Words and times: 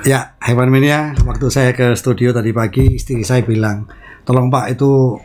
Ya, 0.00 0.32
Hewan 0.40 0.72
Mania, 0.72 1.12
waktu 1.28 1.52
saya 1.52 1.76
ke 1.76 1.92
studio 1.92 2.32
tadi 2.32 2.56
pagi, 2.56 2.96
istri 2.96 3.20
saya 3.20 3.44
bilang, 3.44 3.84
tolong 4.24 4.48
Pak 4.48 4.72
itu 4.72 5.20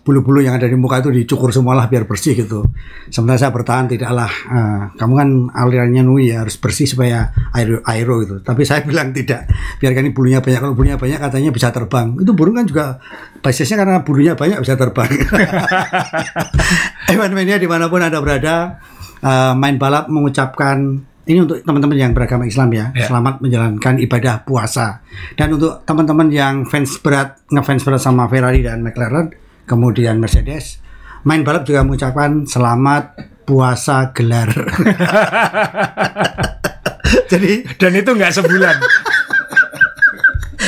bulu-bulu 0.00 0.40
yang 0.40 0.56
ada 0.56 0.64
di 0.64 0.80
muka 0.80 1.04
itu 1.04 1.12
dicukur 1.12 1.52
semualah 1.52 1.92
biar 1.92 2.08
bersih 2.08 2.32
gitu. 2.32 2.64
Sementara 3.12 3.36
saya 3.36 3.52
bertahan 3.52 3.84
tidaklah, 3.84 4.28
eh, 4.28 4.80
kamu 4.96 5.12
kan 5.12 5.28
alirannya 5.52 6.00
nui 6.00 6.32
ya 6.32 6.40
harus 6.40 6.56
bersih 6.56 6.88
supaya 6.88 7.36
aero, 7.52 7.84
aero 7.84 8.24
gitu. 8.24 8.40
Tapi 8.40 8.64
saya 8.64 8.80
bilang 8.88 9.12
tidak, 9.12 9.44
biarkan 9.76 10.08
ini 10.08 10.12
bulunya 10.16 10.40
banyak. 10.40 10.60
Kalau 10.60 10.72
bulunya 10.72 10.96
banyak 10.96 11.20
katanya 11.20 11.50
bisa 11.52 11.68
terbang. 11.68 12.16
Itu 12.16 12.32
burung 12.32 12.56
kan 12.56 12.64
juga 12.64 12.84
basisnya 13.44 13.76
karena 13.76 14.00
bulunya 14.00 14.32
banyak 14.32 14.56
bisa 14.64 14.80
terbang. 14.80 15.08
Hewan 17.12 17.32
Mania 17.36 17.60
di 17.60 17.68
mana 17.68 17.92
pun 17.92 18.00
anda 18.00 18.24
berada, 18.24 18.80
eh, 19.20 19.52
main 19.52 19.76
balap 19.76 20.08
mengucapkan 20.08 21.12
ini 21.24 21.38
untuk 21.40 21.56
teman-teman 21.58 21.96
yang 21.96 22.12
beragama 22.12 22.44
Islam 22.44 22.68
ya, 22.70 22.92
Ya. 22.92 23.06
selamat 23.06 23.40
menjalankan 23.40 23.96
ibadah 23.98 24.42
puasa. 24.42 25.00
Dan 25.32 25.52
untuk 25.52 25.80
teman-teman 25.82 26.28
yang 26.28 26.54
fans 26.64 26.96
berat, 26.98 27.40
ngefans 27.48 27.80
berat 27.80 27.98
sama 27.98 28.26
Ferrari 28.26 28.60
dan 28.60 28.80
McLaren, 28.80 29.32
kemudian 29.64 30.16
Mercedes, 30.16 30.84
main 31.22 31.40
balap 31.40 31.64
juga 31.64 31.80
mengucapkan 31.80 32.44
selamat 32.44 33.16
puasa 33.42 34.12
gelar. 34.12 34.52
Jadi 37.24 37.64
Dan 37.74 37.92
itu 37.94 38.10
nggak 38.10 38.32
sebulan. 38.34 38.76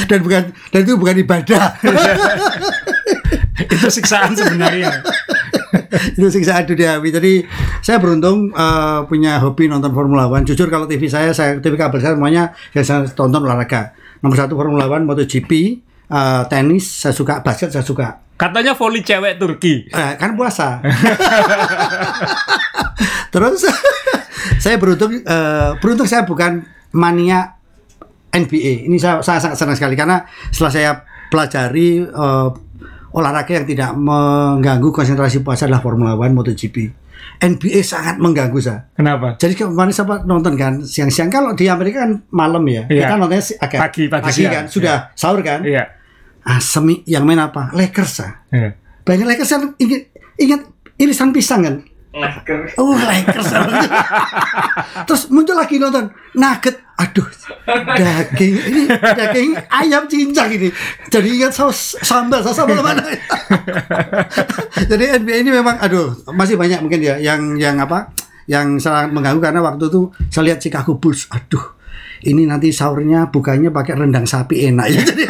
dan 0.06 0.22
bukan 0.22 0.42
dan 0.70 0.80
itu 0.80 0.94
bukan 0.94 1.16
ibadah. 1.18 1.74
itu 3.58 3.88
siksaan 3.90 4.32
sebenarnya. 4.32 5.02
itu 6.12 6.28
siksaan 6.30 6.62
duniawi. 6.64 7.08
Jadi 7.10 7.32
saya 7.84 7.98
beruntung 7.98 8.52
eh, 8.52 9.00
punya 9.08 9.40
hobi 9.40 9.68
nonton 9.68 9.92
Formula 9.92 10.28
One. 10.28 10.44
Jujur 10.44 10.68
kalau 10.68 10.88
TV 10.88 11.08
saya, 11.10 11.32
saya 11.32 11.58
TV 11.58 11.74
kabel 11.74 11.98
saya 11.98 12.14
semuanya 12.14 12.52
saya 12.72 13.04
tonton 13.10 13.44
olahraga. 13.44 13.96
Nomor 14.20 14.36
satu 14.36 14.56
Formula 14.56 14.88
One, 14.88 15.04
MotoGP, 15.04 15.50
eh, 16.08 16.42
tenis, 16.48 16.84
saya 16.86 17.12
suka 17.12 17.44
basket, 17.44 17.72
saya 17.72 17.84
suka. 17.84 18.26
Katanya 18.36 18.76
voli 18.76 19.00
cewek 19.00 19.40
Turki. 19.40 19.88
Eh, 19.88 20.12
kan 20.20 20.36
puasa. 20.36 20.84
Terus 23.32 23.64
saya 24.62 24.76
beruntung, 24.76 25.24
eh, 25.24 25.70
beruntung 25.80 26.04
saya 26.04 26.28
bukan 26.28 26.60
mania 26.92 27.56
NBA. 28.28 28.92
Ini 28.92 28.96
saya, 29.00 29.24
saya 29.24 29.40
sangat 29.40 29.56
senang 29.56 29.76
sekali 29.76 29.96
karena 29.96 30.28
setelah 30.52 30.72
saya 30.72 30.90
pelajari 31.32 32.04
eh, 32.04 32.48
olahraga 33.16 33.56
yang 33.56 33.64
tidak 33.64 33.96
mengganggu 33.96 34.92
konsentrasi 34.92 35.40
puasa 35.40 35.64
adalah 35.64 35.80
Formula 35.80 36.12
One, 36.12 36.36
MotoGP. 36.36 37.05
NBA 37.38 37.80
sangat 37.80 38.16
mengganggu 38.16 38.56
saya. 38.58 38.88
Kenapa? 38.92 39.36
Jadi 39.36 39.54
kemarin 39.54 39.90
saya 39.90 40.22
nonton 40.22 40.54
kan 40.54 40.80
siang-siang 40.80 41.28
kalau 41.28 41.52
di 41.52 41.66
Amerika 41.66 42.02
kan 42.02 42.24
malam 42.28 42.64
ya, 42.64 42.84
Iya. 42.86 43.04
kita 43.04 43.14
nontonnya 43.14 43.44
agak 43.58 43.80
Pagi, 43.80 44.04
pagi 44.06 44.30
siang. 44.32 44.52
kan, 44.52 44.64
sudah 44.66 44.96
sahur 45.12 45.40
kan. 45.40 45.60
Iya. 45.60 45.84
Ah, 46.42 46.58
semi 46.58 47.02
yang 47.04 47.26
main 47.26 47.36
apa? 47.36 47.70
Lakers 47.70 48.14
ah. 48.20 48.32
Iya. 48.48 48.78
Banyak 49.02 49.26
Lakers 49.26 49.50
kan 49.50 49.62
ingat, 49.76 50.00
ingat 50.36 50.60
irisan 50.96 51.30
pisang 51.30 51.60
kan? 51.62 51.76
Oh 52.80 52.96
Lakers. 52.96 53.48
Terus 55.06 55.22
muncul 55.28 55.52
lagi 55.52 55.76
nonton 55.76 56.08
Nugget. 56.32 56.80
Aduh, 56.96 57.28
daging 57.68 58.56
ini 58.56 58.82
daging 58.88 59.52
ayam 59.68 60.08
cincang 60.08 60.48
ini. 60.48 60.72
Jadi 61.12 61.28
ingat 61.36 61.52
saus 61.52 61.92
sambal, 62.00 62.40
saus 62.40 62.56
sambal 62.56 62.80
mana? 62.80 63.04
Jadi 64.90 65.04
NBA 65.20 65.44
ini 65.44 65.50
memang 65.52 65.76
aduh 65.76 66.16
masih 66.32 66.56
banyak 66.56 66.80
mungkin 66.80 67.04
ya 67.04 67.20
yang 67.20 67.60
yang 67.60 67.76
apa? 67.76 68.16
Yang 68.48 68.88
sangat 68.88 69.12
mengganggu 69.12 69.44
karena 69.44 69.60
waktu 69.60 69.92
itu 69.92 70.08
saya 70.32 70.48
lihat 70.48 70.64
Chicago 70.64 70.96
Bulls. 70.96 71.28
Aduh, 71.28 71.76
ini 72.24 72.48
nanti 72.48 72.72
sahurnya 72.72 73.28
bukanya 73.28 73.68
pakai 73.68 73.92
rendang 73.92 74.24
sapi 74.24 74.72
enak 74.72 74.86
ya. 74.88 75.02
Jadi 75.12 75.24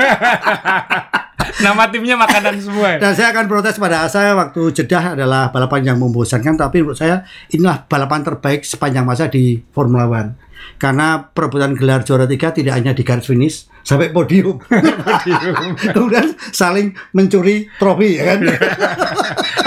Nama 1.65 1.83
timnya 1.93 2.17
makanan 2.17 2.57
semua. 2.61 2.97
ya? 2.97 2.99
Dan 2.99 3.13
saya 3.13 3.29
akan 3.37 3.45
protes 3.45 3.77
pada 3.77 4.09
saya 4.09 4.33
waktu 4.33 4.73
Jeddah 4.73 5.13
adalah 5.17 5.53
balapan 5.53 5.93
yang 5.93 5.99
membosankan, 6.01 6.57
tapi 6.57 6.81
menurut 6.81 6.97
saya 6.97 7.29
inilah 7.53 7.85
balapan 7.85 8.25
terbaik 8.25 8.65
sepanjang 8.65 9.05
masa 9.05 9.29
di 9.29 9.61
Formula 9.73 10.09
One. 10.09 10.37
Karena 10.81 11.21
perebutan 11.31 11.77
gelar 11.77 12.03
juara 12.03 12.25
tiga 12.25 12.51
tidak 12.51 12.75
hanya 12.81 12.97
di 12.97 13.05
garis 13.05 13.29
finish, 13.29 13.69
sampai 13.85 14.11
podium. 14.11 14.59
Kemudian 15.95 16.35
saling 16.51 16.97
mencuri 17.13 17.69
trofi, 17.77 18.17
ya 18.17 18.35
kan? 18.35 18.39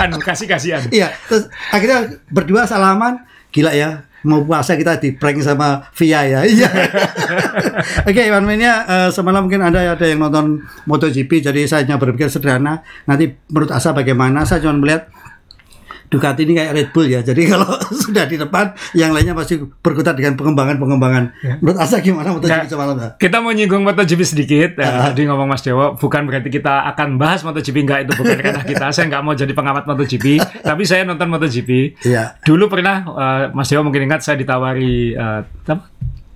Anu 0.02 0.18
kasih 0.20 0.50
kasihan. 0.50 0.84
Iya, 0.90 1.14
terus 1.30 1.48
akhirnya 1.70 2.20
berdua 2.34 2.66
salaman, 2.66 3.24
gila 3.54 3.72
ya. 3.78 4.09
Mau 4.28 4.44
puasa 4.44 4.76
kita 4.76 5.00
di 5.00 5.16
prank 5.16 5.40
sama 5.40 5.88
Via 5.96 6.26
ya. 6.28 6.42
Iya. 6.50 6.70
Oke, 8.04 8.22
Iwan 8.26 8.44
Mania 8.44 8.84
eh, 8.84 9.10
semalam 9.14 9.46
mungkin 9.46 9.64
ada 9.64 9.96
ada 9.96 10.06
yang 10.06 10.20
nonton 10.20 10.66
MotoGP 10.90 11.46
jadi 11.46 11.62
saya 11.70 11.86
hanya 11.86 11.96
berpikir 12.02 12.28
sederhana. 12.28 12.84
Nanti 13.08 13.32
menurut 13.48 13.72
Asa 13.72 13.96
bagaimana? 13.96 14.44
Saya 14.44 14.66
cuma 14.66 14.76
melihat 14.76 15.08
Ducati 16.10 16.42
ini 16.42 16.54
kayak 16.54 16.72
Red 16.74 16.90
Bull 16.90 17.06
ya. 17.06 17.22
Jadi 17.22 17.46
kalau 17.52 17.70
sudah 17.88 18.26
di 18.26 18.36
depan, 18.36 18.74
yang 18.92 19.14
lainnya 19.14 19.32
pasti 19.32 19.56
berkutat 19.62 20.14
dengan 20.14 20.34
pengembangan-pengembangan. 20.34 21.24
Menurut 21.62 21.78
Asa 21.78 22.02
gimana 22.02 22.34
MotoGP 22.34 22.50
Ya. 22.50 22.66
semalam? 22.66 22.96
ya? 22.98 23.10
Kita 23.16 23.38
mau 23.40 23.50
nyinggung 23.50 23.82
MotoGP 23.82 24.22
sedikit. 24.24 24.70
Ya, 24.76 25.08
tadi 25.08 25.24
ngomong 25.24 25.46
Mas 25.46 25.62
Dewo, 25.62 25.94
bukan 25.94 26.26
berarti 26.26 26.50
kita 26.50 26.90
akan 26.90 27.16
bahas 27.16 27.42
MotoGP 27.42 27.78
enggak 27.80 28.00
itu 28.04 28.12
bukan 28.16 28.36
karena 28.36 28.64
kita. 28.64 28.86
Saya 28.90 29.06
nggak 29.08 29.22
mau 29.22 29.34
jadi 29.34 29.54
pengamat 29.54 29.86
MotoGP, 29.86 30.26
tapi 30.60 30.84
saya 30.84 31.06
nonton 31.06 31.30
MotoGP. 31.30 32.02
Iya. 32.02 32.42
Dulu 32.42 32.66
pernah 32.68 32.96
eh, 33.06 33.44
Mas 33.52 33.70
Dewo 33.70 33.82
mungkin 33.82 34.04
ingat 34.04 34.22
saya 34.22 34.36
ditawari 34.36 35.14
eh, 35.14 35.42
apa? 35.46 35.86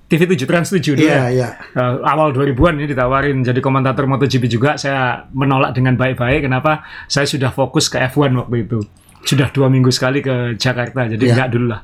TV 0.04 0.30
7 0.30 0.46
Trans 0.46 0.70
7 0.70 0.94
dulu 0.94 1.02
Iya, 1.02 1.18
ya. 1.26 1.28
iya. 1.34 1.48
Eh, 1.74 1.94
awal 2.06 2.30
2000-an 2.32 2.78
ini 2.78 2.86
ditawarin 2.86 3.42
jadi 3.42 3.58
komentator 3.58 4.06
MotoGP 4.06 4.46
juga 4.46 4.78
saya 4.78 5.26
menolak 5.34 5.74
dengan 5.74 5.98
baik-baik 5.98 6.46
kenapa 6.46 6.86
saya 7.10 7.26
sudah 7.26 7.50
fokus 7.50 7.90
ke 7.90 7.98
F1 7.98 8.38
waktu 8.38 8.62
itu 8.62 8.86
sudah 9.24 9.50
dua 9.50 9.72
minggu 9.72 9.88
sekali 9.90 10.20
ke 10.20 10.56
Jakarta 10.56 11.08
jadi 11.08 11.24
Iya. 11.24 11.32
enggak 11.36 11.50
dulu 11.52 11.66
lah 11.72 11.82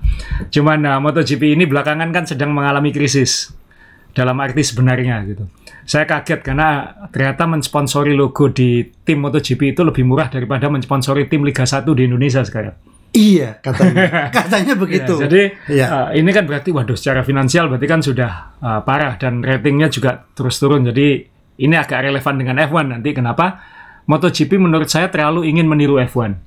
cuman 0.52 0.78
nah, 0.80 0.98
MotoGP 1.00 1.56
ini 1.56 1.64
belakangan 1.66 2.10
kan 2.12 2.24
sedang 2.28 2.52
mengalami 2.52 2.92
krisis 2.92 3.56
dalam 4.12 4.36
arti 4.40 4.60
sebenarnya 4.62 5.24
gitu 5.26 5.48
saya 5.88 6.06
kaget 6.06 6.44
karena 6.44 6.92
ternyata 7.10 7.48
mensponsori 7.48 8.14
logo 8.14 8.52
di 8.52 8.84
tim 9.02 9.24
MotoGP 9.24 9.74
itu 9.74 9.82
lebih 9.82 10.04
murah 10.04 10.28
daripada 10.28 10.68
mensponsori 10.68 11.26
tim 11.26 11.42
Liga 11.42 11.64
1 11.64 11.88
di 11.96 12.04
Indonesia 12.06 12.44
sekarang 12.44 12.76
Iya, 13.10 13.58
katanya. 13.66 14.30
katanya 14.38 14.78
begitu. 14.78 15.18
Ya, 15.18 15.22
jadi 15.26 15.42
Iya. 15.66 15.86
eh, 16.14 16.22
ini 16.22 16.30
kan 16.30 16.46
berarti 16.46 16.70
waduh 16.70 16.94
secara 16.94 17.26
finansial 17.26 17.66
berarti 17.66 17.90
kan 17.90 18.06
sudah 18.06 18.54
eh, 18.62 18.80
parah 18.86 19.18
dan 19.18 19.42
ratingnya 19.42 19.90
juga 19.90 20.30
terus 20.38 20.62
turun. 20.62 20.86
Jadi 20.86 21.26
ini 21.58 21.74
agak 21.74 22.06
relevan 22.06 22.38
dengan 22.38 22.62
F1 22.62 22.86
nanti 22.86 23.10
kenapa 23.18 23.66
MotoGP 24.06 24.62
menurut 24.62 24.94
saya 24.94 25.10
terlalu 25.10 25.50
ingin 25.50 25.66
meniru 25.66 25.98
F1. 25.98 26.38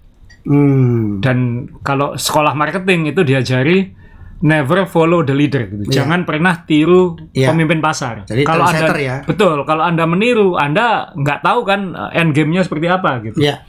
Hmm. 0.43 1.23
Dan 1.23 1.71
kalau 1.81 2.15
sekolah 2.15 2.53
marketing 2.53 3.11
itu 3.11 3.23
diajari 3.23 3.95
never 4.43 4.91
follow 4.91 5.23
the 5.23 5.31
leader 5.31 5.71
gitu. 5.71 5.87
Iya. 5.87 6.03
Jangan 6.03 6.27
pernah 6.27 6.67
tiru 6.67 7.15
Iya. 7.31 7.55
pemimpin 7.55 7.79
pasar. 7.79 8.27
Jadi 8.27 8.43
kalau 8.43 8.67
anda 8.67 8.91
ya. 8.99 9.17
betul, 9.23 9.63
kalau 9.63 9.87
anda 9.87 10.03
meniru, 10.03 10.59
anda 10.59 11.15
nggak 11.15 11.47
tahu 11.47 11.63
kan 11.63 11.95
eh, 11.95 12.19
end 12.19 12.35
game-nya 12.35 12.67
seperti 12.67 12.91
apa 12.91 13.23
gitu. 13.23 13.39
Iya. 13.39 13.63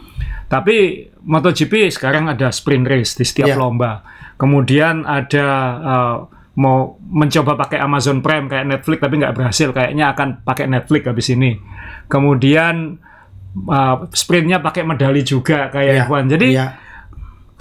Tapi 0.49 1.07
MotoGP 1.23 1.93
sekarang 1.93 2.25
ada 2.27 2.49
sprint 2.49 2.89
race 2.89 3.13
di 3.13 3.25
setiap 3.25 3.53
Iya. 3.53 3.57
lomba. 3.57 4.01
Kemudian 4.37 5.05
ada 5.05 5.47
uh, 5.79 6.15
mau 6.57 6.97
mencoba 6.99 7.55
pakai 7.55 7.79
Amazon 7.79 8.19
Prime 8.21 8.49
kayak 8.49 8.65
Netflix 8.65 8.97
tapi 9.01 9.21
nggak 9.21 9.33
berhasil. 9.33 9.69
Kayaknya 9.71 10.13
akan 10.13 10.41
pakai 10.43 10.65
Netflix 10.67 11.05
habis 11.05 11.29
ini. 11.31 11.57
Kemudian 12.09 12.97
uh, 13.55 14.09
sprintnya 14.09 14.57
pakai 14.57 14.81
medali 14.81 15.21
juga 15.21 15.67
kayak 15.67 15.93
Iya. 15.93 16.03
F1. 16.03 16.23
Jadi 16.29 16.47
Iya. 16.51 16.67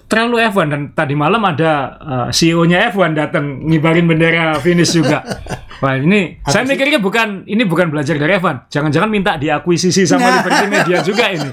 terlalu 0.05 0.45
F1 0.45 0.67
dan 0.69 0.81
tadi 0.93 1.15
malam 1.15 1.41
ada 1.41 1.73
uh, 1.97 2.29
CEO-nya 2.29 2.89
F1 2.89 3.17
datang 3.17 3.65
ngibarin 3.65 4.05
bendera 4.05 4.57
finish 4.57 4.93
juga. 4.93 5.25
Wah 5.83 5.99
ini 5.99 6.39
saya 6.43 6.63
mikirnya 6.63 6.97
bukan 6.97 7.43
ini 7.43 7.65
bukan 7.65 7.89
belajar 7.89 8.15
dari 8.15 8.37
F1. 8.37 8.69
Jangan-jangan 8.69 9.09
minta 9.09 9.35
diakuisisi 9.35 10.05
sama 10.05 10.23
Nah. 10.23 10.33
Liberty 10.39 10.67
Media 10.69 10.99
juga 11.01 11.25
ini. 11.27 11.51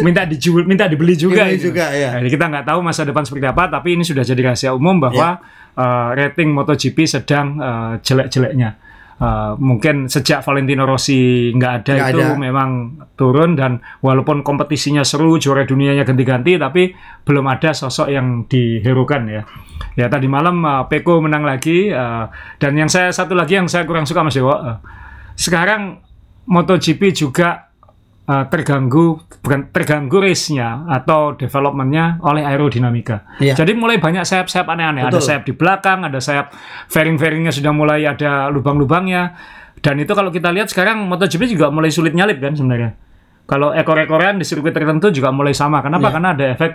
Minta 0.00 0.22
dijual, 0.24 0.64
minta 0.64 0.84
dibeli 0.86 1.14
juga 1.14 1.44
Dibeli 1.44 1.54
ini. 1.54 1.62
juga, 1.62 1.84
ya. 1.90 2.16
Jadi 2.16 2.30
kita 2.30 2.44
nggak 2.46 2.64
tahu 2.64 2.78
masa 2.80 3.02
depan 3.02 3.22
seperti 3.22 3.46
apa, 3.46 3.68
tapi 3.68 3.94
ini 3.94 4.02
sudah 4.02 4.22
jadi 4.22 4.42
rahasia 4.44 4.70
umum 4.70 4.98
bahwa 4.98 5.38
Ya. 5.38 5.76
uh, 5.76 6.08
rating 6.14 6.50
MotoGP 6.50 7.04
sedang 7.04 7.58
uh, 7.58 7.92
jelek-jeleknya. 8.00 8.89
Uh, 9.20 9.52
mungkin 9.60 10.08
sejak 10.08 10.40
Valentino 10.40 10.88
Rossi 10.88 11.52
nggak 11.52 11.72
ada 11.84 11.92
Nggak 11.92 12.08
itu 12.08 12.20
ada. 12.24 12.40
memang 12.40 12.70
turun 13.20 13.52
dan 13.52 13.84
walaupun 14.00 14.40
kompetisinya 14.40 15.04
seru 15.04 15.36
juara 15.36 15.68
dunianya 15.68 16.08
ganti-ganti 16.08 16.56
tapi 16.56 16.96
belum 17.28 17.44
ada 17.44 17.76
sosok 17.76 18.08
yang 18.08 18.48
diherukan 18.48 19.28
ya 19.28 19.44
ya 19.92 20.08
tadi 20.08 20.24
malam 20.24 20.64
uh, 20.64 20.88
Peko 20.88 21.20
menang 21.20 21.44
lagi 21.44 21.92
uh, 21.92 22.32
dan 22.56 22.72
yang 22.72 22.88
saya 22.88 23.12
satu 23.12 23.36
lagi 23.36 23.60
yang 23.60 23.68
saya 23.68 23.84
kurang 23.84 24.08
suka 24.08 24.24
Mas 24.24 24.32
Dewo 24.32 24.56
uh, 24.56 24.80
sekarang 25.36 26.00
MotoGP 26.48 27.12
juga 27.12 27.69
uh, 28.30 28.44
terganggu 28.46 29.18
bukan 29.42 29.74
terganggu 29.74 30.22
race-nya 30.22 30.86
atau 30.86 31.34
development-nya 31.34 32.22
oleh 32.22 32.46
aerodinamika. 32.46 33.26
Iya. 33.42 33.58
Jadi 33.58 33.74
mulai 33.74 33.98
banyak 33.98 34.22
sayap-sayap 34.22 34.70
aneh-aneh. 34.70 35.02
Ada 35.02 35.18
sayap 35.18 35.42
di 35.42 35.52
belakang, 35.58 36.06
ada 36.06 36.22
sayap 36.22 36.54
fairing-fairingnya 36.86 37.50
sudah 37.50 37.74
mulai 37.74 38.06
ada 38.06 38.46
lubang-lubangnya. 38.54 39.34
Dan 39.80 39.98
itu 39.98 40.12
kalau 40.14 40.30
kita 40.30 40.54
lihat 40.54 40.70
sekarang 40.70 41.02
MotoGP 41.08 41.50
juga 41.50 41.72
mulai 41.74 41.90
sulit 41.90 42.14
nyalip 42.14 42.38
kan 42.38 42.54
sebenarnya. 42.54 42.94
Kalau 43.50 43.74
ekor-ekoran 43.74 44.38
di 44.38 44.46
sirkuit 44.46 44.70
tertentu 44.70 45.10
juga 45.10 45.34
mulai 45.34 45.50
sama. 45.50 45.82
Kenapa? 45.82 46.06
Iya. 46.06 46.14
Karena 46.14 46.28
ada 46.36 46.46
efek 46.54 46.72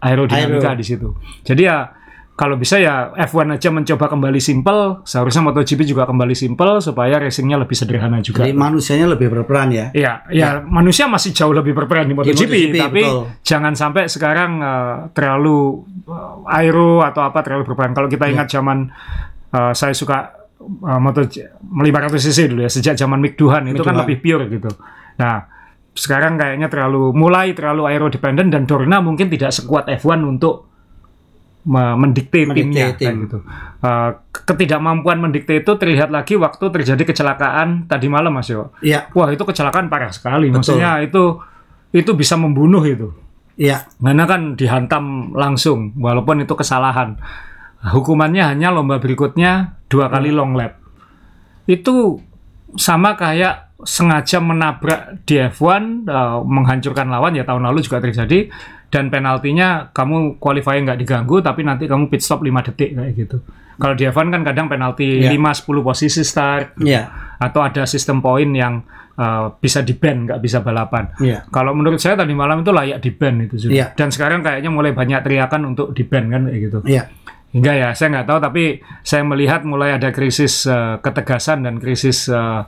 aerodinamika 0.00 0.72
Aero. 0.72 0.80
di 0.80 0.84
situ. 0.86 1.08
Jadi 1.44 1.62
ya 1.68 1.92
kalau 2.34 2.58
bisa 2.58 2.82
ya 2.82 3.14
F1 3.14 3.46
aja 3.46 3.70
mencoba 3.70 4.10
kembali 4.10 4.42
simple, 4.42 5.06
seharusnya 5.06 5.46
MotoGP 5.46 5.86
juga 5.86 6.02
kembali 6.02 6.34
simple 6.34 6.82
supaya 6.82 7.22
racingnya 7.22 7.62
lebih 7.62 7.78
sederhana 7.78 8.18
juga. 8.18 8.42
Jadi 8.42 8.50
manusianya 8.50 9.06
lebih 9.06 9.30
berperan 9.30 9.70
ya. 9.70 9.94
Iya, 9.94 10.26
ya, 10.34 10.48
manusia 10.66 11.06
masih 11.06 11.30
jauh 11.30 11.54
lebih 11.54 11.78
berperan 11.78 12.10
di 12.10 12.14
MotoGP, 12.18 12.34
MotoGP, 12.34 12.54
tapi 12.74 13.02
betul. 13.06 13.38
jangan 13.46 13.78
sampai 13.78 14.10
sekarang 14.10 14.58
eh, 14.58 14.96
terlalu 15.14 15.86
eh, 16.10 16.56
aero 16.58 17.06
atau 17.06 17.22
apa 17.22 17.38
terlalu 17.46 17.70
berperan. 17.70 17.94
Kalau 17.94 18.10
kita 18.10 18.26
ingat 18.26 18.50
zaman 18.50 18.90
eh, 19.54 19.72
saya 19.78 19.94
suka 19.94 20.44
uh, 20.58 20.98
Moto 20.98 21.22
500 21.22 22.18
cc 22.18 22.38
dulu 22.50 22.66
ya, 22.66 22.70
sejak 22.70 22.98
zaman 22.98 23.22
Mick 23.22 23.38
Duhan 23.38 23.70
itu 23.70 23.86
kan 23.86 23.94
lebih 23.94 24.18
pure 24.18 24.50
gitu. 24.50 24.74
Nah, 25.22 25.46
sekarang 25.94 26.34
kayaknya 26.34 26.66
terlalu 26.66 27.14
mulai 27.14 27.54
terlalu 27.54 27.86
aero 27.86 28.10
dependent 28.10 28.50
dan 28.50 28.66
Dorna 28.66 28.98
mungkin 28.98 29.30
tidak 29.30 29.54
sekuat 29.54 29.86
F1 29.86 30.18
untuk 30.26 30.73
mendikte 31.64 32.44
Mendikte 32.44 32.60
timnya 32.68 32.86
tim. 32.94 33.08
kayak 33.08 33.16
gitu. 33.24 33.38
Uh, 33.80 34.10
ketidakmampuan 34.30 35.16
mendikte 35.18 35.56
itu 35.56 35.72
terlihat 35.74 36.12
lagi 36.12 36.36
waktu 36.36 36.60
terjadi 36.68 37.02
kecelakaan 37.02 37.88
tadi 37.88 38.06
malam 38.06 38.36
Mas 38.36 38.52
Yo. 38.52 38.68
Iya, 38.80 39.08
Wah 39.12 39.32
itu 39.32 39.40
kecelakaan 39.40 39.88
parah 39.88 40.12
sekali. 40.12 40.52
Betul. 40.52 40.60
Maksudnya 40.76 41.00
itu 41.00 41.40
itu 41.90 42.10
bisa 42.12 42.36
membunuh 42.36 42.84
itu. 42.84 43.08
iya. 43.54 43.86
Karena 43.96 44.26
kan 44.26 44.54
dihantam 44.54 45.32
langsung, 45.32 45.94
walaupun 45.96 46.42
itu 46.42 46.52
kesalahan. 46.52 47.16
Hukumannya 47.84 48.44
hanya 48.44 48.68
lomba 48.68 48.96
berikutnya 48.96 49.76
dua 49.86 50.08
kali 50.08 50.32
Hmm. 50.32 50.36
long 50.36 50.52
lap. 50.56 50.80
Itu 51.64 52.20
sama 52.74 53.14
kayak 53.14 53.76
sengaja 53.84 54.40
menabrak 54.40 55.22
di 55.22 55.36
F1, 55.38 56.04
eh, 56.04 56.38
menghancurkan 56.42 57.06
lawan 57.06 57.36
ya 57.36 57.44
tahun 57.44 57.68
lalu 57.68 57.84
juga 57.84 58.00
terjadi. 58.00 58.48
Dan 58.94 59.10
penaltinya 59.10 59.90
kamu 59.90 60.38
qualifying 60.38 60.86
nggak 60.86 61.02
diganggu, 61.02 61.42
tapi 61.42 61.66
nanti 61.66 61.90
kamu 61.90 62.06
pit 62.06 62.22
stop 62.22 62.46
5 62.46 62.62
detik 62.70 62.94
kayak 62.94 63.12
gitu. 63.18 63.42
Kalau 63.74 63.98
di 63.98 64.06
F1 64.06 64.30
kan 64.30 64.46
kadang 64.46 64.70
penalti 64.70 65.18
Iya. 65.18 65.34
5-10 65.34 65.82
posisi 65.82 66.22
start, 66.22 66.78
Iya. 66.78 67.10
atau 67.42 67.66
ada 67.66 67.82
sistem 67.90 68.22
poin 68.22 68.46
yang 68.54 68.86
uh, 69.18 69.50
bisa 69.58 69.82
di 69.82 69.98
ban 69.98 70.30
nggak 70.30 70.38
bisa 70.38 70.62
balapan. 70.62 71.10
Iya. 71.18 71.42
Kalau 71.50 71.74
menurut 71.74 71.98
saya 71.98 72.14
tadi 72.14 72.38
malam 72.38 72.62
itu 72.62 72.70
layak 72.70 73.02
di 73.02 73.10
ban 73.10 73.34
itu 73.42 73.66
sudah. 73.66 73.74
Iya. 73.74 73.86
Dan 73.98 74.14
sekarang 74.14 74.46
kayaknya 74.46 74.70
mulai 74.70 74.94
banyak 74.94 75.18
teriakan 75.26 75.74
untuk 75.74 75.90
di 75.90 76.06
ban 76.06 76.30
kan 76.30 76.46
kayak 76.46 76.60
gitu. 76.70 76.78
Iya. 76.86 77.10
Hingga 77.50 77.72
ya 77.74 77.88
saya 77.98 78.08
nggak 78.14 78.26
tahu 78.30 78.38
tapi 78.42 78.64
saya 79.02 79.22
melihat 79.26 79.66
mulai 79.66 79.94
ada 79.94 80.14
krisis 80.14 80.70
uh, 80.70 81.02
ketegasan 81.02 81.66
dan 81.66 81.82
krisis 81.82 82.30
uh, 82.30 82.66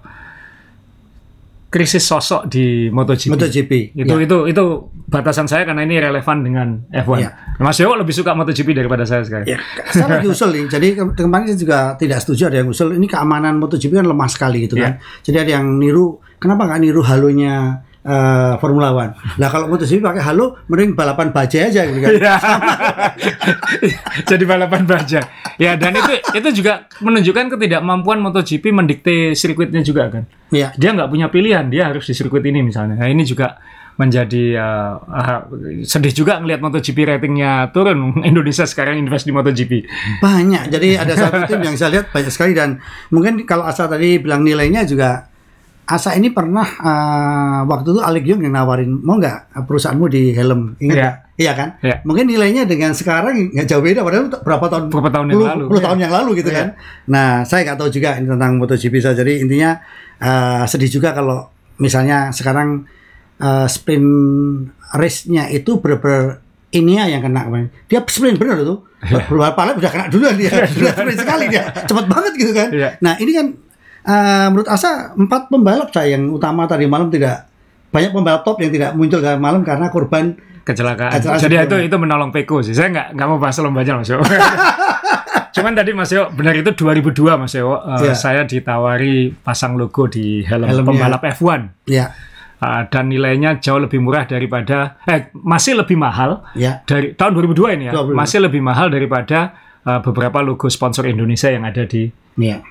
krisis 1.66 2.02
sosok 2.02 2.46
di 2.46 2.88
MotoGP. 2.88 3.32
MotoGP. 3.32 3.72
Itu 3.96 4.14
Iya. 4.14 4.24
itu 4.24 4.36
itu 4.46 4.64
batasan 5.06 5.44
saya 5.44 5.62
karena 5.62 5.82
ini 5.82 5.98
relevan 5.98 6.40
dengan 6.40 6.68
F1. 6.88 7.18
Iya. 7.18 7.30
Mas 7.58 7.76
Yowo 7.76 7.96
lebih 7.96 8.12
suka 8.12 8.32
MotoGP 8.32 8.72
daripada 8.72 9.02
saya 9.02 9.22
sekarang. 9.22 9.46
Ya, 9.46 9.58
saya 9.86 10.06
lagi 10.12 10.26
usul 10.26 10.50
nih. 10.52 10.64
Jadi 10.68 10.88
ke- 10.94 11.14
kemarin 11.16 11.46
saya 11.48 11.58
juga 11.58 11.78
tidak 11.94 12.18
setuju 12.20 12.48
ada 12.48 12.56
yang 12.56 12.68
usul. 12.68 12.92
Ini 12.92 13.04
keamanan 13.04 13.58
MotoGP 13.58 13.92
kan 13.94 14.06
lemah 14.06 14.28
sekali 14.28 14.64
gitu 14.64 14.78
kan. 14.78 14.96
Jadi 15.20 15.36
ada 15.38 15.50
yang 15.52 15.66
niru. 15.74 16.16
Kenapa 16.36 16.64
nggak 16.64 16.80
niru 16.80 17.00
halonya 17.00 17.82
eh, 18.06 18.53
Formula 18.62 18.94
One? 18.94 19.12
Nah 19.43 19.49
kalau 19.50 19.67
MotoGP 19.67 19.99
pakai 19.99 20.23
halo, 20.23 20.62
mending 20.70 20.94
balapan 20.94 21.35
bajai 21.35 21.75
aja 21.75 21.82
gitu 21.91 21.99
kan. 21.99 22.11
Iya. 22.14 22.35
Jadi 24.31 24.44
balapan 24.47 24.87
baja. 24.87 25.20
Ya 25.58 25.75
dan 25.75 25.93
itu 25.99 26.14
itu 26.38 26.62
juga 26.62 26.87
menunjukkan 27.03 27.58
ketidakmampuan 27.58 28.23
MotoGP 28.23 28.70
mendikte 28.70 29.35
sirkuitnya 29.35 29.82
juga 29.82 30.08
kan. 30.08 30.25
Iya. 30.55 30.70
Dia 30.79 30.94
nggak 30.94 31.11
punya 31.11 31.26
pilihan, 31.26 31.67
dia 31.67 31.91
harus 31.91 32.06
di 32.06 32.14
sirkuit 32.14 32.47
ini 32.47 32.62
misalnya. 32.62 32.94
Nah 32.94 33.11
ini 33.11 33.26
juga 33.26 33.58
menjadi 33.97 34.61
uh, 34.61 34.94
uh, 35.00 35.41
sedih 35.82 36.12
juga 36.12 36.37
ngelihat 36.38 36.61
MotoGP 36.61 36.99
ratingnya 37.09 37.73
turun. 37.73 38.12
Indonesia 38.31 38.69
sekarang 38.69 39.00
invest 39.00 39.25
di 39.25 39.32
MotoGP. 39.32 39.73
Banyak. 40.20 40.69
Jadi 40.69 40.88
ada 41.00 41.12
satu 41.17 41.49
tim 41.49 41.61
yang 41.64 41.76
saya 41.81 42.00
lihat 42.00 42.12
banyak 42.12 42.32
sekali 42.32 42.52
dan 42.52 42.79
mungkin 43.09 43.41
kalau 43.49 43.64
Asa 43.64 43.88
tadi 43.88 44.20
bilang 44.20 44.44
nilainya 44.44 44.85
juga 44.85 45.32
Asa 45.87 46.12
ini 46.12 46.29
pernah 46.29 46.67
eh, 46.67 47.59
waktu 47.62 47.94
itu 47.94 48.03
Alec 48.03 48.25
Young 48.27 48.43
yang 48.43 48.55
nawarin 48.55 48.91
mau 49.00 49.17
nggak 49.17 49.55
perusahaanmu 49.65 50.06
di 50.11 50.35
helm 50.35 50.75
ingat 50.79 50.94
Iya. 50.94 51.03
nggak? 51.03 51.17
Iya 51.37 51.53
kan? 51.55 51.69
Iya. 51.79 51.97
Mungkin 52.03 52.25
nilainya 52.27 52.62
dengan 52.67 52.91
sekarang 52.91 53.55
nggak 53.55 53.67
jauh 53.67 53.81
beda 53.81 54.03
padahal 54.03 54.27
berapa 54.43 54.67
tahun 54.67 54.85
Berapa 54.91 55.11
tahun 55.11 55.27
yang 55.31 55.41
lalu. 55.47 55.65
puluh 55.71 55.79
Iya. 55.79 55.87
tahun 55.87 55.99
yang 56.03 56.12
lalu 56.12 56.31
gitu 56.43 56.50
Iya. 56.50 56.59
kan. 56.59 56.67
Nah 57.06 57.29
saya 57.47 57.61
nggak 57.62 57.79
tahu 57.79 57.88
juga 57.88 58.09
ini 58.19 58.27
tentang 58.27 58.53
MotoGP 58.59 58.94
saya 58.99 59.15
jadi 59.15 59.33
intinya 59.41 59.71
eh, 60.19 60.62
sedih 60.67 60.91
juga 60.91 61.15
kalau 61.15 61.47
misalnya 61.79 62.35
sekarang 62.35 62.83
eh, 63.38 63.67
sprint 63.71 64.11
race-nya 64.93 65.47
itu 65.49 65.79
ya 66.99 67.06
yang 67.06 67.23
kena 67.23 67.47
kemarin. 67.47 67.69
Dia 67.87 68.03
sprint 68.03 68.37
bener 68.37 68.61
tuh. 68.61 68.83
Beberapa 69.06 69.61
lap 69.62 69.77
udah 69.79 69.93
kena 69.93 70.06
duluan 70.11 70.35
dia. 70.35 70.50
Udah 70.50 70.93
sprint 70.93 71.21
sekali 71.21 71.47
dia. 71.47 71.71
Cepat 71.87 72.11
banget 72.11 72.33
gitu 72.35 72.50
kan. 72.50 72.69
Iya. 72.75 72.88
Nah, 72.99 73.15
ini 73.17 73.33
kan 73.33 73.47
eh, 74.06 74.47
menurut 74.49 74.67
Asa 74.67 75.12
empat 75.12 75.50
pembalap 75.50 75.91
saya 75.91 76.14
yang 76.14 76.31
utama 76.31 76.64
tadi 76.64 76.87
malam 76.87 77.11
tidak 77.11 77.50
banyak 77.91 78.11
pembalap 78.11 78.43
top 78.43 78.61
yang 78.61 78.70
tidak 78.70 78.91
muncul 78.94 79.19
malam 79.37 79.61
karena 79.61 79.91
korban 79.91 80.38
Kecelakaan. 80.67 81.14
Kecelakaan 81.14 81.43
Jadi 81.47 81.55
itu 81.62 81.76
itu 81.87 81.94
menolong 81.94 82.35
Peko 82.35 82.58
sih. 82.58 82.75
Saya 82.75 82.91
nggak 82.91 83.06
nggak 83.14 83.26
mau 83.31 83.38
bahas 83.38 83.55
lombanya 83.62 84.03
Mas 84.03 84.11
Yo. 84.11 84.19
Cuman 85.55 85.73
tadi 85.73 85.94
Mas 85.94 86.11
Yo 86.11 86.26
benar 86.35 86.58
itu 86.58 86.75
2002 86.75 87.38
Mas 87.38 87.55
Yo. 87.55 87.70
Eh, 87.70 88.03
Iya. 88.03 88.14
Saya 88.19 88.43
ditawari 88.43 89.31
pasang 89.31 89.79
logo 89.79 90.11
di 90.11 90.43
helm 90.43 90.67
Helmnya. 90.67 90.82
pembalap 90.85 91.23
F1. 91.23 91.87
ya 91.87 92.11
Uh, 92.56 92.88
dan 92.88 93.12
nilainya 93.12 93.61
jauh 93.61 93.76
lebih 93.76 94.00
murah 94.00 94.25
daripada 94.25 94.97
eh 95.05 95.29
masih 95.37 95.76
lebih 95.76 95.93
mahal 96.00 96.41
ya 96.56 96.81
dari 96.88 97.12
tahun 97.12 97.37
2002 97.37 97.76
ini 97.76 97.85
ya 97.85 97.93
2002. 97.93 98.17
masih 98.17 98.38
lebih 98.49 98.64
mahal 98.64 98.88
daripada 98.88 99.52
uh, 99.85 100.00
beberapa 100.00 100.41
logo 100.41 100.64
sponsor 100.73 101.05
Indonesia 101.05 101.52
yang 101.52 101.69
ada 101.69 101.85
di 101.85 102.09
ya 102.41 102.64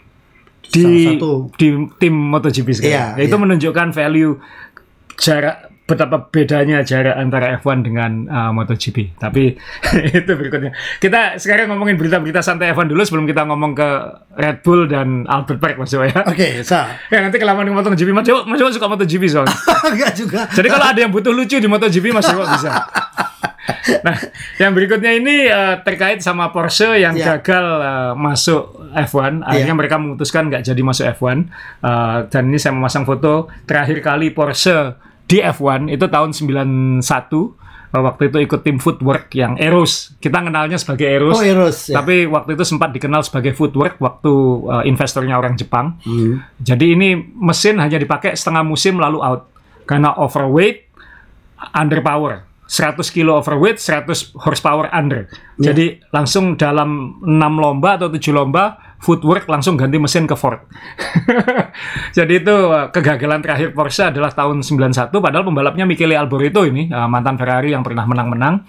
di 0.71 0.83
Salah 0.83 1.13
satu. 1.17 1.31
di 1.57 1.67
tim 2.01 2.15
MotoGP 2.15 2.67
sekarang. 2.73 3.19
Iya, 3.19 3.25
itu 3.25 3.35
iya. 3.35 3.43
menunjukkan 3.43 3.87
value 3.93 4.33
jarak 5.15 5.75
betapa 5.85 6.33
bedanya 6.33 6.81
jarak 6.81 7.13
antara 7.13 7.61
F1 7.61 7.85
dengan 7.85 8.25
uh, 8.25 8.51
MotoGP. 8.57 9.21
Tapi 9.21 9.53
itu 10.17 10.31
berikutnya. 10.33 10.73
Kita 10.97 11.37
sekarang 11.37 11.69
ngomongin 11.69 11.93
berita-berita 11.93 12.41
santai 12.41 12.73
F1 12.73 12.89
dulu 12.89 13.05
sebelum 13.05 13.29
kita 13.29 13.45
ngomong 13.45 13.77
ke 13.77 13.89
Red 14.33 14.65
Bull 14.65 14.89
dan 14.89 15.29
Albert 15.29 15.61
Park 15.61 15.75
Mas 15.77 15.93
ya. 15.93 16.09
oke 16.25 16.65
sa 16.65 16.89
Ya 17.13 17.21
nanti 17.21 17.37
kelamaan 17.37 17.69
di 17.69 17.73
MotoGP 17.73 18.09
Mas 18.11 18.25
Dewa, 18.25 18.41
Mas 18.49 18.57
Dewa 18.57 18.73
suka 18.73 18.89
MotoGP 18.89 19.23
soalnya. 19.29 19.53
enggak 19.93 20.11
juga 20.17 20.41
Jadi 20.49 20.67
kalau 20.73 20.85
ada 20.89 20.99
yang 20.99 21.13
butuh 21.13 21.29
lucu 21.29 21.61
di 21.61 21.69
MotoGP 21.69 22.05
Mas 22.09 22.25
Dewa 22.25 22.49
bisa. 22.49 22.69
Nah, 24.05 24.17
yang 24.57 24.73
berikutnya 24.73 25.11
ini 25.13 25.45
eh, 25.45 25.75
terkait 25.81 26.19
sama 26.19 26.49
Porsche 26.49 26.97
yang 26.97 27.13
Iya. 27.13 27.37
gagal 27.37 27.65
eh, 27.81 28.13
masuk 28.15 28.63
F1. 28.91 29.41
Akhirnya 29.41 29.71
Iya. 29.71 29.77
mereka 29.77 29.95
memutuskan 29.97 30.49
nggak 30.49 30.63
jadi 30.63 30.81
masuk 30.81 31.05
F1. 31.11 31.37
Eh, 31.81 32.17
dan 32.29 32.43
ini 32.47 32.57
saya 32.57 32.73
memasang 32.73 33.03
foto 33.03 33.47
terakhir 33.63 34.01
kali 34.01 34.29
Porsche 34.29 34.97
di 35.25 35.41
F1 35.41 35.89
itu 35.89 36.05
tahun 36.05 36.33
91. 36.33 37.57
Eh, 37.89 38.01
waktu 38.01 38.27
itu 38.27 38.37
ikut 38.41 38.61
tim 38.61 38.77
Footwork 38.77 39.31
yang 39.33 39.55
Eros. 39.55 40.13
Kita 40.17 40.41
kenalnya 40.41 40.75
sebagai 40.75 41.07
Eros. 41.07 41.37
oh 41.37 41.45
Eros 41.45 41.89
ya. 41.89 42.01
Tapi 42.01 42.25
waktu 42.25 42.53
itu 42.53 42.63
sempat 42.63 42.91
dikenal 42.91 43.21
sebagai 43.21 43.53
Footwork 43.53 43.97
waktu 43.97 44.33
eh, 44.69 44.83
investornya 44.85 45.37
orang 45.37 45.55
Jepang. 45.55 45.97
Hmm. 46.03 46.41
Jadi 46.57 46.91
ini 46.91 47.09
mesin 47.35 47.77
hanya 47.77 47.95
dipakai 47.95 48.33
setengah 48.33 48.61
musim 48.61 48.97
lalu 48.97 49.21
out 49.21 49.47
karena 49.85 50.13
overweight, 50.17 50.89
underpower. 51.71 52.43
100 52.65 52.97
kilo 53.13 53.37
overweight, 53.37 53.77
100 53.77 54.33
horsepower 54.41 54.89
under. 54.89 55.29
Ya. 55.61 55.71
Jadi 55.71 56.01
langsung 56.09 56.57
dalam 56.57 57.21
6 57.21 57.29
lomba 57.61 58.01
atau 58.01 58.09
7 58.09 58.33
lomba, 58.33 58.81
footwork 58.97 59.45
langsung 59.45 59.77
ganti 59.77 60.01
mesin 60.01 60.25
ke 60.25 60.33
Ford. 60.33 60.65
Jadi 62.17 62.41
itu 62.41 62.55
uh, 62.73 62.89
kegagalan 62.89 63.45
terakhir 63.45 63.69
Porsche 63.77 64.09
adalah 64.09 64.33
tahun 64.33 64.65
91 64.65 65.13
padahal 65.13 65.45
pembalapnya 65.45 65.85
Michele 65.85 66.17
Alboreto 66.17 66.65
ini 66.65 66.89
uh, 66.89 67.05
mantan 67.05 67.37
Ferrari 67.37 67.69
yang 67.77 67.85
pernah 67.85 68.09
menang-menang. 68.09 68.65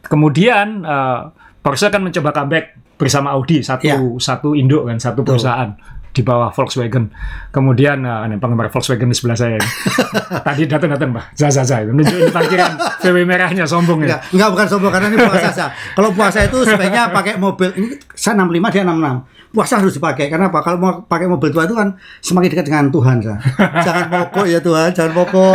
Kemudian 0.00 0.80
uh, 0.88 1.28
Porsche 1.60 1.92
akan 1.92 2.08
mencoba 2.08 2.32
comeback 2.32 2.80
bersama 2.96 3.36
Audi 3.36 3.60
satu 3.60 3.84
Ya. 3.84 3.98
satu 3.98 4.54
induk 4.56 4.86
kan 4.88 4.96
satu 4.96 5.20
perusahaan 5.26 5.74
di 6.14 6.22
bawah 6.22 6.54
Volkswagen. 6.54 7.10
Kemudian 7.50 8.06
uh, 8.06 8.22
ini 8.30 8.38
penggemar 8.38 8.70
Volkswagen 8.70 9.10
di 9.10 9.16
sebelah 9.18 9.34
saya. 9.34 9.58
ini. 9.58 9.68
Tadi 10.46 10.62
datang-datang 10.70 11.10
Pak, 11.10 11.24
Zaza 11.34 11.66
Zaza 11.66 11.82
itu 11.82 11.90
nunjukin 11.90 12.30
parkiran 12.30 12.78
VW 13.02 13.16
merahnya 13.26 13.66
sombong 13.66 14.06
ya. 14.06 14.14
Enggak, 14.14 14.20
enggak 14.30 14.48
bukan 14.54 14.66
sombong 14.70 14.92
karena 14.94 15.06
ini 15.10 15.18
puasa 15.18 15.50
sa. 15.50 15.66
Kalau 15.98 16.10
puasa 16.14 16.38
itu 16.46 16.58
sebaiknya 16.62 17.10
pakai 17.10 17.34
mobil. 17.34 17.68
Ini 17.74 17.88
saya 18.14 18.38
65 18.38 18.70
dia 18.70 18.82
66. 18.86 19.54
Puasa 19.54 19.74
harus 19.78 19.94
dipakai 19.94 20.26
karena 20.30 20.50
apa? 20.50 20.58
Kalau 20.62 20.78
mau 20.78 20.92
pakai 21.06 21.26
mobil 21.30 21.50
tua 21.50 21.66
itu 21.66 21.74
kan 21.74 21.94
semakin 22.22 22.48
dekat 22.54 22.66
dengan 22.70 22.86
Tuhan 22.94 23.16
sa. 23.18 23.34
Jangan 23.86 24.06
pokok 24.10 24.46
ya 24.50 24.58
Tuhan, 24.62 24.90
jangan 24.94 25.12
pokok. 25.14 25.54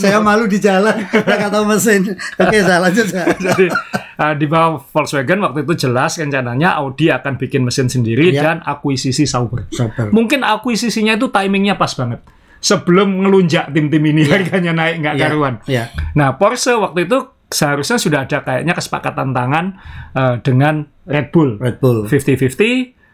Saya 0.00 0.18
malu 0.20 0.48
di 0.48 0.56
jalan, 0.56 0.96
enggak 1.12 1.50
tahu 1.52 1.64
mesin. 1.68 2.08
Oke, 2.40 2.58
saya 2.64 2.80
lanjut 2.80 3.06
sa. 3.08 3.28
Jadi 3.36 3.68
uh, 4.16 4.34
di 4.34 4.44
bawah 4.44 4.82
Volkswagen 4.82 5.40
waktu 5.40 5.62
itu 5.62 5.86
jelas 5.86 6.16
rencananya 6.16 6.76
Audi 6.76 7.08
akan 7.08 7.36
bikin 7.36 7.62
mesin 7.62 7.86
sendiri 7.86 8.30
Iya. 8.30 8.40
dan 8.42 8.56
akuisisi 8.60 9.24
Sauber. 9.24 9.68
Sauber. 9.70 10.10
Mungkin 10.10 10.42
akuisisinya 10.42 11.14
itu 11.14 11.28
timingnya 11.28 11.76
pas 11.76 11.92
banget. 11.92 12.20
Sebelum 12.58 13.26
ngelunjak 13.26 13.70
tim-tim 13.70 14.04
ini 14.06 14.22
harganya 14.24 14.70
naik 14.70 15.02
nggak 15.02 15.14
Iya, 15.14 15.22
karuan. 15.26 15.54
Iya. 15.66 15.84
Nah, 16.14 16.38
Porsche 16.38 16.74
waktu 16.74 17.06
itu 17.06 17.18
seharusnya 17.50 17.98
sudah 17.98 18.24
ada 18.24 18.40
kayaknya 18.40 18.72
kesepakatan 18.72 19.34
tangan 19.34 19.76
eh, 20.14 20.34
dengan 20.40 20.86
Red 21.04 21.34
Bull. 21.34 21.58
Red 21.58 21.82
Bull. 21.82 22.06
50-50, 22.06 22.14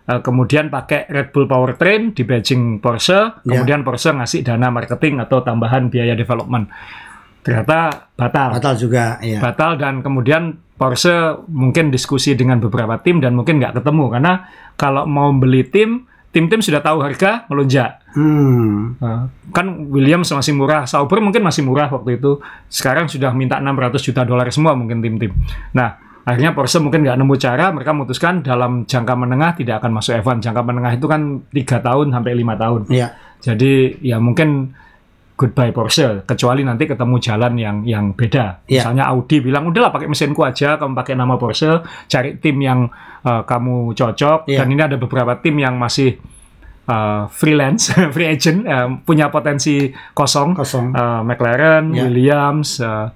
eh, 0.04 0.20
kemudian 0.20 0.68
pakai 0.68 1.08
Red 1.08 1.32
Bull 1.32 1.48
Powertrain 1.48 2.12
di 2.12 2.22
badging 2.22 2.78
Porsche, 2.78 3.40
Ya. 3.40 3.56
kemudian 3.56 3.82
Porsche 3.82 4.12
ngasih 4.12 4.44
dana 4.44 4.68
marketing 4.68 5.18
atau 5.18 5.40
tambahan 5.40 5.88
biaya 5.88 6.12
development. 6.12 6.68
Ternyata 7.40 8.12
batal. 8.12 8.52
Batal 8.60 8.74
juga, 8.76 9.16
ya. 9.24 9.40
Batal 9.40 9.80
dan 9.80 10.04
kemudian 10.04 10.60
Porsche 10.78 11.42
mungkin 11.50 11.90
diskusi 11.90 12.38
dengan 12.38 12.62
beberapa 12.62 13.02
tim 13.02 13.18
dan 13.18 13.34
mungkin 13.34 13.58
nggak 13.58 13.82
ketemu 13.82 14.04
karena 14.14 14.32
kalau 14.78 15.10
mau 15.10 15.34
beli 15.34 15.66
tim, 15.66 16.06
tim-tim 16.30 16.62
sudah 16.62 16.78
tahu 16.78 17.02
harga 17.02 17.50
melonjak. 17.50 17.98
Hmm. 18.14 18.94
Nah, 19.02 19.26
kan 19.50 19.90
Williams 19.90 20.30
masih 20.30 20.54
murah, 20.54 20.86
Sauber 20.86 21.18
mungkin 21.18 21.42
masih 21.42 21.66
murah 21.66 21.90
waktu 21.90 22.22
itu. 22.22 22.38
Sekarang 22.70 23.10
sudah 23.10 23.34
minta 23.34 23.58
600 23.58 23.98
juta 23.98 24.22
dolar 24.22 24.46
semua 24.54 24.78
mungkin 24.78 25.02
tim-tim. 25.02 25.34
Nah, 25.74 25.98
akhirnya 26.22 26.54
Porsche 26.54 26.78
mungkin 26.78 27.02
nggak 27.02 27.18
nemu 27.18 27.34
cara, 27.42 27.74
mereka 27.74 27.90
memutuskan 27.90 28.46
dalam 28.46 28.86
jangka 28.86 29.14
menengah 29.18 29.58
tidak 29.58 29.82
akan 29.82 29.98
masuk 29.98 30.14
F1. 30.22 30.38
Jangka 30.46 30.62
menengah 30.62 30.92
itu 30.94 31.06
kan 31.10 31.42
tiga 31.50 31.82
tahun 31.82 32.14
sampai 32.14 32.32
lima 32.38 32.54
tahun. 32.54 32.86
Iya. 32.86 33.18
Jadi 33.42 33.98
ya 34.06 34.22
mungkin 34.22 34.78
goodbye 35.38 35.70
Porsche, 35.70 36.26
kecuali 36.26 36.66
nanti 36.66 36.90
ketemu 36.90 37.14
jalan 37.22 37.54
yang 37.54 37.76
yang 37.86 38.10
beda. 38.10 38.66
Iya. 38.66 38.82
Misalnya 38.82 39.06
Audi 39.14 39.38
bilang 39.38 39.70
udahlah 39.70 39.94
pakai 39.94 40.10
mesinku 40.10 40.42
aja, 40.42 40.74
kamu 40.74 40.98
pakai 40.98 41.14
nama 41.14 41.38
Porsche, 41.38 41.78
cari 42.10 42.42
tim 42.42 42.58
yang 42.58 42.90
uh, 43.22 43.46
kamu 43.46 43.94
cocok. 43.94 44.50
Iya. 44.50 44.66
Dan 44.66 44.74
ini 44.74 44.82
ada 44.82 44.98
beberapa 44.98 45.38
tim 45.38 45.62
yang 45.62 45.78
masih 45.78 46.18
uh, 46.90 47.30
freelance, 47.30 47.94
free 48.14 48.26
agent, 48.26 48.66
uh, 48.66 48.98
punya 49.06 49.30
potensi 49.30 49.94
kosong. 50.10 50.58
Kosong. 50.58 50.90
Uh, 50.90 51.22
McLaren, 51.22 51.94
Iya. 51.94 52.02
Williams, 52.10 52.82
uh, 52.82 53.06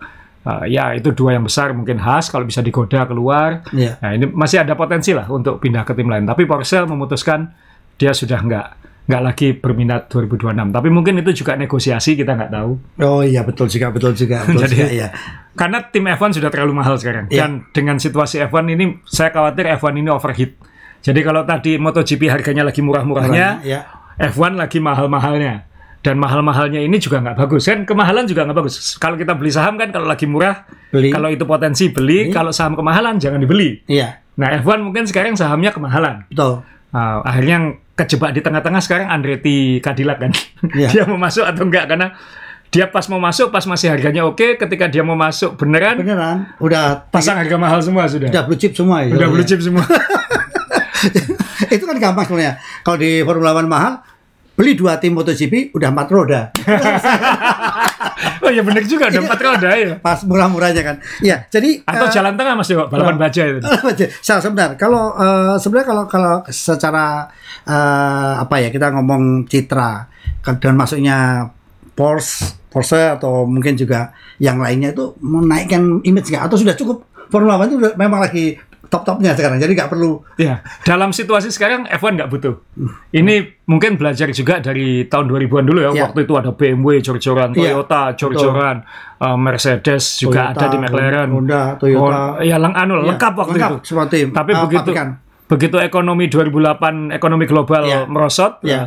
uh, 0.47 0.63
ya 0.71 0.95
itu 0.95 1.11
dua 1.11 1.35
yang 1.35 1.43
besar 1.43 1.75
mungkin 1.75 1.99
Haas 1.99 2.31
kalau 2.31 2.47
bisa 2.47 2.63
digoda 2.63 3.03
keluar. 3.03 3.67
Iya. 3.75 3.99
Nah 3.99 4.11
ini 4.15 4.25
masih 4.31 4.63
ada 4.63 4.79
potensi 4.79 5.11
lah 5.11 5.27
untuk 5.27 5.59
pindah 5.59 5.83
ke 5.83 5.93
tim 5.99 6.07
lain. 6.07 6.23
Tapi 6.23 6.47
Porsche 6.47 6.87
memutuskan 6.87 7.51
dia 7.99 8.15
sudah 8.15 8.39
nggak 8.39 8.67
nggak 9.03 9.23
lagi 9.23 9.49
berminat 9.55 10.07
2026. 10.07 10.71
Tapi 10.71 10.89
mungkin 10.89 11.19
itu 11.19 11.43
juga 11.43 11.59
negosiasi 11.59 12.15
kita 12.15 12.39
nggak 12.39 12.53
tahu. 12.55 12.71
Oh 13.03 13.21
iya 13.21 13.43
betul 13.43 13.67
juga, 13.67 13.91
betul 13.91 14.15
juga, 14.15 14.47
betul 14.47 14.63
Jadi- 14.67 14.77
juga, 14.79 14.89
ya. 14.91 15.09
Karena 15.53 15.85
tim 15.85 16.09
F1 16.09 16.33
sudah 16.33 16.49
terlalu 16.49 16.73
mahal 16.73 16.97
sekarang. 16.97 17.29
Iya. 17.29 17.45
Dan 17.45 17.51
dengan 17.71 18.01
situasi 18.01 18.41
F1 18.49 18.65
ini 18.73 19.03
saya 19.05 19.29
khawatir 19.29 19.69
F1 19.77 20.01
ini 20.01 20.09
overheat. 20.09 20.57
Jadi 21.03 21.21
kalau 21.21 21.43
tadi 21.45 21.77
MotoGP 21.77 22.31
harganya 22.31 22.63
lagi 22.65 22.81
murah-murahnya, 22.81 23.61
ya. 23.61 23.85
F1 24.17 24.55
lagi 24.57 24.79
mahal-mahalnya. 24.81 25.67
Dan 26.03 26.19
mahal-mahalnya 26.19 26.83
ini 26.83 26.99
juga 26.99 27.21
nggak 27.21 27.37
bagus. 27.39 27.63
Kan 27.63 27.85
kemahalan 27.85 28.27
juga 28.27 28.43
nggak 28.43 28.59
bagus. 28.59 28.97
Kalau 28.97 29.15
kita 29.15 29.35
beli 29.35 29.51
saham 29.51 29.79
kan 29.79 29.91
kalau 29.91 30.07
lagi 30.07 30.27
murah, 30.27 30.67
Beli. 30.91 31.11
kalau 31.11 31.31
itu 31.31 31.43
potensi 31.45 31.91
beli, 31.91 32.31
kalau 32.31 32.51
saham 32.51 32.75
kemahalan 32.75 33.19
jangan 33.19 33.39
dibeli. 33.39 33.83
Iya, 33.87 34.19
Nah 34.39 34.57
F1 34.59 34.81
mungkin 34.81 35.05
sekarang 35.07 35.37
sahamnya 35.37 35.71
kemahalan. 35.71 36.27
betul. 36.27 36.65
Nah, 36.91 37.21
akhirnya 37.23 37.77
kejebak 38.03 38.35
di 38.35 38.43
tengah-tengah 38.43 38.83
sekarang 38.83 39.07
Andretti 39.09 39.79
Cadillac 39.79 40.19
kan. 40.19 40.33
Iya. 40.75 40.89
dia 40.91 41.03
mau 41.11 41.19
masuk 41.19 41.43
atau 41.43 41.67
enggak 41.67 41.91
karena 41.91 42.15
dia 42.73 42.87
pas 42.87 43.05
mau 43.11 43.19
masuk 43.19 43.51
pas 43.51 43.67
masih 43.67 43.93
harganya 43.93 44.23
oke, 44.25 44.57
ketika 44.57 44.87
dia 44.89 45.05
mau 45.05 45.13
masuk 45.13 45.59
beneran 45.61 45.99
Beneran, 46.01 46.57
udah 46.57 47.05
pasang 47.13 47.37
harga 47.37 47.57
mahal 47.61 47.83
semua 47.85 48.09
sudah. 48.09 48.33
udah 48.33 48.43
blue 48.49 48.57
chip 48.57 48.73
semua 48.73 49.05
ya. 49.05 49.13
Udah 49.13 49.29
blue 49.29 49.45
chip 49.45 49.61
semua. 49.61 49.85
Itu 51.75 51.85
kan 51.85 51.97
gampang 51.99 52.25
sebenarnya. 52.25 52.55
Kalau 52.81 52.97
di 52.97 53.21
Formula 53.27 53.53
One 53.53 53.69
mahal, 53.69 54.01
beli 54.53 54.77
dua 54.77 55.01
tim 55.01 55.17
MotoGP 55.17 55.73
udah 55.73 55.89
empat 55.93 56.09
roda. 56.13 56.41
oh 58.45 58.51
iya 58.53 58.61
bener 58.61 58.85
juga 58.85 59.09
ada 59.09 59.19
empat 59.19 59.41
roda 59.41 59.71
ya. 59.73 59.97
Pas 59.99 60.21
murah-murahnya 60.29 60.83
kan. 60.85 60.97
Iya, 61.25 61.49
jadi 61.49 61.81
Atau 61.89 62.07
eh, 62.09 62.13
jalan 62.13 62.35
tengah 62.37 62.55
Mas 62.57 62.69
Dewa, 62.69 62.85
balapan 62.87 63.17
baja 63.17 63.43
itu. 63.49 63.61
Sa- 64.27 64.41
sebentar 64.45 64.77
kalau 64.77 65.17
eh, 65.17 65.57
sebenarnya 65.57 65.87
kalau 65.89 66.05
kalau 66.07 66.35
secara 66.53 67.27
eh, 67.65 68.33
apa 68.41 68.55
ya 68.61 68.69
kita 68.69 68.93
ngomong 68.93 69.49
citra 69.49 70.07
dan 70.61 70.75
masuknya 70.75 71.49
Porsche 71.93 72.59
Porsche 72.73 73.21
atau 73.21 73.45
mungkin 73.45 73.77
juga 73.77 74.17
yang 74.41 74.61
lainnya 74.61 74.97
itu 74.97 75.13
menaikkan 75.21 76.01
image 76.03 76.33
nggak 76.33 76.49
atau 76.49 76.57
sudah 76.57 76.73
cukup 76.73 77.05
Formula 77.29 77.61
One 77.61 77.69
itu 77.73 77.77
udah 77.81 77.93
memang 77.97 78.21
lagi 78.21 78.57
top-topnya 78.93 79.33
sekarang 79.33 79.57
jadi 79.57 79.73
nggak 79.73 79.89
perlu 79.89 80.21
Ya, 80.37 80.61
dalam 80.83 81.11
situasi 81.11 81.49
sekarang 81.49 81.89
F1 81.89 82.13
nggak 82.13 82.29
butuh. 82.29 82.61
Ini 83.09 83.35
mungkin 83.65 83.97
belajar 83.97 84.29
juga 84.31 84.61
dari 84.61 85.09
tahun 85.09 85.27
2000-an 85.27 85.65
dulu 85.65 85.81
ya. 85.81 85.91
Ya. 85.91 86.03
Waktu 86.05 86.23
itu 86.23 86.35
ada 86.37 86.53
BMW 86.53 87.01
jor-joran, 87.01 87.51
Iya, 87.51 87.73
Toyota 87.73 88.03
jor-joran, 88.13 88.77
uh, 89.19 89.35
Mercedes 89.35 90.21
juga 90.21 90.53
Toyota, 90.53 90.61
ada 90.61 90.67
di 90.69 90.79
McLaren. 90.79 91.29
Honda, 91.31 91.63
Toyota. 91.75 92.37
Oh, 92.37 92.45
ya 92.45 92.57
leng 92.57 92.75
anu, 92.75 93.01
Iya, 93.01 93.09
lengkap 93.11 93.33
waktu 93.35 93.53
lengkap 93.57 93.71
itu. 93.73 93.77
semua 93.83 94.05
tim. 94.07 94.29
Tapi 94.29 94.51
Ah, 94.53 94.61
begitu 94.63 94.85
pabrikan. 94.87 95.09
begitu 95.49 95.77
ekonomi 95.79 96.25
2008 96.29 96.93
ekonomi 97.11 97.45
global 97.45 97.83
Iya. 97.83 98.05
merosot, 98.05 98.61
uh, 98.61 98.87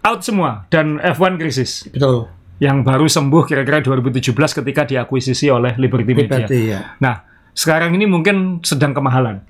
out 0.00 0.20
semua 0.20 0.64
dan 0.66 0.96
F1 0.98 1.36
krisis. 1.36 1.84
betul 1.86 2.32
Yang 2.58 2.76
baru 2.82 3.06
sembuh 3.06 3.42
kira-kira 3.44 3.78
2017 3.78 4.50
ketika 4.50 4.82
diakuisisi 4.82 5.46
oleh 5.46 5.76
Liberty 5.76 6.02
Media. 6.08 6.42
Liberty 6.42 6.60
ya 6.66 6.80
Nah, 6.98 7.27
sekarang 7.58 7.90
ini 7.98 8.06
mungkin 8.06 8.62
sedang 8.62 8.94
kemahalan. 8.94 9.42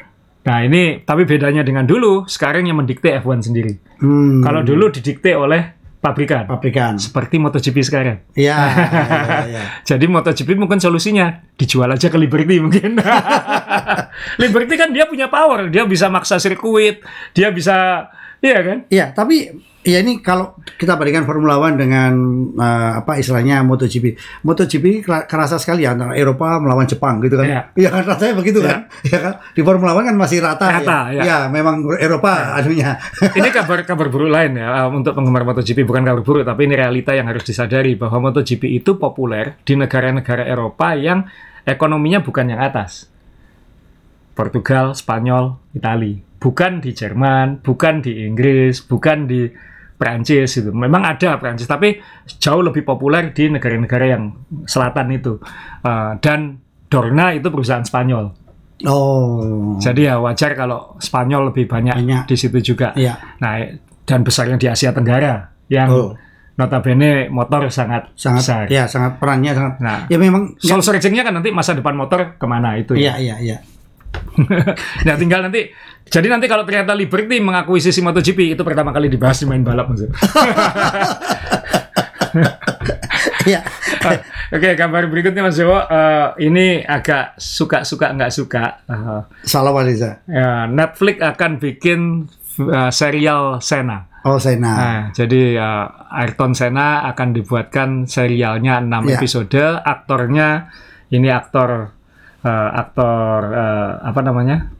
Nah, 0.48 0.64
ini 0.64 1.04
tapi 1.04 1.28
bedanya 1.28 1.60
dengan 1.60 1.84
dulu, 1.84 2.24
sekarang 2.24 2.64
yang 2.64 2.80
mendikte 2.80 3.12
F1 3.20 3.44
sendiri. 3.44 3.76
hmm, 4.00 4.40
Kalau 4.40 4.64
dulu 4.64 4.88
didikte 4.88 5.36
oleh 5.36 5.76
pabrikan, 6.00 6.48
pabrikan 6.48 6.96
seperti 6.96 7.36
MotoGP 7.36 7.76
sekarang. 7.84 8.24
Iya, 8.32 8.56
iya, 8.64 9.38
iya. 9.44 9.62
Jadi 9.84 10.08
MotoGP 10.08 10.56
mungkin 10.56 10.80
solusinya 10.80 11.52
dijual 11.60 11.92
aja 11.92 12.08
ke 12.08 12.16
Liberty 12.16 12.64
mungkin. 12.64 12.96
Liberty 14.42 14.74
kan 14.80 14.88
dia 14.96 15.04
punya 15.04 15.28
power, 15.28 15.68
dia 15.68 15.84
bisa 15.84 16.08
maksa 16.08 16.40
sirkuit, 16.40 17.04
dia 17.36 17.52
bisa, 17.52 18.08
iya 18.40 18.58
kan? 18.62 18.78
Iya, 18.86 19.06
tapi 19.10 19.50
ya 19.88 20.04
ini 20.04 20.20
kalau 20.20 20.52
kita 20.76 21.00
bandingkan 21.00 21.24
Formula 21.24 21.56
One 21.56 21.80
dengan 21.80 22.12
eh, 22.54 22.92
apa 23.00 23.16
istilahnya 23.16 23.64
MotoGP. 23.64 24.14
MotoGP 24.44 25.00
kera- 25.00 25.24
kerasa 25.24 25.56
sekali 25.56 25.88
ya 25.88 25.96
antara 25.96 26.12
Eropa 26.12 26.60
melawan 26.60 26.84
Jepang 26.84 27.18
gitu 27.24 27.40
kan. 27.40 27.46
Iya. 27.48 27.60
Iya 27.72 27.88
kan 27.88 28.02
rasanya 28.04 28.34
begitu 28.36 28.60
kan. 28.60 28.84
Iya 29.02 29.18
kan. 29.18 29.34
Di 29.56 29.60
Formula 29.64 29.96
One 29.96 30.06
kan 30.12 30.16
masih 30.18 30.38
rata, 30.44 30.68
Rata, 30.68 31.08
ya. 31.10 31.18
ya. 31.18 31.22
Iya, 31.24 31.38
memang 31.48 31.82
Eropa 31.96 32.52
anunya. 32.54 33.00
Ini 33.32 33.48
kabar 33.48 33.82
kabar 33.82 34.06
buruk 34.12 34.28
lain 34.28 34.60
ya 34.60 34.68
uh, 34.84 34.88
untuk 34.92 35.16
penggemar 35.16 35.42
MotoGP 35.48 35.88
bukan 35.88 36.04
kabar 36.04 36.20
buruk 36.20 36.44
tapi 36.44 36.68
ini 36.68 36.76
realita 36.76 37.16
yang 37.16 37.26
harus 37.26 37.42
disadari 37.42 37.96
bahwa 37.96 38.28
MotoGP 38.28 38.68
itu 38.68 39.00
populer 39.00 39.56
di 39.64 39.72
negara-negara 39.72 40.44
Eropa 40.44 40.92
yang 40.94 41.24
ekonominya 41.64 42.20
bukan 42.20 42.52
yang 42.52 42.60
atas. 42.60 43.08
Portugal, 44.36 44.94
Spanyol, 44.94 45.58
Itali. 45.74 46.27
Bukan 46.38 46.78
di 46.78 46.94
Jerman, 46.94 47.60
bukan 47.60 47.98
di 47.98 48.22
Inggris, 48.22 48.80
bukan 48.80 49.26
di 49.26 49.50
Prancis 49.94 50.54
itu. 50.54 50.70
Memang 50.70 51.02
ada 51.02 51.34
Prancis 51.36 51.66
tapi 51.66 51.98
jauh 52.38 52.62
lebih 52.62 52.86
populer 52.86 53.34
di 53.34 53.50
negara-negara 53.50 54.06
yang 54.06 54.30
selatan 54.62 55.10
itu. 55.10 55.42
Uh, 55.82 56.14
dan 56.22 56.62
Dorna 56.86 57.34
itu 57.34 57.50
perusahaan 57.50 57.82
Spanyol. 57.82 58.30
Oh. 58.86 59.74
Jadi 59.76 60.06
ya 60.06 60.22
wajar 60.22 60.54
kalau 60.54 60.94
Spanyol 60.96 61.50
lebih 61.50 61.66
banyak, 61.66 61.98
Banyak. 61.98 62.22
di 62.24 62.36
situ 62.38 62.62
juga. 62.64 62.94
Iya. 62.94 63.18
Nah, 63.42 63.58
dan 64.06 64.22
besarnya 64.22 64.54
di 64.54 64.70
Asia 64.70 64.94
Tenggara 64.94 65.50
yang 65.66 65.90
Oh. 65.90 66.10
notabene 66.54 67.26
motor 67.28 67.66
sangat, 67.68 68.14
Sangat 68.14 68.42
besar. 68.42 68.64
ya 68.66 68.86
sangat 68.86 69.18
perannya 69.18 69.50
sangat. 69.50 69.74
Nah, 69.78 69.98
Ya 70.06 70.16
memang 70.16 70.54
soul 70.58 70.78
searching-nya 70.80 71.22
kan 71.22 71.34
nanti 71.34 71.50
masa 71.50 71.74
depan 71.74 71.94
motor 71.94 72.34
ke 72.34 72.46
mana 72.46 72.74
itu 72.74 72.94
Iya, 72.94 73.18
ya. 73.18 73.34
iya, 73.34 73.36
iya. 73.38 73.56
nah, 75.06 75.14
tinggal 75.14 75.42
nanti. 75.42 75.68
Jadi 76.08 76.26
nanti 76.26 76.48
kalau 76.48 76.64
ternyata 76.64 76.96
Liberty 76.96 77.36
mengakuisisi 77.36 78.00
MotoGP 78.00 78.56
itu 78.56 78.62
pertama 78.64 78.90
kali 78.90 79.12
dibahas 79.12 79.36
di 79.36 79.44
main 79.44 79.60
balap 79.60 79.92
maksud. 79.92 80.08
Iya. 83.44 83.60
Oke, 84.56 84.72
kabar 84.72 85.04
berikutnya 85.12 85.44
Mas 85.44 85.60
Dewo. 85.60 85.76
Eh, 85.76 86.48
ini 86.48 86.80
agak 86.80 87.36
suka-suka 87.36 88.08
nggak 88.16 88.32
suka. 88.32 88.64
Eh, 88.88 89.20
Salah 89.44 89.72
Waliza. 89.72 90.24
ya, 90.24 90.64
Netflix 90.64 91.20
akan 91.20 91.50
bikin 91.60 92.00
eh, 92.58 92.90
serial 92.90 93.60
Sena. 93.60 94.08
Oh, 94.24 94.40
Sena. 94.40 94.72
Nah, 94.74 95.00
jadi 95.14 95.56
uh, 95.56 95.86
Ayrton 96.10 96.52
Senna 96.52 97.06
akan 97.06 97.32
dibuatkan 97.32 97.88
serialnya 98.04 98.82
6 98.82 99.08
Ya. 99.08 99.16
episode. 99.16 99.62
Aktornya 99.80 100.68
ini 101.08 101.28
aktor 101.32 101.94
uh, 102.48 102.68
aktor 102.72 103.40
uh, 103.52 103.90
apa 104.00 104.20
namanya? 104.24 104.72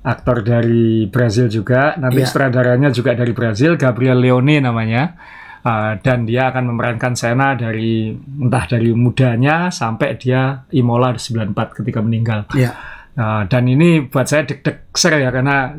Aktor 0.00 0.40
dari 0.40 1.04
Brazil 1.04 1.52
juga. 1.52 1.92
Nanti 2.00 2.24
Ya. 2.24 2.26
sutradaranya 2.26 2.88
juga 2.88 3.12
dari 3.12 3.36
Brazil, 3.36 3.76
Gabriel 3.76 4.16
Leone 4.16 4.56
namanya. 4.58 5.12
Uh, 5.58 5.98
dan 6.00 6.24
dia 6.24 6.48
akan 6.48 6.70
memerankan 6.72 7.12
Senna 7.12 7.52
dari 7.52 8.14
entah 8.14 8.64
dari 8.64 8.94
mudanya 8.94 9.68
sampai 9.68 10.16
dia 10.16 10.64
Imola 10.72 11.12
94 11.12 11.76
ketika 11.76 12.00
meninggal. 12.00 12.46
Iya. 12.56 12.72
Uh, 13.18 13.42
dan 13.50 13.66
ini 13.66 14.06
buat 14.06 14.24
saya 14.24 14.46
deg-deg 14.46 14.86
ser 14.94 15.18
ya 15.18 15.28
karena 15.28 15.74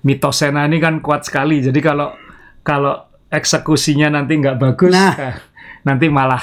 mitos 0.00 0.40
Sena 0.40 0.64
ini 0.64 0.80
kan 0.80 0.98
kuat 0.98 1.28
sekali. 1.28 1.60
Jadi 1.60 1.78
kalau 1.78 2.16
kalau 2.64 2.96
eksekusinya 3.28 4.08
nanti 4.08 4.40
nggak 4.40 4.56
bagus, 4.56 4.96
Nah. 4.96 5.12
nanti 5.84 6.08
malah 6.08 6.40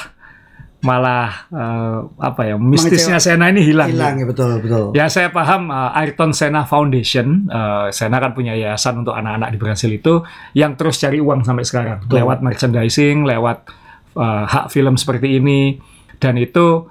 malah 0.86 1.50
eh, 1.50 2.00
apa 2.22 2.42
ya 2.46 2.56
mistisnya 2.62 3.18
Mengecewa- 3.18 3.42
Sena 3.42 3.46
ini 3.50 3.62
hilang. 3.66 3.90
Hilang 3.90 4.16
ya 4.22 4.26
betul 4.30 4.52
betul. 4.62 4.84
Ya 4.94 5.10
saya 5.10 5.34
paham 5.34 5.74
uh, 5.74 5.98
Ayrton 5.98 6.32
Senna 6.32 6.62
Foundation, 6.70 7.50
uh, 7.50 7.90
Senna 7.90 8.22
kan 8.22 8.38
punya 8.38 8.54
yayasan 8.54 9.02
untuk 9.02 9.18
anak-anak 9.18 9.50
di 9.50 9.58
Brasil 9.58 9.90
itu 9.90 10.22
yang 10.54 10.78
terus 10.78 11.02
cari 11.02 11.18
uang 11.18 11.42
sampai 11.42 11.66
sekarang 11.66 12.06
Betul. 12.06 12.22
lewat 12.22 12.46
merchandising, 12.46 13.26
lewat 13.26 13.66
uh, 14.14 14.46
hak 14.46 14.70
film 14.70 14.94
seperti 14.96 15.42
ini 15.42 15.82
dan 16.22 16.38
itu 16.38 16.86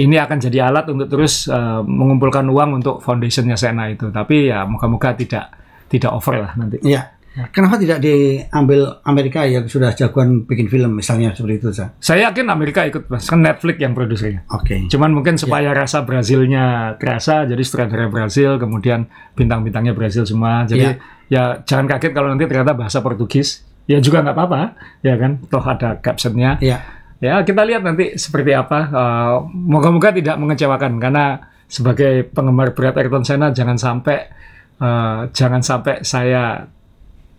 ini 0.00 0.16
akan 0.16 0.40
jadi 0.40 0.72
alat 0.72 0.88
untuk 0.88 1.12
terus 1.12 1.44
uh, 1.52 1.84
mengumpulkan 1.84 2.48
uang 2.48 2.80
untuk 2.80 3.04
foundationnya 3.04 3.60
Senna 3.60 3.92
itu. 3.92 4.08
Tapi 4.08 4.48
ya 4.48 4.64
moga-moga 4.64 5.12
tidak 5.12 5.52
tidak 5.92 6.10
over 6.16 6.40
lah 6.40 6.52
nanti. 6.56 6.80
Iya. 6.80 7.19
Kenapa 7.30 7.78
tidak 7.78 8.02
diambil 8.02 8.98
Amerika 9.06 9.46
yang 9.46 9.62
sudah 9.64 9.94
jagoan 9.94 10.42
bikin 10.44 10.66
film 10.66 10.98
misalnya 10.98 11.30
seperti 11.30 11.54
itu, 11.62 11.68
Sa? 11.70 11.94
Saya 12.02 12.26
yakin 12.28 12.50
Amerika 12.50 12.82
ikut, 12.82 13.06
Mas. 13.06 13.30
kan 13.30 13.38
Netflix 13.38 13.78
yang 13.78 13.94
produsernya. 13.94 14.42
Oke. 14.50 14.90
Cuman 14.90 15.14
mungkin 15.14 15.38
Ya. 15.38 15.46
supaya 15.46 15.70
rasa 15.70 16.02
Brazilnya 16.02 16.98
terasa, 16.98 17.46
jadi 17.46 17.62
sutradara 17.62 18.10
Brazil, 18.10 18.58
kemudian 18.58 19.06
bintang-bintangnya 19.38 19.94
Brazil 19.94 20.26
semua. 20.26 20.66
Jadi 20.66 20.98
ya 21.30 21.62
jangan 21.62 21.86
kaget 21.86 22.10
kalau 22.10 22.34
nanti 22.34 22.50
ternyata 22.50 22.74
bahasa 22.74 22.98
Portugis. 22.98 23.62
Ya 23.86 23.98
juga 23.98 24.22
nggak 24.22 24.34
apa-apa, 24.34 24.62
ya 25.00 25.14
kan? 25.14 25.38
Toh 25.46 25.62
ada 25.62 26.02
captionnya. 26.02 26.58
Iya. 26.58 26.78
Ya 27.20 27.42
kita 27.42 27.62
lihat 27.62 27.86
nanti 27.86 28.18
seperti 28.18 28.54
apa. 28.54 28.78
Eh, 28.90 29.36
Moga-moga 29.54 30.10
tidak 30.10 30.34
mengecewakan 30.34 30.98
karena 30.98 31.46
sebagai 31.66 32.26
penggemar 32.26 32.74
berat 32.74 32.98
Ayrton 32.98 33.22
Senna 33.22 33.54
jangan 33.54 33.78
sampai 33.78 34.18
eh, 34.82 35.20
jangan 35.30 35.62
sampai 35.62 36.02
saya 36.02 36.66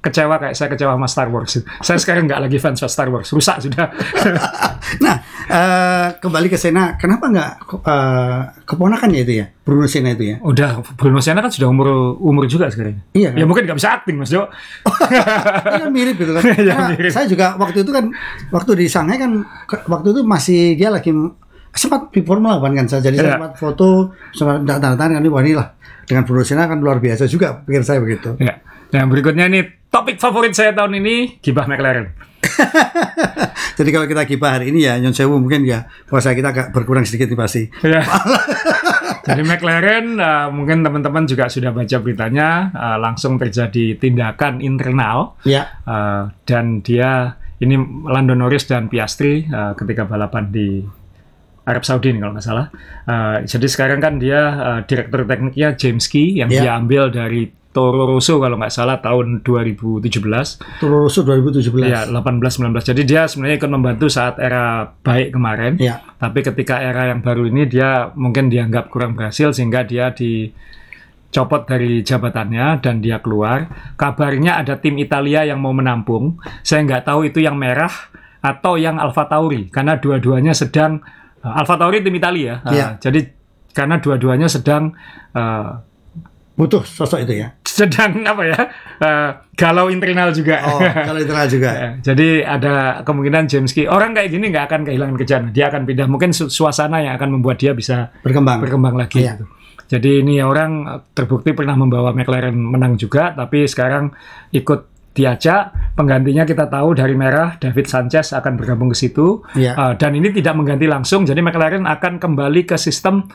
kecewa 0.02 0.36
kayak 0.36 0.58
saya 0.58 0.68
kecewa 0.68 0.98
sama 0.98 1.06
Star 1.06 1.30
Wars. 1.30 1.62
Saya 1.80 1.98
sekarang 2.02 2.26
nggak 2.26 2.42
lagi 2.42 2.58
fans 2.58 2.82
Star 2.84 3.08
Wars, 3.08 3.30
rusak 3.30 3.62
sudah. 3.62 3.88
Nah, 4.92 5.16
eh, 5.48 6.08
kembali 6.20 6.52
ke 6.52 6.60
Sena, 6.60 7.00
kenapa 7.00 7.32
nggak 7.32 7.52
eh, 7.80 8.40
keponakan 8.68 9.08
ya 9.16 9.22
itu 9.24 9.34
ya, 9.40 9.46
Bruno 9.64 9.88
Sena 9.88 10.12
itu 10.12 10.36
ya? 10.36 10.36
Udah 10.44 10.84
Bruno 11.00 11.24
Senna 11.24 11.40
kan 11.40 11.48
sudah 11.48 11.72
umur 11.72 12.18
umur 12.20 12.44
juga 12.44 12.68
sekarang. 12.68 13.00
Iya 13.16 13.32
Ya 13.32 13.40
kan? 13.40 13.48
mungkin 13.48 13.64
nggak 13.70 13.78
bisa 13.80 13.90
acting 13.96 14.20
Mas 14.20 14.28
Jo. 14.28 14.52
Kan 14.84 15.94
mirip 15.96 16.20
gitu 16.20 16.36
kan. 16.36 16.44
Ya, 16.68 16.76
mirip. 16.92 17.08
Saya 17.08 17.24
juga 17.24 17.56
waktu 17.56 17.88
itu 17.88 17.92
kan, 17.94 18.12
waktu 18.52 18.72
di 18.76 18.86
Shanghai 18.92 19.16
kan, 19.16 19.32
waktu 19.88 20.08
itu 20.12 20.22
masih 20.28 20.76
dia 20.76 20.92
lagi 20.92 21.14
sempat 21.72 22.12
di 22.12 22.20
Formula 22.20 22.60
One 22.60 22.76
kan 22.76 22.86
saya, 22.90 23.00
jadi 23.00 23.16
saya 23.16 23.28
Iya. 23.32 23.36
sempat 23.40 23.54
foto, 23.56 24.12
sempat 24.36 24.60
tanda 24.68 24.92
tangan 25.00 25.24
kan, 25.24 25.32
wah 25.32 25.40
ini 25.40 25.56
lah 25.56 25.72
dengan 26.04 26.28
Bruno 26.28 26.44
Sena 26.44 26.68
kan 26.68 26.84
luar 26.84 27.00
biasa 27.00 27.32
juga, 27.32 27.64
pikir 27.64 27.80
saya 27.88 28.04
begitu. 28.04 28.36
Ya. 28.44 28.60
Yang 28.92 29.08
berikutnya 29.08 29.48
ini 29.48 29.62
topik 29.92 30.18
favorit 30.18 30.56
saya 30.56 30.72
tahun 30.72 31.04
ini 31.04 31.44
gibah 31.44 31.68
McLaren. 31.68 32.16
Jadi 33.78 33.90
kalau 33.94 34.08
kita 34.08 34.24
gibah 34.26 34.58
hari 34.58 34.72
ini 34.74 34.88
ya, 34.88 34.98
Nyon 34.98 35.14
Sewu 35.14 35.38
mungkin 35.38 35.68
ya 35.68 35.86
puasa 36.08 36.34
kita 36.34 36.50
agak 36.56 36.68
berkurang 36.74 37.04
sedikit 37.06 37.30
nih 37.30 37.40
pasti. 37.40 37.64
Ya. 37.84 38.02
Jadi 39.28 39.42
McLaren 39.46 40.18
uh, 40.18 40.48
mungkin 40.50 40.82
teman-teman 40.82 41.30
juga 41.30 41.46
sudah 41.52 41.70
baca 41.70 41.98
beritanya 42.02 42.74
uh, 42.74 42.98
langsung 42.98 43.38
terjadi 43.38 44.00
tindakan 44.02 44.58
internal 44.66 45.38
Ya, 45.46 45.70
uh, 45.86 46.34
dan 46.50 46.82
dia 46.82 47.38
ini 47.62 47.78
Lando 48.10 48.34
Norris 48.34 48.66
dan 48.66 48.90
Piastri 48.90 49.46
uh, 49.46 49.78
ketika 49.78 50.10
balapan 50.10 50.50
di 50.50 50.82
Arab 51.62 51.86
Saudi 51.86 52.10
nih 52.10 52.26
kalau 52.26 52.34
nggak 52.34 52.48
salah. 52.48 52.68
Uh, 53.06 53.46
jadi 53.46 53.68
sekarang 53.70 54.02
kan 54.02 54.18
dia 54.18 54.42
uh, 54.58 54.80
direktur 54.90 55.22
tekniknya 55.30 55.78
James 55.78 56.10
Key 56.10 56.42
yang 56.42 56.50
Ya. 56.50 56.66
dia 56.66 56.72
ambil 56.74 57.14
dari 57.14 57.54
Toro 57.72 58.04
Rosso 58.04 58.36
kalau 58.44 58.60
nggak 58.60 58.74
salah 58.74 59.00
tahun 59.00 59.48
2017. 59.48 60.12
Toro 60.84 61.08
Rosso 61.08 61.24
2017. 61.24 61.88
Ya, 61.88 62.04
18-19. 62.04 62.84
Jadi 62.84 63.02
dia 63.08 63.32
sebenarnya 63.32 63.56
ikut 63.64 63.72
membantu 63.72 64.06
saat 64.12 64.36
era 64.44 64.92
baik 65.04 65.32
kemarin. 65.32 65.80
Ya. 65.80 66.04
Tapi 66.20 66.44
ketika 66.44 66.84
era 66.84 67.08
yang 67.08 67.24
baru 67.24 67.48
ini 67.48 67.72
dia 67.72 68.12
mungkin 68.14 68.52
dianggap 68.52 68.92
kurang 68.92 69.16
berhasil 69.16 69.56
sehingga 69.56 69.88
dia 69.88 70.12
dicopot 70.12 71.64
dari 71.64 72.04
jabatannya 72.04 72.84
dan 72.84 73.00
dia 73.00 73.24
keluar. 73.24 73.72
Kabarnya 73.96 74.60
ada 74.60 74.76
tim 74.76 75.00
Italia 75.00 75.48
yang 75.48 75.64
mau 75.64 75.72
menampung. 75.72 76.44
Saya 76.68 76.84
nggak 76.84 77.08
tahu 77.08 77.32
itu 77.32 77.40
yang 77.40 77.56
merah 77.56 77.92
atau 78.44 78.76
yang 78.76 79.00
Alfa 79.00 79.30
Tauri 79.32 79.70
karena 79.72 79.96
dua-duanya 79.96 80.52
sedang 80.52 81.00
uh, 81.46 81.60
Alfa 81.62 81.80
Tauri 81.80 82.04
tim 82.04 82.14
Italia. 82.20 82.60
Uh, 82.68 82.74
Iya. 82.74 82.88
Jadi 83.00 83.20
karena 83.72 84.04
dua-duanya 84.04 84.52
sedang 84.52 84.92
uh, 85.32 85.80
Butuh 86.52 86.84
sosok 86.84 87.24
itu 87.24 87.40
ya. 87.40 87.56
sedang 87.64 88.22
apa 88.22 88.44
ya 88.44 88.60
uh, 89.00 89.30
galau 89.54 89.88
internal 89.88 90.30
juga. 90.30 90.60
Oh, 90.62 90.78
kalau 90.78 91.18
internal 91.18 91.48
juga. 91.48 91.70
Ya, 91.82 91.90
jadi 92.04 92.30
ada 92.44 92.74
kemungkinan 93.02 93.48
James 93.48 93.72
Key 93.72 93.88
orang 93.88 94.12
kayak 94.12 94.30
gini 94.30 94.52
nggak 94.52 94.66
akan 94.68 94.82
kehilangan 94.84 95.16
kerjaan. 95.16 95.44
Dia 95.50 95.68
akan 95.68 95.88
pindah 95.88 96.06
mungkin 96.06 96.30
su- 96.32 96.48
suasana 96.48 97.00
yang 97.00 97.16
akan 97.16 97.40
membuat 97.40 97.58
dia 97.58 97.72
bisa 97.72 98.12
Berkembang. 98.22 98.60
berkembang 98.60 98.94
lagi. 98.94 99.24
Iya. 99.24 99.36
gitu. 99.36 99.46
Jadi 99.88 100.12
ini 100.20 100.40
orang 100.40 100.72
eh, 100.86 101.00
terbukti 101.12 101.52
pernah 101.52 101.74
membawa 101.74 102.12
McLaren 102.12 102.54
menang 102.54 102.96
juga, 102.96 103.32
tapi 103.32 103.64
sekarang 103.66 104.12
ikut 104.52 104.88
diajak 105.12 105.72
penggantinya 105.94 106.44
kita 106.44 106.68
tahu 106.68 106.96
dari 106.96 107.12
merah 107.14 107.56
David 107.56 107.84
Sanchez 107.86 108.32
akan 108.32 108.56
bergabung 108.56 108.88
ke 108.88 108.98
situ 108.98 109.44
Iya. 109.54 109.76
Eh, 109.76 109.94
dan 109.96 110.12
ini 110.14 110.32
tidak 110.32 110.56
mengganti 110.56 110.88
langsung 110.88 111.24
jadi 111.24 111.40
McLaren 111.40 111.84
akan 111.84 112.16
kembali 112.16 112.64
ke 112.64 112.76
sistem 112.76 113.28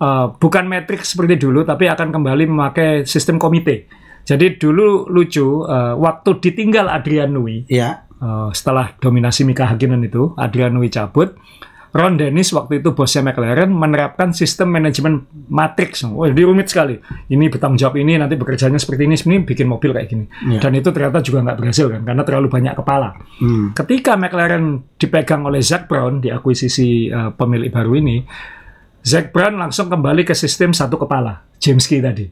eh, 0.00 0.26
bukan 0.36 0.64
matrix 0.68 1.16
seperti 1.16 1.40
dulu 1.40 1.64
tapi 1.64 1.88
akan 1.88 2.12
kembali 2.12 2.44
memakai 2.48 3.02
sistem 3.08 3.40
komite 3.40 3.88
jadi 4.26 4.58
dulu 4.58 5.06
lucu 5.08 5.64
eh, 5.64 5.94
waktu 5.96 6.30
ditinggal 6.42 6.90
Adrian 6.90 7.32
Newey 7.32 7.68
Ya. 7.70 8.06
Eh, 8.16 8.50
setelah 8.56 8.96
dominasi 8.96 9.44
Mika 9.44 9.68
Hakkinen 9.68 10.00
itu, 10.08 10.32
Adrian 10.40 10.72
Newey 10.72 10.88
cabut. 10.88 11.36
Ron 11.96 12.20
Dennis 12.20 12.52
waktu 12.52 12.84
itu 12.84 12.92
bosnya 12.92 13.24
McLaren 13.24 13.72
menerapkan 13.72 14.28
sistem 14.28 14.68
manajemen 14.68 15.24
matrix. 15.48 16.04
Wah, 16.04 16.28
ini 16.28 16.44
rumit 16.44 16.68
sekali. 16.68 17.00
Ini 17.32 17.48
bertanggung 17.48 17.80
jawab 17.80 17.96
ini, 17.96 18.20
nanti 18.20 18.36
bekerjanya 18.36 18.76
seperti 18.76 19.08
ini, 19.08 19.16
ini 19.16 19.36
bikin 19.48 19.64
mobil 19.64 19.96
kayak 19.96 20.08
gini. 20.12 20.24
Iya. 20.28 20.60
Dan 20.60 20.76
itu 20.76 20.92
ternyata 20.92 21.24
juga 21.24 21.40
nggak 21.48 21.56
berhasil 21.56 21.86
kan, 21.88 22.04
karena 22.04 22.22
terlalu 22.28 22.48
banyak 22.52 22.74
kepala. 22.76 23.16
Hmm. 23.40 23.72
Ketika 23.72 24.12
McLaren 24.12 24.84
dipegang 25.00 25.48
oleh 25.48 25.64
Zac 25.64 25.88
Brown 25.88 26.20
di 26.20 26.28
akuisisi 26.28 27.08
eh, 27.08 27.32
pemilik 27.32 27.72
baru 27.72 27.92
ini, 27.96 28.16
Zac 29.06 29.30
Brown 29.30 29.54
langsung 29.54 29.86
kembali 29.86 30.26
ke 30.26 30.34
sistem 30.34 30.74
satu 30.74 30.98
kepala, 30.98 31.46
James 31.62 31.86
Key 31.86 32.02
tadi. 32.02 32.26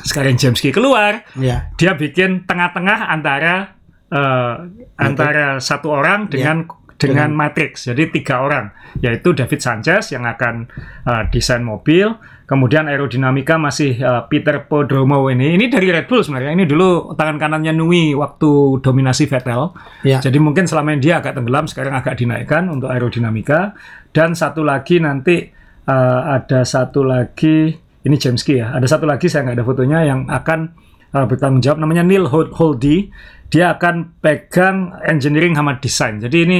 Sekarang 0.00 0.40
James 0.40 0.56
Key 0.64 0.72
keluar, 0.72 1.28
Ya. 1.36 1.68
dia 1.76 1.92
bikin 1.92 2.48
tengah-tengah 2.48 3.12
antara 3.12 3.76
eh, 4.08 4.54
antara 4.96 5.60
satu 5.60 5.92
orang 5.92 6.32
dengan 6.32 6.64
dengan 6.96 7.30
matrix. 7.30 7.84
Jadi 7.86 8.08
tiga 8.10 8.40
orang, 8.40 8.72
yaitu 9.04 9.36
David 9.36 9.60
Sanchez 9.60 10.08
yang 10.08 10.24
akan 10.24 10.72
eh, 11.04 11.24
desain 11.28 11.60
mobil, 11.60 12.16
kemudian 12.48 12.88
aerodinamika 12.88 13.60
masih 13.60 14.00
eh, 14.00 14.22
Peter 14.32 14.64
Podromo 14.64 15.28
ini. 15.28 15.52
Ini 15.52 15.68
dari 15.68 15.92
Red 15.92 16.08
Bull 16.08 16.24
sebenarnya. 16.24 16.56
Ini 16.56 16.64
dulu 16.64 17.12
tangan 17.12 17.36
kanannya 17.36 17.76
Nui 17.76 18.16
waktu 18.16 18.80
dominasi 18.80 19.28
Vettel. 19.28 19.76
Ya. 20.00 20.24
Jadi 20.24 20.40
mungkin 20.40 20.64
selama 20.64 20.96
ini 20.96 21.04
dia 21.04 21.20
agak 21.20 21.36
tenggelam, 21.36 21.68
sekarang 21.68 21.92
agak 21.92 22.16
dinaikkan 22.16 22.72
untuk 22.72 22.88
aerodinamika. 22.88 23.76
Dan 24.16 24.32
satu 24.32 24.64
lagi 24.64 25.04
nanti 25.04 25.57
eh, 25.88 26.20
ada 26.36 26.62
satu 26.62 27.00
lagi, 27.02 27.72
ini 28.04 28.16
James 28.20 28.44
Key 28.44 28.60
ya. 28.60 28.76
Ada 28.76 28.86
satu 28.86 29.08
lagi 29.08 29.26
saya 29.26 29.48
nggak 29.48 29.56
ada 29.56 29.64
fotonya 29.64 29.98
yang 30.04 30.20
akan 30.28 30.76
eh, 31.08 31.24
bertanggung 31.24 31.64
jawab 31.64 31.80
namanya 31.80 32.04
Neil 32.04 32.28
Hol- 32.28 32.52
Holdy. 32.52 33.08
Dia 33.48 33.72
akan 33.74 34.20
pegang 34.20 34.92
engineering 35.08 35.56
sama 35.56 35.80
desain. 35.80 36.20
Jadi 36.20 36.38
ini 36.44 36.58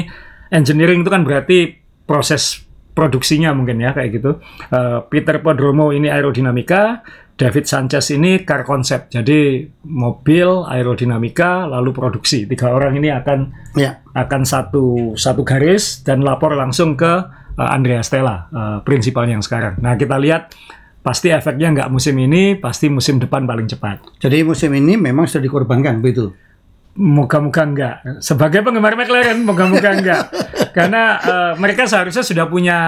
engineering 0.48 1.04
itu 1.04 1.10
kan 1.12 1.20
berarti 1.20 1.76
proses 2.08 2.64
produksinya 2.96 3.52
mungkin 3.52 3.78
ya 3.78 3.92
kayak 3.92 4.10
gitu. 4.16 4.40
Eh, 4.72 4.98
Peter 5.06 5.38
Podromo 5.38 5.92
ini 5.92 6.08
aerodinamika, 6.08 7.04
David 7.38 7.68
Sanchez 7.70 8.10
ini 8.10 8.42
car 8.42 8.64
concept. 8.66 9.14
Jadi 9.14 9.62
mobil, 9.86 10.64
aerodinamika, 10.66 11.68
lalu 11.68 11.94
produksi. 11.94 12.48
Tiga 12.48 12.72
orang 12.74 12.98
ini 12.98 13.12
akan 13.12 13.38
Ya. 13.78 14.00
akan 14.10 14.42
satu 14.42 15.14
satu 15.14 15.46
garis 15.46 16.02
dan 16.02 16.26
lapor 16.26 16.56
langsung 16.56 16.98
ke 16.98 17.22
uh, 17.58 17.68
Andrea 17.74 18.00
Stella, 18.06 18.46
uh, 18.48 18.78
prinsipalnya 18.86 19.34
yang 19.36 19.44
sekarang. 19.44 19.76
Nah 19.82 19.98
kita 19.98 20.14
lihat 20.16 20.54
pasti 21.02 21.34
efeknya 21.34 21.74
nggak 21.74 21.90
musim 21.90 22.14
ini, 22.16 22.54
pasti 22.54 22.86
musim 22.86 23.18
depan 23.18 23.44
paling 23.44 23.66
cepat. 23.66 24.22
Jadi 24.22 24.46
musim 24.46 24.70
ini 24.72 24.94
memang 24.94 25.26
sudah 25.26 25.42
dikorbankan 25.42 25.98
begitu. 25.98 26.30
Moga-moga 26.98 27.62
enggak. 27.62 27.94
Sebagai 28.18 28.62
penggemar 28.66 28.98
McLaren, 28.98 29.46
moga-moga 29.46 29.90
enggak. 29.94 30.22
Karena 30.76 31.02
uh, 31.22 31.52
mereka 31.54 31.86
seharusnya 31.86 32.26
sudah 32.26 32.46
punya 32.50 32.78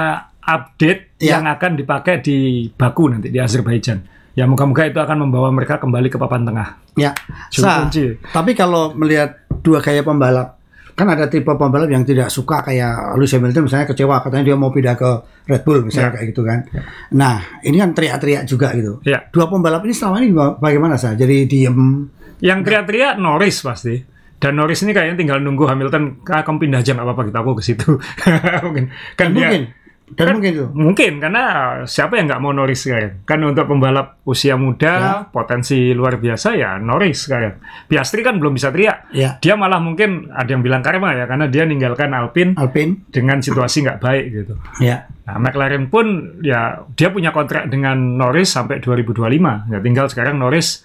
update 0.40 1.10
Ya. 1.20 1.36
yang 1.36 1.44
akan 1.52 1.76
dipakai 1.76 2.24
di 2.24 2.64
Baku 2.72 3.12
nanti 3.12 3.28
di 3.28 3.36
Azerbaijan. 3.36 4.00
Ya 4.32 4.48
moga-moga 4.48 4.88
itu 4.88 4.96
akan 4.96 5.28
membawa 5.28 5.52
mereka 5.52 5.76
kembali 5.76 6.08
ke 6.08 6.16
papan 6.16 6.48
tengah. 6.48 6.80
Ya. 6.96 7.12
Sa, 7.52 7.86
tapi 8.32 8.56
kalau 8.56 8.96
melihat 8.96 9.36
dua 9.60 9.84
gaya 9.84 10.00
pembalap 10.00 10.59
kan 11.00 11.08
ada 11.08 11.24
tipe 11.26 11.48
pembalap 11.48 11.88
yang 11.88 12.04
tidak 12.04 12.28
suka 12.28 12.60
kayak 12.60 13.16
Lewis 13.16 13.32
Hamilton 13.32 13.64
misalnya 13.64 13.86
kecewa 13.88 14.20
katanya 14.20 14.44
dia 14.52 14.56
mau 14.60 14.68
pindah 14.68 14.94
ke 14.94 15.10
Red 15.48 15.62
Bull 15.64 15.80
misalnya 15.82 16.12
Ya. 16.12 16.14
kayak 16.20 16.26
gitu 16.30 16.42
kan. 16.44 16.58
Nah, 17.16 17.40
ini 17.64 17.80
kan 17.80 17.96
teriak-teriak 17.96 18.44
juga 18.44 18.76
gitu. 18.76 19.00
Ya. 19.02 19.24
Dua 19.32 19.48
pembalap 19.48 19.80
ini 19.82 19.96
selama 19.96 20.20
ini 20.20 20.30
bagaimana 20.36 21.00
sah? 21.00 21.16
Jadi 21.16 21.48
diem. 21.48 22.04
Yang 22.44 22.58
teriak-teriak 22.68 23.16
Norris 23.16 23.64
pasti. 23.64 23.96
Dan 24.40 24.56
Norris 24.56 24.80
ini 24.80 24.96
kayaknya 24.96 25.20
tinggal 25.20 25.38
nunggu 25.44 25.68
Hamilton, 25.68 26.24
kamu 26.24 26.56
pindah 26.56 26.80
aja 26.80 26.96
nggak 26.96 27.04
apa-apa 27.04 27.22
gitu, 27.28 27.38
aku 27.44 27.50
ke 27.60 27.62
situ. 27.62 27.88
mungkin. 28.64 28.88
Kan 29.12 29.36
dia, 29.36 29.52
mungkin. 29.52 29.62
Dan 30.10 30.26
Kan- 30.26 30.34
mungkin 30.36 30.52
tuh. 30.52 30.68
Mungkin 30.74 31.12
karena 31.22 31.44
siapa 31.86 32.18
yang 32.18 32.26
nggak 32.26 32.42
mau 32.42 32.50
Norris 32.50 32.82
sekarang? 32.82 33.22
Kan 33.22 33.38
untuk 33.42 33.64
pembalap 33.64 34.18
usia 34.26 34.58
muda, 34.58 34.92
Ya. 34.92 35.12
potensi 35.26 35.94
luar 35.94 36.18
biasa 36.18 36.58
ya 36.58 36.76
Norris 36.76 37.30
sekarang. 37.30 37.62
Piastri 37.86 38.26
kan 38.26 38.36
belum 38.36 38.58
bisa 38.58 38.74
teriak. 38.74 39.06
Ya. 39.14 39.38
Dia 39.38 39.54
malah 39.54 39.78
mungkin 39.78 40.28
ada 40.34 40.50
yang 40.50 40.60
bilang 40.60 40.82
karma 40.82 41.14
ya 41.14 41.30
karena 41.30 41.46
dia 41.46 41.62
ninggalkan 41.62 42.10
Alpine 42.10 42.58
Alpine. 42.58 43.06
dengan 43.08 43.38
situasi 43.38 43.86
nggak 43.86 43.98
baik 44.02 44.24
gitu. 44.34 44.54
Ya. 44.82 45.06
Nah, 45.30 45.38
McLaren 45.38 45.86
pun 45.86 46.06
ya 46.42 46.82
dia 46.98 47.08
punya 47.08 47.30
kontrak 47.30 47.70
dengan 47.70 48.18
Norris 48.18 48.50
sampai 48.50 48.82
2025. 48.82 49.70
Ya 49.70 49.78
tinggal 49.78 50.10
sekarang 50.10 50.42
Norris 50.42 50.82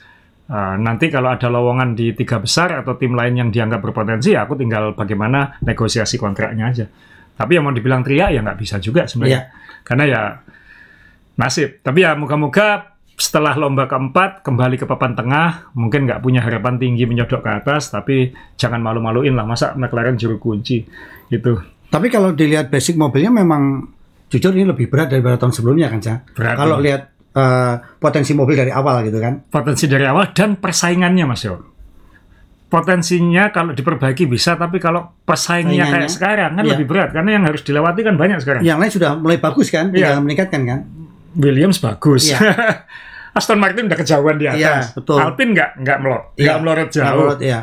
uh, 0.54 0.78
nanti 0.78 1.10
kalau 1.10 1.34
ada 1.34 1.50
lowongan 1.50 1.98
di 1.98 2.14
tiga 2.14 2.38
besar 2.38 2.78
atau 2.78 2.94
tim 2.94 3.18
lain 3.18 3.34
yang 3.34 3.50
dianggap 3.50 3.82
berpotensi, 3.82 4.38
ya 4.38 4.46
aku 4.46 4.54
tinggal 4.54 4.94
bagaimana 4.94 5.58
negosiasi 5.66 6.22
kontraknya 6.22 6.70
aja. 6.70 6.86
Tapi 7.36 7.52
yang 7.60 7.68
mau 7.68 7.76
dibilang 7.76 8.02
teriak 8.02 8.32
ya 8.32 8.40
nggak 8.40 8.60
bisa 8.60 8.80
juga 8.80 9.06
sebenarnya. 9.06 9.52
Karena 9.84 10.04
ya 10.08 10.22
nasib. 11.36 11.84
Tapi 11.84 12.00
ya 12.02 12.16
moga-moga 12.16 12.96
setelah 13.16 13.56
lomba 13.56 13.88
keempat 13.88 14.44
kembali 14.44 14.76
ke 14.76 14.86
papan 14.88 15.16
tengah, 15.16 15.72
mungkin 15.76 16.04
nggak 16.04 16.20
punya 16.20 16.44
harapan 16.44 16.76
tinggi 16.76 17.08
menyodok 17.08 17.44
ke 17.44 17.52
atas, 17.64 17.92
tapi 17.92 18.36
jangan 18.60 18.84
malu-maluin 18.84 19.36
lah. 19.36 19.48
Masa 19.48 19.72
McLaren 19.76 20.20
juru 20.20 20.36
kunci 20.40 20.84
gitu. 21.32 21.60
Tapi 21.88 22.08
kalau 22.12 22.36
dilihat 22.36 22.68
basic 22.68 23.00
mobilnya 23.00 23.32
memang 23.32 23.88
jujur 24.28 24.52
ini 24.52 24.68
lebih 24.68 24.92
berat 24.92 25.16
daripada 25.16 25.40
tahun 25.40 25.54
sebelumnya 25.56 25.88
kan, 25.88 26.00
Cah? 26.04 26.18
Berat. 26.36 26.56
Kalau 26.60 26.78
lihat 26.84 27.02
eh, 27.36 27.74
potensi 28.00 28.32
mobil 28.36 28.56
dari 28.60 28.72
awal 28.72 29.08
gitu 29.08 29.20
kan. 29.20 29.48
potensi 29.48 29.86
dari 29.88 30.04
awal 30.04 30.36
dan 30.36 30.60
persaingannya 30.60 31.24
Mas 31.24 31.44
Yo. 31.44 31.75
Potensinya 32.66 33.54
kalau 33.54 33.78
diperbaiki 33.78 34.26
bisa, 34.26 34.58
tapi 34.58 34.82
kalau 34.82 35.14
Saingannya? 35.24 35.86
kayak 35.86 36.10
sekarang 36.10 36.52
kan 36.58 36.64
Iya. 36.66 36.72
lebih 36.76 36.86
berat 36.90 37.10
karena 37.14 37.38
yang 37.38 37.44
harus 37.46 37.62
dilewati 37.62 38.02
kan 38.02 38.18
banyak 38.18 38.42
sekarang. 38.42 38.62
Yang 38.66 38.78
lain 38.82 38.92
sudah 38.98 39.10
mulai 39.16 39.38
bagus 39.38 39.70
kan, 39.70 39.94
tinggal 39.94 40.18
Iya. 40.18 40.24
meningkatkan 40.26 40.62
kan. 40.66 40.80
Williams 41.38 41.78
bagus. 41.78 42.34
Iya. 42.34 42.42
Aston 43.38 43.60
Martin 43.60 43.86
udah 43.86 44.00
kejauhan 44.00 44.36
di 44.40 44.48
atas. 44.50 44.60
Iya, 44.60 44.76
betul. 44.98 45.18
Alpine 45.22 45.52
nggak 45.54 45.70
nggak 45.84 45.98
melot, 46.02 46.24
Iya. 46.36 46.46
nggak 46.48 46.58
melorot 46.64 46.90
jauh. 46.90 47.06
Menurut, 47.22 47.40
ya. 47.44 47.60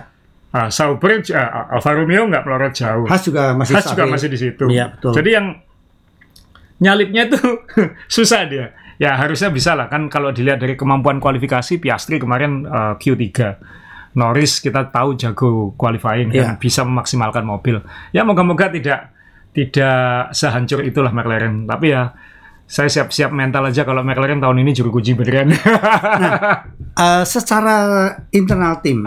Ah, 0.52 0.68
Sauber, 0.68 1.10
ah, 1.32 1.72
Alfa 1.72 1.90
Romeo 1.96 2.22
nggak 2.28 2.42
melorot 2.44 2.72
jauh. 2.76 3.04
Haas 3.08 3.22
juga 3.24 3.56
masih 3.56 3.72
Haas 3.74 3.86
juga 3.90 4.04
masih 4.06 4.28
di 4.28 4.38
situ. 4.38 4.64
Iya, 4.68 4.92
betul. 4.92 5.12
Jadi 5.16 5.30
yang 5.32 5.46
nyalipnya 6.78 7.26
itu 7.26 7.40
susah 8.20 8.46
dia. 8.46 8.66
Ya 9.00 9.18
harusnya 9.18 9.50
bisa 9.50 9.74
lah 9.74 9.90
kan 9.90 10.06
kalau 10.06 10.30
dilihat 10.30 10.62
dari 10.62 10.78
kemampuan 10.78 11.18
kualifikasi 11.18 11.80
Piastri 11.80 12.22
kemarin 12.22 12.68
eh, 12.68 12.94
Q3. 13.00 13.28
Norris 14.12 14.60
kita 14.60 14.92
tahu 14.92 15.16
jago 15.16 15.72
qualifying 15.74 16.28
Iya. 16.30 16.52
dan 16.52 16.60
bisa 16.60 16.84
memaksimalkan 16.84 17.42
mobil. 17.42 17.80
Ya 18.12 18.22
moga-moga 18.22 18.68
tidak 18.68 19.10
tidak 19.52 20.32
sehancur 20.32 20.80
itulah 20.84 21.12
McLaren. 21.12 21.64
Tapi 21.64 21.92
ya 21.92 22.12
saya 22.64 22.88
siap-siap 22.88 23.32
mental 23.32 23.68
aja 23.68 23.84
kalau 23.84 24.00
McLaren 24.00 24.40
tahun 24.40 24.64
ini 24.64 24.72
juru 24.72 24.92
kunci 24.92 25.12
beneran. 25.12 25.52
Eh, 26.92 27.24
secara 27.24 27.76
internal 28.32 28.80
tim, 28.84 29.00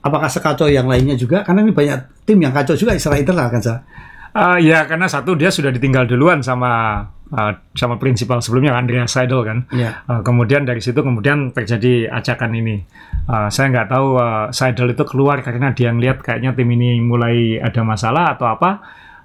apakah 0.00 0.28
sekacau 0.28 0.68
yang 0.68 0.84
lainnya 0.84 1.16
juga? 1.16 1.40
Karena 1.40 1.64
ini 1.64 1.72
banyak 1.72 2.24
tim 2.28 2.36
yang 2.36 2.52
kacau 2.52 2.76
juga 2.76 2.92
secara 3.00 3.16
internal 3.16 3.48
kan, 3.48 3.60
Sa? 3.64 3.74
Ah, 4.36 4.60
ya 4.60 4.84
karena 4.84 5.08
satu 5.08 5.32
dia 5.34 5.48
sudah 5.48 5.72
ditinggal 5.72 6.04
duluan 6.04 6.44
sama 6.44 7.00
ah, 7.34 7.58
sama 7.76 8.00
prinsipal 8.00 8.40
sebelumnya 8.40 8.78
Andreas 8.78 9.12
Seidel 9.12 9.44
kan. 9.44 9.58
Iya. 9.74 10.06
Uh, 10.08 10.20
kemudian 10.24 10.64
dari 10.64 10.80
situ 10.80 11.00
kemudian 11.00 11.52
terjadi 11.52 12.08
acakan 12.08 12.56
ini. 12.56 12.80
Uh, 13.28 13.52
saya 13.52 13.68
nggak 13.68 13.88
tahu 13.92 14.16
uh, 14.16 14.48
Seidel 14.54 14.96
itu 14.96 15.04
keluar 15.04 15.44
karena 15.44 15.74
dia 15.76 15.92
ngelihat 15.92 16.24
kayaknya 16.24 16.56
tim 16.56 16.68
ini 16.72 17.02
mulai 17.02 17.60
ada 17.60 17.84
masalah 17.84 18.38
atau 18.38 18.48
apa. 18.48 18.70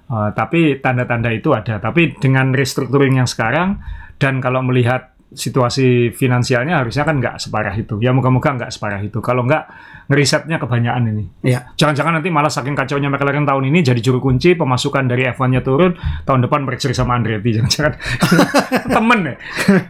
Uh, 0.04 0.28
tapi 0.36 0.84
tanda-tanda 0.84 1.32
itu 1.32 1.56
ada. 1.56 1.80
Tapi 1.80 2.20
dengan 2.20 2.52
restructuring 2.52 3.24
yang 3.24 3.28
sekarang 3.30 3.80
dan 4.20 4.44
kalau 4.44 4.60
melihat 4.60 5.13
situasi 5.34 6.10
finansialnya 6.10 6.80
harusnya 6.80 7.04
kan 7.04 7.18
nggak 7.18 7.36
separah 7.38 7.74
itu. 7.74 7.98
Ya 8.00 8.14
moga-moga 8.14 8.54
nggak 8.54 8.70
separah 8.70 9.02
itu. 9.02 9.18
Kalau 9.18 9.42
nggak 9.44 9.64
ngerisetnya 10.04 10.60
kebanyakan 10.60 11.10
ini. 11.10 11.24
Iya. 11.42 11.74
Jangan-jangan 11.74 12.20
nanti 12.20 12.28
malah 12.28 12.48
saking 12.48 12.72
kacaunya 12.72 13.08
McLaren 13.08 13.42
tahun 13.42 13.68
ini 13.68 13.80
jadi 13.80 14.00
juru 14.00 14.20
kunci, 14.20 14.52
pemasukan 14.52 15.08
dari 15.08 15.24
F1-nya 15.28 15.64
turun, 15.64 15.96
tahun 16.22 16.44
depan 16.44 16.62
merger 16.62 16.92
sama 16.92 17.16
Andretti. 17.16 17.50
Jangan-jangan 17.56 17.92
temen 18.88 19.18
ya. 19.24 19.34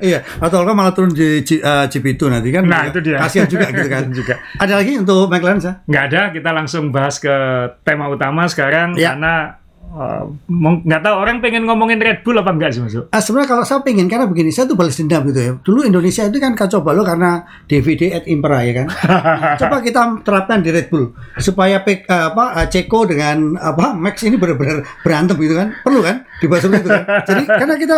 iya. 0.00 0.18
Atau 0.38 0.62
kalau 0.62 0.72
malah 0.72 0.94
turun 0.94 1.10
di 1.10 1.42
G- 1.42 1.60
eh, 1.60 1.86
GP2 1.88 2.22
nanti 2.30 2.48
kan. 2.54 2.62
Nah, 2.64 2.86
itu 2.86 2.98
dia. 3.02 3.18
Kasihan 3.18 3.46
juga 3.46 3.66
gitu 3.70 3.88
kan. 3.90 4.02
Juga. 4.14 4.34
Ada 4.56 4.78
lagi 4.78 4.94
untuk 4.94 5.26
McLaren, 5.26 5.58
Sa? 5.58 5.82
Nggak 5.84 6.04
ada, 6.08 6.20
kita 6.30 6.50
langsung 6.54 6.94
bahas 6.94 7.18
ke 7.18 7.34
tema 7.82 8.06
utama 8.06 8.46
sekarang 8.46 8.94
Ya. 8.94 9.12
karena 9.12 9.58
uh, 9.94 10.26
meng- 10.50 10.82
nggak 10.82 11.00
tahu 11.00 11.14
orang 11.14 11.38
pengen 11.38 11.62
ngomongin 11.64 11.96
Red 11.96 12.20
Bull 12.20 12.34
apa 12.34 12.50
enggak 12.50 12.74
sih 12.74 12.82
masuk? 12.82 13.06
Ah, 13.08 13.22
sebenarnya 13.22 13.48
kalau 13.48 13.64
saya 13.64 13.80
pengen 13.80 14.10
karena 14.10 14.26
begini, 14.26 14.50
saya 14.50 14.66
tuh 14.66 14.74
balas 14.74 14.98
dendam 14.98 15.22
gitu 15.24 15.40
ya. 15.40 15.52
Dulu 15.62 15.86
Indonesia 15.86 16.26
itu 16.26 16.36
kan 16.36 16.52
kacau 16.52 16.82
balau 16.82 17.00
karena 17.00 17.40
DVD 17.64 18.18
at 18.18 18.26
Impera 18.26 18.60
ya 18.60 18.82
kan. 18.82 18.86
Coba 19.62 19.78
kita 19.78 20.00
terapkan 20.20 20.58
di 20.60 20.68
Red 20.68 20.90
Bull 20.90 21.14
supaya 21.38 21.80
Pe- 21.80 22.02
eh, 22.02 22.24
apa 22.28 22.60
eh, 22.60 22.66
Ceko 22.66 23.06
dengan 23.06 23.54
apa 23.54 23.94
Max 23.94 24.20
ini 24.22 24.34
benar-benar 24.34 24.82
berantem 25.00 25.38
gitu 25.38 25.54
kan. 25.54 25.70
Perlu 25.80 26.02
kan 26.02 26.26
dibahas 26.42 26.60
seperti 26.60 26.82
itu 26.82 26.90
kan. 26.90 27.04
Jadi 27.24 27.42
karena 27.46 27.74
kita 27.78 27.96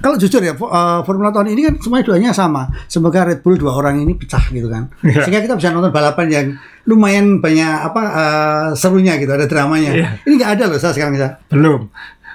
kalau 0.00 0.16
jujur 0.16 0.40
ya 0.40 0.52
eh, 0.52 1.00
Formula 1.02 1.28
tahun 1.28 1.52
ini 1.52 1.60
kan 1.68 1.74
semuanya 1.80 2.04
duanya 2.06 2.30
sama. 2.32 2.68
Semoga 2.86 3.26
Red 3.26 3.40
Bull 3.40 3.60
dua 3.60 3.76
orang 3.76 4.00
ini 4.00 4.16
pecah 4.16 4.42
gitu 4.48 4.68
kan. 4.68 4.88
Iya. 5.00 5.24
Sehingga 5.26 5.40
kita 5.44 5.54
bisa 5.56 5.70
nonton 5.70 5.90
balapan 5.90 6.26
yang 6.30 6.46
lumayan 6.84 7.38
banyak 7.38 7.68
apa 7.92 8.02
eh, 8.02 8.66
serunya 8.74 9.20
gitu, 9.20 9.30
ada 9.30 9.44
dramanya. 9.44 9.90
Iya. 9.92 10.08
Ini 10.24 10.32
nggak 10.38 10.52
ada 10.56 10.64
loh 10.70 10.78
saya 10.80 10.92
sekarang 10.96 11.16
saya. 11.16 11.36
Belum. 11.52 11.88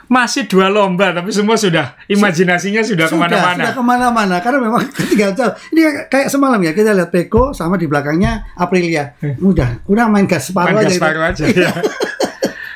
Masih 0.06 0.46
dua 0.46 0.70
lomba, 0.70 1.10
tapi 1.18 1.34
semua 1.34 1.58
sudah 1.58 1.98
imajinasinya 2.06 2.86
sudah, 2.86 3.10
Sudah, 3.10 3.26
ke 3.26 3.34
mana-mana. 3.34 3.58
sudah 3.58 3.74
ke 3.74 3.82
mana-mana. 3.82 4.36
Karena 4.38 4.60
memang 4.62 4.86
tinggal 5.10 5.34
jauh. 5.34 5.50
Ini 5.74 6.06
kayak 6.14 6.30
semalam 6.30 6.62
ya, 6.62 6.78
kita 6.78 6.94
lihat 6.94 7.10
Peko 7.10 7.58
sama 7.58 7.74
di 7.74 7.90
belakangnya 7.90 8.54
Aprilia. 8.54 9.18
Udah, 9.42 9.82
udah 9.90 10.06
main 10.06 10.30
gas 10.30 10.54
separuh 10.54 10.78
Main 10.78 10.86
aja. 10.86 10.94
gas 10.94 11.02
paru 11.02 11.22
aja. 11.26 11.44
ya. 11.66 11.74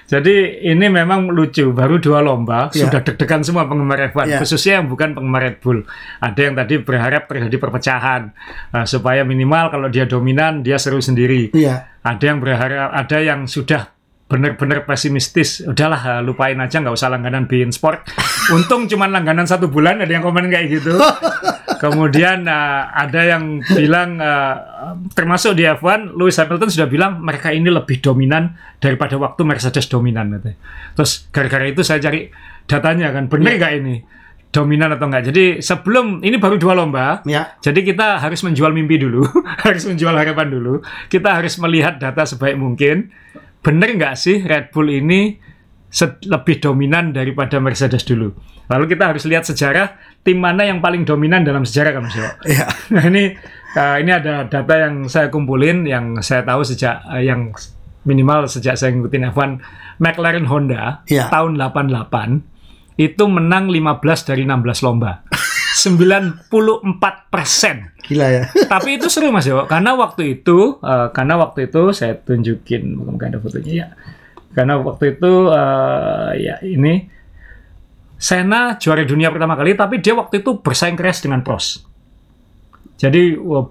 Jadi 0.09 0.65
ini 0.65 0.89
memang 0.89 1.29
lucu, 1.29 1.69
baru 1.69 2.01
dua 2.01 2.25
lomba 2.25 2.73
Iya. 2.73 2.89
sudah 2.89 3.05
deg-degan 3.05 3.45
semua 3.45 3.69
penggemar 3.69 4.09
F1, 4.09 4.25
Iya. 4.25 4.39
khususnya 4.41 4.81
yang 4.81 4.89
bukan 4.89 5.13
penggemar 5.13 5.45
Red 5.45 5.57
Bull. 5.61 5.85
Ada 6.17 6.41
yang 6.49 6.57
tadi 6.57 6.81
berharap 6.81 7.29
terjadi 7.29 7.57
perpecahan 7.61 8.33
uh, 8.73 8.85
supaya 8.89 9.21
minimal 9.21 9.69
kalau 9.69 9.85
dia 9.85 10.09
dominan 10.09 10.65
dia 10.65 10.81
seru 10.81 10.97
sendiri. 10.97 11.53
Iya. 11.53 12.01
Ada 12.01 12.23
yang 12.25 12.41
berharap, 12.41 12.89
ada 12.89 13.17
yang 13.21 13.45
sudah 13.45 13.93
benar-benar 14.25 14.85
pesimistis. 14.85 15.61
Udahlah 15.61 16.01
uh, 16.17 16.21
lupain 16.25 16.57
aja 16.57 16.81
nggak 16.81 16.93
usah 16.93 17.13
langganan 17.13 17.45
Bein 17.45 17.69
Sport. 17.69 18.09
Untung 18.55 18.89
cuma 18.89 19.05
langganan 19.05 19.45
satu 19.45 19.69
bulan 19.69 20.01
ada 20.01 20.09
yang 20.09 20.25
komen 20.25 20.49
kayak 20.49 20.73
gitu. 20.73 20.97
Kemudian 21.79 22.43
uh, 22.43 22.91
ada 22.91 23.21
yang 23.23 23.63
bilang 23.63 24.19
uh, 24.19 24.93
termasuk 25.15 25.55
di 25.55 25.63
F1 25.63 26.13
Lewis 26.13 26.35
Hamilton 26.35 26.67
sudah 26.67 26.87
bilang 26.91 27.23
mereka 27.23 27.55
ini 27.55 27.71
lebih 27.71 28.03
dominan 28.03 28.59
daripada 28.83 29.15
waktu 29.15 29.47
Mercedes 29.47 29.87
dominan 29.87 30.35
katanya. 30.35 30.59
Terus 30.99 31.11
gara-gara 31.31 31.65
itu 31.65 31.81
saya 31.87 32.03
cari 32.03 32.27
datanya 32.67 33.15
kan 33.15 33.31
benar 33.31 33.55
nggak 33.55 33.73
ini 33.79 33.95
dominan 34.49 34.97
atau 34.97 35.05
enggak. 35.09 35.29
Jadi 35.29 35.61
sebelum 35.61 36.25
ini 36.25 36.35
baru 36.41 36.57
dua 36.57 36.73
lomba. 36.73 37.21
Ya. 37.25 37.53
Jadi 37.61 37.85
kita 37.85 38.17
harus 38.19 38.41
menjual 38.41 38.73
mimpi 38.73 38.97
dulu, 38.97 39.25
harus 39.65 39.85
menjual 39.85 40.13
harapan 40.13 40.49
dulu. 40.49 40.81
Kita 41.07 41.37
harus 41.37 41.55
melihat 41.61 42.01
data 42.01 42.25
sebaik 42.25 42.57
mungkin. 42.57 43.13
Benar 43.61 43.89
nggak 43.95 44.15
sih 44.17 44.41
Red 44.43 44.71
Bull 44.73 44.89
ini 44.89 45.37
lebih 46.25 46.61
dominan 46.61 47.13
daripada 47.13 47.57
Mercedes 47.61 48.05
dulu? 48.05 48.33
Lalu 48.69 48.85
kita 48.93 49.09
harus 49.09 49.25
lihat 49.25 49.49
sejarah 49.49 49.97
tim 50.23 50.37
mana 50.37 50.67
yang 50.67 50.83
paling 50.83 51.07
dominan 51.07 51.41
dalam 51.47 51.63
sejarah 51.63 51.95
kan 51.97 52.01
Mas 52.05 52.15
Yo? 52.15 52.27
Iya. 52.45 52.65
Nah 52.95 53.03
ini 53.07 53.23
uh, 53.75 53.97
ini 54.01 54.11
ada 54.11 54.45
data 54.45 54.73
yang 54.75 55.07
saya 55.07 55.31
kumpulin 55.31 55.85
yang 55.85 56.19
saya 56.19 56.43
tahu 56.43 56.61
sejak 56.65 57.01
uh, 57.07 57.21
yang 57.21 57.53
minimal 58.03 58.47
sejak 58.47 58.79
saya 58.79 58.95
ngikutin 58.95 59.31
F1 59.31 59.59
McLaren 59.99 60.47
Honda 60.47 61.03
Iya. 61.07 61.27
tahun 61.31 61.59
88 61.59 62.99
itu 62.99 63.23
menang 63.31 63.71
15 63.71 64.27
dari 64.27 64.43
16 64.43 64.85
lomba. 64.85 65.23
94 65.79 67.31
persen. 67.31 67.95
Gila 68.03 68.27
ya. 68.27 68.43
Tapi 68.73 68.99
itu 68.99 69.07
seru 69.07 69.31
Mas 69.31 69.47
Yo, 69.47 69.63
karena 69.63 69.95
waktu 69.95 70.39
itu, 70.39 70.75
uh, 70.83 71.07
karena 71.15 71.39
waktu 71.39 71.71
itu 71.71 71.95
saya 71.95 72.19
tunjukin, 72.19 72.99
mungkin 72.99 73.31
ada 73.31 73.39
fotonya 73.39 73.71
ya. 73.71 73.87
Karena 74.51 74.75
waktu 74.83 75.15
itu, 75.15 75.31
uh, 75.47 76.35
ya 76.35 76.59
ini 76.67 77.07
Senna 78.19 78.75
juara 78.75 79.01
dunia 79.01 79.31
pertama 79.31 79.55
kali, 79.55 79.73
tapi 79.73 79.97
dia 79.97 80.11
waktu 80.11 80.43
itu 80.43 80.59
bersaing 80.59 80.93
keras 80.93 81.23
dengan 81.23 81.39
Prost. 81.39 81.87
Jadi 82.99 83.31
wah, 83.33 83.63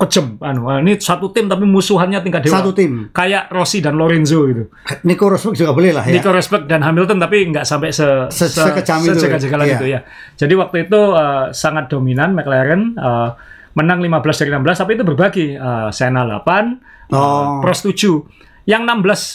kejem. 0.00 0.40
Anu, 0.40 0.64
ini 0.80 0.96
satu 0.96 1.28
tim 1.28 1.44
tapi 1.44 1.68
musuhannya 1.68 2.16
tingkat 2.18 2.48
dewa. 2.48 2.64
Satu 2.64 2.72
tim. 2.72 3.12
Kayak 3.12 3.52
Rossi 3.52 3.84
dan 3.84 4.00
Lorenzo 4.00 4.48
gitu. 4.48 4.72
Nico 5.04 5.28
Rosberg 5.28 5.52
juga 5.52 5.76
boleh 5.76 5.92
lah 5.92 6.08
ya. 6.08 6.16
Nico 6.16 6.32
Rosberg 6.32 6.64
dan 6.64 6.80
Hamilton 6.80 7.20
tapi 7.20 7.44
nggak 7.44 7.68
sampai 7.68 7.92
se, 7.92 8.08
Se- 8.32 8.48
sekejam 8.48 9.04
itu. 9.04 9.20
sejaga-jagalan 9.20 9.66
Iya. 9.68 9.76
itu 9.76 9.84
ya. 9.86 10.00
Jadi 10.34 10.54
waktu 10.56 10.88
itu 10.88 10.96
eh, 11.12 11.46
sangat 11.52 11.92
dominan 11.92 12.32
McLaren 12.32 12.96
eh, 12.96 13.28
menang 13.76 14.00
15 14.00 14.16
dari 14.40 14.50
16 14.50 14.80
tapi 14.80 14.92
itu 14.96 15.04
berbagi 15.04 15.46
Eh, 15.52 15.88
Senna 15.92 16.24
8, 16.24 17.12
Oh. 17.12 17.60
Prost 17.60 17.84
7. 17.84 18.24
Yang 18.64 18.82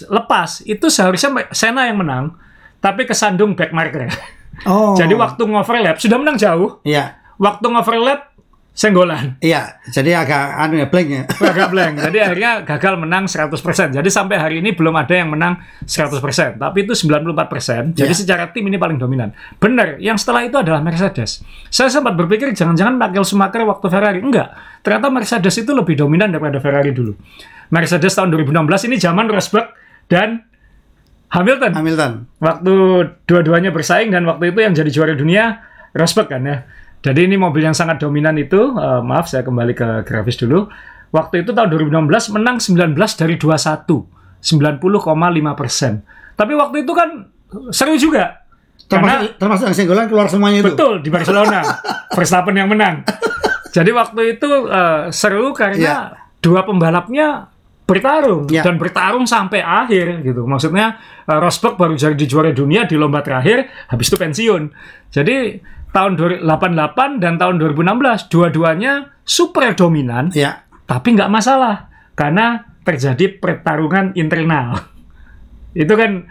16 0.01 0.09
lepas 0.09 0.49
itu 0.65 0.85
seharusnya 0.87 1.29
Senna 1.53 1.85
yang 1.85 2.01
menang 2.01 2.33
tapi 2.81 3.05
kesandung 3.05 3.53
backmarker. 3.53 4.09
Oh. 4.63 4.95
Jadi 4.95 5.11
waktu 5.13 5.41
ngoverlap 5.43 5.99
sudah 5.99 6.15
menang 6.15 6.39
jauh, 6.39 6.79
Iya. 6.81 7.19
waktu 7.35 7.65
ngoverlap 7.67 8.31
senggolan. 8.71 9.39
Iya, 9.39 9.79
jadi 9.87 10.19
agak 10.19 10.43
anu 10.59 10.75
ya 10.75 10.87
blank 10.91 11.07
ya. 11.07 11.23
agak 11.31 11.67
blank. 11.73 11.93
Jadi 12.01 12.17
akhirnya 12.19 12.51
gagal 12.67 12.93
menang 12.99 13.23
100%. 13.23 13.55
Jadi 13.95 14.09
sampai 14.09 14.35
hari 14.35 14.59
ini 14.59 14.75
belum 14.75 14.91
ada 14.91 15.15
yang 15.15 15.31
menang 15.31 15.63
100%. 15.87 16.59
Tapi 16.59 16.83
itu 16.83 16.91
94%. 16.91 17.95
Jadi 17.95 18.11
Ya. 18.11 18.19
secara 18.19 18.51
tim 18.51 18.67
ini 18.67 18.75
paling 18.75 18.99
dominan. 18.99 19.31
Benar, 19.57 19.95
yang 19.99 20.19
setelah 20.19 20.43
itu 20.43 20.59
adalah 20.59 20.83
Mercedes. 20.83 21.39
Saya 21.67 21.87
sempat 21.87 22.19
berpikir 22.19 22.51
jangan-jangan 22.51 22.99
Michael 22.99 23.23
Schumacher 23.23 23.63
waktu 23.63 23.87
Ferrari. 23.87 24.19
Enggak. 24.19 24.51
Ternyata 24.83 25.07
Mercedes 25.07 25.55
itu 25.55 25.71
lebih 25.71 25.95
dominan 25.95 26.27
daripada 26.29 26.59
Ferrari 26.59 26.91
dulu. 26.91 27.15
Mercedes 27.71 28.11
tahun 28.11 28.27
2016 28.29 28.91
ini 28.91 28.95
zaman 28.99 29.25
Rosberg 29.31 29.71
dan 30.11 30.43
Hamilton. 31.35 31.71
Hamilton. 31.75 32.11
Waktu 32.39 32.73
dua-duanya 33.25 33.69
bersaing 33.69 34.09
dan 34.09 34.23
waktu 34.23 34.49
itu 34.49 34.59
yang 34.59 34.71
jadi 34.71 34.87
juara 34.87 35.13
dunia 35.13 35.59
Rosberg 35.91 36.31
kan 36.31 36.41
ya. 36.41 36.57
Jadi 37.03 37.27
ini 37.27 37.35
mobil 37.35 37.61
yang 37.61 37.75
sangat 37.75 37.99
dominan 37.99 38.33
itu, 38.35 38.57
eh, 38.73 39.01
maaf 39.01 39.27
saya 39.27 39.43
kembali 39.43 39.73
ke 39.73 39.87
grafis 40.01 40.39
dulu. 40.39 40.65
Waktu 41.11 41.43
itu 41.43 41.51
tahun 41.51 41.69
2016 41.69 42.33
menang 42.33 42.57
19 42.57 42.95
dari 43.13 43.35
21, 43.37 44.09
90,5 44.41 44.81
persen. 45.53 46.01
Tapi 46.33 46.53
waktu 46.53 46.81
itu 46.81 46.91
kan 46.91 47.29
seru 47.69 47.95
juga. 47.95 48.41
Karena 48.85 49.23
Termasuk, 49.39 49.65
yang 49.65 49.75
senggolan 49.75 50.05
keluar 50.05 50.27
semuanya 50.27 50.59
itu. 50.61 50.69
betul 50.71 50.99
di 50.99 51.09
Barcelona, 51.09 51.61
Verstappen 52.17 52.53
yang 52.53 52.69
menang. 52.69 53.01
Jadi 53.69 53.89
waktu 53.91 54.35
itu 54.35 54.49
eh, 54.65 55.09
seru 55.09 55.51
karena 55.51 55.77
Iya. 55.77 55.97
dua 56.39 56.61
pembalapnya 56.63 57.49
bertarung 57.85 58.49
Iya. 58.49 58.65
dan 58.65 58.75
bertarung 58.75 59.25
sampai 59.25 59.61
akhir 59.61 60.25
gitu. 60.25 60.43
Maksudnya 60.43 60.97
eh, 61.23 61.37
Rosberg 61.37 61.77
baru 61.77 61.93
jadi 61.93 62.17
juara 62.25 62.49
dunia 62.49 62.85
di 62.85 62.97
lomba 62.97 63.21
terakhir, 63.21 63.69
habis 63.87 64.09
itu 64.09 64.17
pensiun. 64.17 64.63
Jadi 65.09 65.61
tahun 65.89 66.17
2088 66.41 67.21
dan 67.23 67.37
tahun 67.37 67.55
2016 67.55 68.27
dua-duanya 68.27 68.93
super 69.23 69.71
dominan, 69.73 70.33
Iya. 70.33 70.65
tapi 70.83 71.15
nggak 71.15 71.31
masalah 71.31 71.87
karena 72.13 72.65
terjadi 72.83 73.37
pertarungan 73.37 74.13
internal. 74.13 74.75
Itu 75.73 75.93
kan 75.93 76.25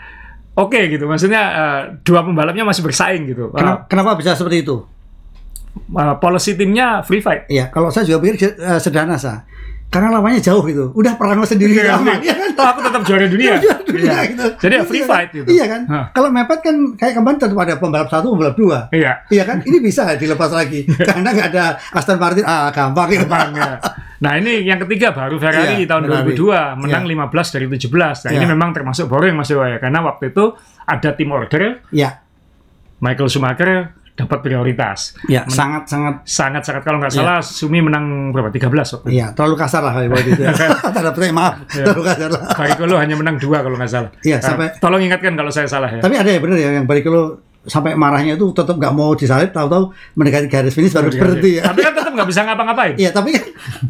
oke 0.55 0.81
gitu. 0.89 1.05
Maksudnya 1.05 1.43
eh, 1.51 1.81
dua 2.03 2.23
pembalapnya 2.23 2.63
masih 2.63 2.83
bersaing 2.83 3.25
gitu. 3.27 3.51
Eh, 3.51 3.59
Kenapa, 3.59 3.81
kenapa 3.87 4.11
bisa 4.17 4.35
seperti 4.35 4.63
itu? 4.63 4.83
uh, 5.91 6.15
policy 6.17 6.55
timnya 6.55 7.03
free 7.03 7.19
fight. 7.19 7.51
Iya, 7.51 7.67
kalau 7.69 7.91
saya 7.91 8.07
juga 8.07 8.23
pikir 8.23 8.55
eh, 8.55 8.79
sederhana 8.79 9.19
sa. 9.19 9.43
Karena 9.95 10.11
lawannya 10.11 10.43
jauh 10.43 10.59
gitu. 10.65 10.91
Udah 10.91 11.15
perang 11.15 11.39
lo 11.39 11.47
sendiri 11.47 11.71
Iya, 11.73 11.95
aman. 11.95 12.19
iya. 12.19 12.19
Iya 12.21 12.35
kan? 12.35 12.51
Toh 12.53 12.67
aku 12.67 12.81
tetap 12.83 13.03
juara 13.05 13.27
dunia. 13.31 13.55
Juara 13.57 13.79
dunia 13.81 14.11
Iya. 14.11 14.23
gitu. 14.27 14.45
Jadi 14.59 14.75
ya 14.75 14.83
free 14.83 14.99
Iya 14.99 15.07
fight 15.07 15.29
kan? 15.29 15.37
gitu. 15.37 15.49
Iya 15.49 15.65
kan? 15.65 15.81
Hah. 15.87 16.05
Kalau 16.11 16.29
mepet 16.29 16.61
kan 16.61 16.77
kayak 16.95 17.15
kemarin 17.15 17.37
tetap 17.39 17.55
ada 17.57 17.75
pembalap 17.77 18.09
satu, 18.09 18.27
pembalap 18.29 18.55
dua. 18.55 18.79
Iya. 18.91 19.13
Iya 19.29 19.43
kan? 19.45 19.57
Ini 19.61 19.79
bisa 19.79 20.03
dilepas 20.13 20.51
lagi. 20.51 20.83
Karena 21.09 21.29
nggak 21.31 21.49
ada 21.49 21.65
Aston 21.93 22.19
Martin. 22.19 22.43
Ah, 22.43 22.69
gampang 22.69 23.07
gitu. 23.09 23.25
Bang, 23.25 23.55
ya. 23.55 23.79
Nah 24.15 24.35
ini 24.35 24.65
yang 24.65 24.81
ketiga 24.81 25.13
baru 25.13 25.37
Ferrari 25.37 25.85
Iya, 25.85 25.87
tahun 25.87 26.09
Ferrari. 26.09 26.33
2002 26.33 26.81
menang 26.81 27.05
15 27.05 27.29
dari 27.51 27.67
17. 27.69 28.25
Nah 28.25 28.31
ini 28.33 28.41
Iya. 28.41 28.49
memang 28.49 28.73
termasuk 28.73 29.05
boring 29.05 29.37
Mas 29.37 29.47
Dewa 29.47 29.69
ya 29.69 29.77
karena 29.77 30.01
waktu 30.01 30.33
itu 30.33 30.45
ada 30.83 31.13
tim 31.13 31.29
order 31.29 31.85
Iya. 31.93 32.25
Michael 32.99 33.29
Schumacher 33.29 33.93
dapat 34.15 34.47
prioritas. 34.47 35.19
Iya, 35.27 35.43
sangat-sangat 35.51 36.23
Sangat-sangat 36.23 36.83
kalau 36.87 37.03
nggak 37.03 37.11
salah 37.11 37.43
Sumi 37.43 37.83
menang 37.83 38.31
berapa? 38.31 38.47
13 38.47 38.71
waktu. 38.71 39.07
Iya, 39.11 39.35
terlalu 39.35 39.55
kasar 39.59 39.83
lah 39.83 39.95
waktu 40.07 40.39
itu. 40.39 40.43
ya. 40.47 40.55
Tanda 40.95 41.11
petik 41.11 41.35
maaf, 41.35 41.59
terlalu 41.67 42.03
kasar 42.07 42.31
lah. 42.31 42.43
Barrichello 42.59 42.97
hanya 42.97 43.15
menang 43.19 43.37
dua 43.43 43.67
kalau 43.67 43.75
nggak 43.75 43.91
salah. 43.91 44.11
Iya, 44.23 44.39
Nah, 44.39 44.47
sampai- 44.47 44.73
tolong 44.79 45.03
ingatkan 45.03 45.35
kalau 45.35 45.51
saya 45.51 45.67
salah 45.67 45.91
ya. 45.91 45.99
Tapi 45.99 46.15
ada 46.15 46.31
ya 46.31 46.39
bener 46.39 46.57
ya 46.63 46.71
yang 46.79 46.87
Barrichello 46.87 47.43
sampai 47.65 47.97
marahnya 47.97 48.37
itu 48.37 48.47
tetap 48.55 48.77
nggak 48.77 48.95
mau 48.95 49.17
disalip, 49.17 49.51
tahu-tahu 49.51 49.91
mendekati 50.15 50.47
garis 50.47 50.77
finish 50.77 50.95
baru 50.95 51.11
berhenti 51.11 51.59
ya. 51.59 51.63
Tapi 51.67 51.81
kan 51.83 51.93
tetap 51.97 52.13
nggak 52.15 52.29
bisa 52.31 52.41
ngapa-ngapain. 52.47 52.95
Iya, 52.95 53.11
tapi 53.11 53.29
kan 53.35 53.45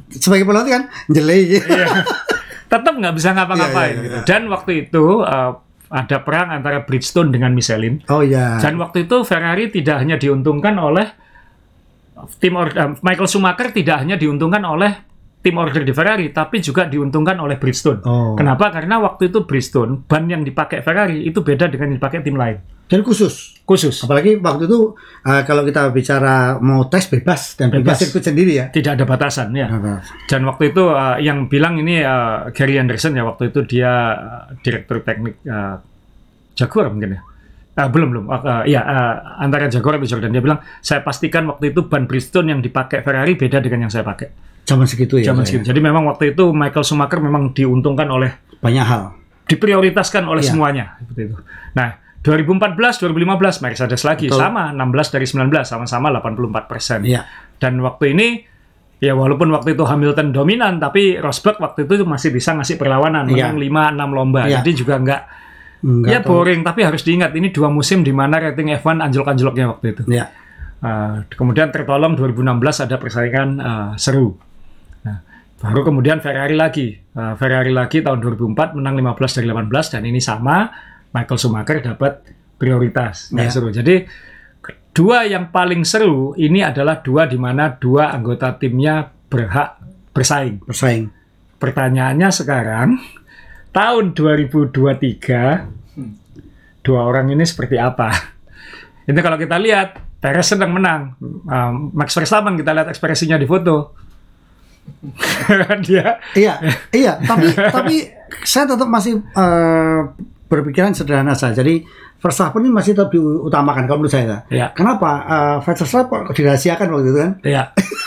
sebagai 0.09 0.45
pelatih 0.49 0.73
kan 0.73 0.83
jelek. 1.11 1.61
Iya. 1.61 1.87
tetap 2.65 2.95
nggak 2.97 3.15
bisa 3.15 3.29
ngapa-ngapain. 3.37 3.93
Iya, 3.93 4.01
iya, 4.01 4.05
gitu. 4.09 4.17
iya. 4.17 4.23
Dan 4.25 4.43
waktu 4.49 4.73
itu 4.89 5.05
uh, 5.21 5.53
ada 5.95 6.19
perang 6.21 6.51
antara 6.51 6.83
Bridgestone 6.83 7.31
dengan 7.31 7.55
Michelin. 7.55 8.03
Oh 8.11 8.19
iya. 8.19 8.59
Dan 8.59 8.75
waktu 8.77 9.07
itu 9.07 9.23
Ferrari 9.23 9.71
tidak 9.71 10.03
hanya 10.03 10.19
diuntungkan 10.19 10.75
oleh 10.75 11.07
tim 12.43 12.55
or- 12.59 12.75
eh, 12.75 12.91
Michael 12.99 13.31
Schumacher 13.31 13.71
tidak 13.71 14.03
hanya 14.03 14.19
diuntungkan 14.19 14.63
oleh 14.67 14.91
tim 15.45 15.61
order 15.61 15.85
di 15.85 15.93
Ferrari, 15.93 16.33
tapi 16.33 16.65
juga 16.65 16.89
diuntungkan 16.89 17.37
oleh 17.37 17.61
Bridgestone. 17.61 18.01
Oh. 18.09 18.33
Kenapa? 18.33 18.73
Karena 18.73 18.97
waktu 18.97 19.29
itu 19.29 19.45
Bridgestone 19.45 20.09
ban 20.09 20.25
yang 20.25 20.41
dipakai 20.41 20.81
Ferrari 20.81 21.29
itu 21.29 21.45
beda 21.45 21.69
dengan 21.69 21.93
yang 21.93 22.01
dipakai 22.01 22.25
tim 22.25 22.41
lain. 22.41 22.65
Dan 22.89 23.05
khusus. 23.05 23.61
Khusus. 23.65 23.97
Apalagi 24.05 24.41
waktu 24.41 24.69
itu 24.69 24.97
eh, 25.25 25.43
kalau 25.45 25.65
kita 25.65 25.89
bicara 25.93 26.61
mau 26.61 26.89
tes 26.89 27.09
bebas 27.09 27.57
dan 27.57 27.73
bebas, 27.73 27.93
Bebas. 27.93 27.97
sirkuit 28.01 28.25
sendiri 28.25 28.53
ya. 28.57 28.73
Tidak 28.73 28.97
ada 28.97 29.05
batasan 29.05 29.53
ya. 29.57 29.69
Dan 30.29 30.45
waktu 30.49 30.73
itu 30.73 30.89
uh, 30.89 31.17
yang 31.21 31.49
bilang 31.49 31.81
ini 31.81 32.05
uh, 32.05 32.49
Gary 32.53 32.77
Anderson 32.77 33.17
ya 33.17 33.25
waktu 33.25 33.53
itu 33.53 33.65
dia 33.65 33.93
uh, 34.17 34.45
direktur 34.61 35.01
teknik 35.01 35.41
uh, 35.49 35.81
Jaguar 36.57 36.93
mungkin 36.93 37.17
ya. 37.17 37.21
Uh, 37.75 37.89
belum 37.89 38.09
belum. 38.13 38.25
Uh, 38.29 38.37
uh, 38.37 38.63
ya 38.69 38.85
uh, 38.85 39.15
antara 39.41 39.69
Jaguar 39.73 39.97
atau 39.97 40.09
Jordan 40.09 40.33
dia 40.33 40.45
bilang 40.45 40.61
saya 40.85 41.01
pastikan 41.01 41.49
waktu 41.49 41.73
itu 41.73 41.89
ban 41.89 42.05
Bridgestone 42.05 42.53
yang 42.53 42.61
dipakai 42.61 43.01
Ferrari 43.01 43.33
beda 43.37 43.65
dengan 43.65 43.89
yang 43.89 43.93
saya 43.93 44.05
pakai. 44.05 44.54
Zaman 44.65 44.89
segitu 44.89 45.21
ya. 45.21 45.31
Zaman 45.31 45.45
segitu. 45.45 45.69
Jadi 45.69 45.81
memang 45.81 46.09
waktu 46.09 46.33
itu 46.33 46.51
Michael 46.51 46.83
Schumacher 46.83 47.21
memang 47.21 47.53
diuntungkan 47.53 48.09
oleh 48.09 48.33
Banyak 48.59 48.85
hal. 48.85 49.03
diprioritaskan 49.45 50.25
oleh 50.25 50.41
Iya. 50.41 50.51
semuanya 50.51 50.85
seperti 50.99 51.21
itu. 51.29 51.37
Nah, 51.77 51.89
2014 52.25 52.97
2015 52.97 53.61
Mercedes 53.61 54.03
lagi 54.03 54.33
Betul. 54.33 54.41
sama 54.41 54.73
16 54.73 55.13
dari 55.13 55.27
19 55.29 55.69
sama-sama 55.69 56.09
84 56.09 56.65
persen. 56.65 57.05
Iya. 57.05 57.29
Dan 57.61 57.85
waktu 57.85 58.17
ini 58.17 58.29
ya 58.99 59.13
walaupun 59.13 59.53
waktu 59.53 59.77
itu 59.77 59.85
Hamilton 59.85 60.33
dominan 60.33 60.81
tapi 60.81 61.21
Rosberg 61.21 61.61
waktu 61.61 61.85
itu 61.85 62.09
masih 62.09 62.33
bisa 62.33 62.57
ngasih 62.57 62.81
perlawanan 62.81 63.29
Iya. 63.29 63.53
menang 63.53 63.61
5 63.61 63.83
6 63.93 64.11
lomba. 64.11 64.49
Iya. 64.49 64.65
Jadi 64.65 64.71
juga 64.75 64.97
nggak 64.97 65.23
Enggak 65.85 66.09
ya 66.09 66.19
tahu. 66.25 66.29
boring 66.33 66.65
tapi 66.65 66.81
harus 66.81 67.05
diingat 67.05 67.37
ini 67.37 67.53
dua 67.53 67.69
musim 67.69 68.01
di 68.01 68.09
mana 68.11 68.41
rating 68.41 68.73
F1 68.73 69.05
anjlok-anjloknya 69.05 69.65
waktu 69.69 69.87
itu. 69.93 70.03
Iya. 70.09 70.33
Uh, 70.81 71.25
kemudian 71.31 71.69
tertolong 71.69 72.13
2016 72.13 72.41
ada 72.81 72.97
persaingan 72.97 73.49
uh, 73.57 73.93
seru. 73.97 74.37
Nah, 75.63 75.71
baru 75.71 75.87
kemudian 75.87 76.19
Ferrari 76.21 76.57
lagi. 76.57 76.99
Uh, 77.15 77.35
Ferrari 77.39 77.71
lagi 77.71 78.03
tahun 78.03 78.21
2004 78.21 78.77
menang 78.77 78.95
15 78.99 79.37
dari 79.41 79.47
18 79.49 79.93
dan 79.97 80.03
ini 80.05 80.21
sama 80.21 80.69
Michael 81.15 81.39
Schumacher 81.39 81.79
dapat 81.81 82.13
prioritas. 82.59 83.31
Nggak 83.31 83.47
Ya. 83.47 83.53
seru. 83.53 83.69
Jadi 83.71 83.97
dua 84.95 85.25
yang 85.27 85.51
paling 85.51 85.83
seru 85.87 86.35
ini 86.37 86.63
adalah 86.63 87.01
dua 87.01 87.27
di 87.27 87.39
mana 87.39 87.71
dua 87.71 88.11
anggota 88.13 88.55
timnya 88.55 89.09
berhak 89.31 89.79
bersaing. 90.13 90.63
Bersaing. 90.63 91.11
Pertanyaannya 91.59 92.29
sekarang 92.31 92.99
tahun 93.73 94.13
2023 94.13 95.71
dua 96.85 97.01
orang 97.09 97.33
ini 97.33 97.43
seperti 97.43 97.81
apa? 97.81 98.11
Ini 99.05 99.17
kalau 99.21 99.39
kita 99.41 99.57
lihat 99.57 100.01
Perez 100.21 100.49
sedang 100.49 100.73
menang, 100.73 101.13
Um, 101.21 101.93
Max 101.93 102.17
Verstappen 102.17 102.57
kita 102.57 102.73
lihat 102.73 102.89
ekspresinya 102.89 103.37
di 103.37 103.45
foto. 103.45 103.93
Dia 105.87 106.17
Iya, 106.33 106.55
iya. 106.91 107.13
Tapi 107.21 107.53
tapi 107.53 107.95
saya 108.43 108.65
tetap 108.69 108.89
masih 108.89 109.21
eh, 109.21 110.01
berpikiran 110.49 110.95
sederhana 110.95 111.35
saja. 111.37 111.61
Jadi 111.61 111.85
Verstappen 112.25 112.65
ini 112.65 112.73
masih 112.73 112.97
tetap 112.97 113.13
diutamakan 113.13 113.85
kalau 113.85 114.01
menurut 114.01 114.17
saya. 114.17 114.49
Iya. 114.49 114.73
Kenapa? 114.73 115.11
Uh, 115.29 115.57
Verstappen 115.61 116.25
kok 116.25 116.33
dirahasiakan 116.33 116.89
waktu 116.89 117.13
itu 117.13 117.21
kan? 117.21 117.33
ya, 117.45 117.63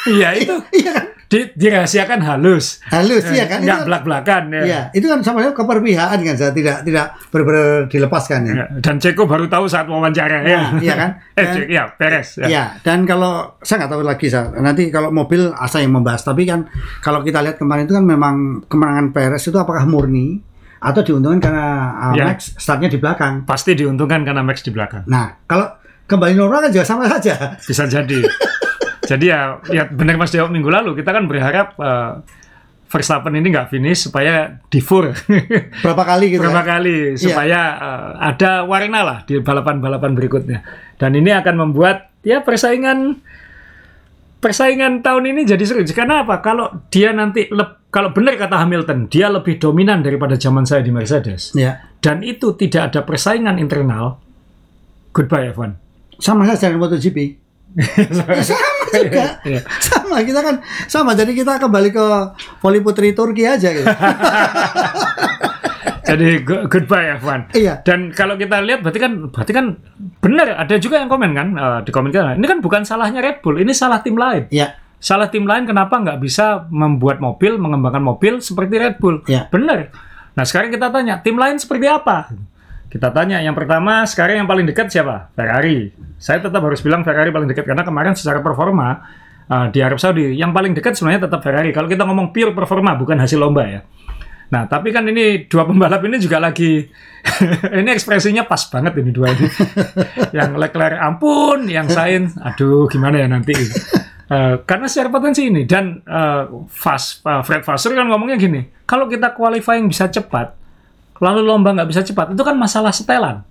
iya 0.10 0.30
itu 0.34 0.58
Iya 0.82 0.92
kan? 0.98 1.06
Di, 1.28 1.44
dirahasiakan 1.54 2.24
halus, 2.24 2.80
Halus, 2.88 3.28
iya 3.28 3.44
kan? 3.46 3.60
Itu 3.60 3.68
nggak 3.68 3.78
kan- 3.78 3.88
belak-belakan 3.88 4.42
ya. 4.48 4.62
Iya, 4.64 4.82
itu 4.96 5.06
kan 5.06 5.20
sama 5.20 5.44
keperpihakan 5.44 6.20
kan 6.24 6.36
saya 6.36 6.52
tidak 6.52 6.88
tidak 6.88 7.06
benar-benar 7.28 7.68
dilepaskan 7.86 8.40
ya. 8.48 8.54
Ya, 8.56 8.66
Dan 8.80 8.96
Ceko 8.96 9.28
baru 9.28 9.46
tahu 9.46 9.68
saat 9.68 9.86
wawancara 9.86 10.40
ya. 10.42 10.80
Iya 10.80 10.94
kan? 10.96 11.10
eh, 11.36 11.44
Dan- 11.44 11.54
Ceko, 11.54 11.68
ya, 11.68 11.84
Perez. 11.92 12.28
Ya. 12.40 12.48
Iya, 12.48 12.64
dan 12.80 13.04
kalau 13.04 13.60
saya 13.60 13.84
nggak 13.84 13.92
tahu 13.92 14.04
lagi 14.04 14.28
saya 14.28 14.56
nanti 14.58 14.88
kalau 14.88 15.12
mobil 15.12 15.52
asa 15.52 15.84
yang 15.84 15.92
membahas, 15.92 16.24
tapi 16.24 16.48
kan 16.48 16.64
kalau 17.00 17.20
kita 17.22 17.44
lihat 17.44 17.60
kemarin 17.60 17.84
itu 17.84 17.94
kan 17.94 18.04
memang 18.04 18.36
kemenangan 18.66 19.12
Perez 19.12 19.44
itu 19.44 19.56
apakah 19.56 19.84
murni 19.84 20.40
atau 20.78 21.02
diuntungkan 21.02 21.42
karena 21.42 21.68
uh, 21.92 22.14
Iya. 22.16 22.24
Max 22.24 22.56
startnya 22.56 22.88
di 22.88 22.98
belakang. 22.98 23.44
Pasti 23.44 23.74
diuntungkan 23.74 24.24
karena 24.24 24.46
Max 24.48 24.62
di 24.62 24.72
belakang. 24.72 25.04
Nah, 25.10 25.44
kalau 25.44 25.68
kembali 26.06 26.34
normal 26.34 26.64
kan 26.64 26.72
juga 26.72 26.86
sama 26.86 27.04
saja. 27.10 27.60
Bisa 27.60 27.84
jadi. 27.84 28.24
Jadi 29.08 29.32
ya, 29.32 29.64
ya 29.72 29.88
benar 29.88 30.20
Mas 30.20 30.36
Dewa 30.36 30.52
minggu 30.52 30.68
lalu 30.68 31.00
kita 31.00 31.16
kan 31.16 31.24
berharap 31.32 31.80
uh, 31.80 32.20
Verstappen 32.88 33.36
ini 33.36 33.52
nggak 33.52 33.68
finish 33.68 34.08
supaya 34.08 34.64
di 34.72 34.80
fur 34.80 35.12
Berapa 35.84 36.04
kali 36.08 36.36
gitu 36.36 36.44
berapa 36.44 36.64
ya? 36.64 36.68
kali 36.68 36.96
supaya 37.20 37.60
uh, 37.76 38.10
ada 38.20 38.64
warna 38.64 39.00
lah 39.04 39.18
di 39.28 39.40
balapan-balapan 39.44 40.12
berikutnya. 40.16 40.60
Dan 40.96 41.16
ini 41.16 41.32
akan 41.36 41.56
membuat 41.68 42.12
ya 42.24 42.44
persaingan 42.44 43.20
persaingan 44.40 45.04
tahun 45.04 45.36
ini 45.36 45.42
jadi 45.44 45.64
seru. 45.68 45.84
Karena 45.92 46.24
apa? 46.24 46.40
Kalau 46.40 46.88
dia 46.88 47.12
nanti 47.12 47.52
leb- 47.52 47.92
kalau 47.92 48.12
benar 48.12 48.36
kata 48.36 48.62
Hamilton, 48.62 49.08
dia 49.08 49.28
lebih 49.32 49.58
dominan 49.58 50.04
daripada 50.04 50.36
zaman 50.36 50.68
saya 50.68 50.84
di 50.84 50.92
Mercedes. 50.92 51.56
Ya. 51.56 51.92
Dan 52.04 52.22
itu 52.24 52.54
tidak 52.56 52.94
ada 52.94 53.02
persaingan 53.04 53.58
internal. 53.58 54.22
Goodbye 55.12 55.50
F1. 55.52 55.72
Sama 56.22 56.46
saja 56.46 56.70
dengan 56.70 56.86
MotoGP. 56.88 57.47
Ya, 57.76 57.86
sama 58.46 58.88
juga. 58.94 59.26
Iya. 59.48 59.62
Sama, 59.84 60.18
kita 60.24 60.40
kan 60.40 60.56
sama. 60.88 61.12
Jadi 61.14 61.36
kita 61.36 61.60
kembali 61.60 61.90
ke 61.92 62.06
voli 62.60 62.80
putri 62.80 63.12
Turki 63.12 63.44
aja 63.44 63.70
gitu. 63.70 63.84
Jadi 66.08 66.28
go- 66.48 66.66
goodbye 66.72 67.20
F1. 67.20 67.52
Iya. 67.52 67.84
Dan 67.84 68.16
kalau 68.16 68.40
kita 68.40 68.64
lihat 68.64 68.80
berarti 68.80 69.00
kan 69.04 69.12
berarti 69.28 69.52
kan 69.52 69.66
benar 70.24 70.56
ada 70.56 70.76
juga 70.80 71.04
yang 71.04 71.12
komen 71.12 71.36
kan 71.36 71.48
eh, 71.54 71.80
di 71.84 71.92
komen 71.92 72.10
kita. 72.16 72.40
Ini 72.40 72.48
kan 72.48 72.60
bukan 72.64 72.82
salahnya 72.88 73.20
Red 73.20 73.44
Bull, 73.44 73.60
ini 73.60 73.76
salah 73.76 74.00
tim 74.00 74.16
lain. 74.16 74.48
Ya. 74.48 74.80
Salah 74.98 75.28
tim 75.28 75.44
lain 75.44 75.68
kenapa 75.68 76.00
nggak 76.00 76.18
bisa 76.18 76.66
membuat 76.72 77.20
mobil, 77.20 77.60
mengembangkan 77.60 78.02
mobil 78.02 78.40
seperti 78.40 78.80
Red 78.80 78.96
Bull? 78.98 79.20
Ya. 79.28 79.52
Benar. 79.52 79.92
Nah 80.34 80.44
sekarang 80.48 80.72
kita 80.72 80.88
tanya 80.90 81.20
tim 81.20 81.36
lain 81.36 81.60
seperti 81.60 81.86
apa? 81.92 82.32
Kita 82.98 83.14
tanya 83.14 83.38
yang 83.46 83.54
pertama 83.54 84.02
sekarang 84.10 84.42
yang 84.42 84.50
paling 84.50 84.66
dekat 84.66 84.90
siapa? 84.90 85.30
Ferrari. 85.38 85.94
Saya 86.18 86.42
tetap 86.42 86.66
harus 86.66 86.82
bilang 86.82 87.06
Ferrari 87.06 87.30
paling 87.30 87.46
dekat 87.46 87.70
karena 87.70 87.86
kemarin 87.86 88.18
secara 88.18 88.42
performa 88.42 89.06
uh, 89.46 89.70
di 89.70 89.86
Arab 89.86 90.02
Saudi 90.02 90.34
yang 90.34 90.50
paling 90.50 90.74
dekat 90.74 90.98
sebenarnya 90.98 91.30
tetap 91.30 91.46
Ferrari. 91.46 91.70
Kalau 91.70 91.86
kita 91.86 92.10
ngomong 92.10 92.34
pure 92.34 92.58
performa 92.58 92.98
bukan 92.98 93.22
hasil 93.22 93.38
lomba 93.38 93.70
ya. 93.70 93.86
Nah, 94.50 94.66
tapi 94.66 94.90
kan 94.90 95.06
ini 95.06 95.46
dua 95.46 95.70
pembalap 95.70 96.02
ini 96.10 96.18
juga 96.18 96.42
lagi 96.42 96.90
ini 97.86 97.90
ekspresinya 97.94 98.50
pas 98.50 98.66
banget 98.66 98.98
ini 98.98 99.14
dua 99.14 99.30
ini. 99.30 99.46
yang 100.42 100.58
Leclerc 100.58 100.98
ampun, 100.98 101.70
yang 101.70 101.86
Sainz 101.86 102.34
aduh 102.42 102.90
gimana 102.90 103.22
ya 103.22 103.30
nanti. 103.30 103.54
Eh, 104.28 104.56
karena 104.68 104.92
secara 104.92 105.08
potensi 105.14 105.46
ini 105.46 105.70
dan 105.70 106.02
eh, 106.02 106.44
Fas, 106.66 107.24
eh, 107.24 107.44
Fred 107.46 107.62
Vasseur 107.62 107.94
kan 107.94 108.10
ngomongnya 108.10 108.42
gini, 108.42 108.60
kalau 108.90 109.06
kita 109.08 109.32
qualifying 109.32 109.88
bisa 109.88 110.12
cepat, 110.12 110.52
lalu 111.20 111.42
lomba 111.46 111.74
nggak 111.74 111.90
bisa 111.90 112.02
cepat, 112.04 112.34
itu 112.34 112.44
kan 112.44 112.56
masalah 112.56 112.94
setelan. 112.94 113.44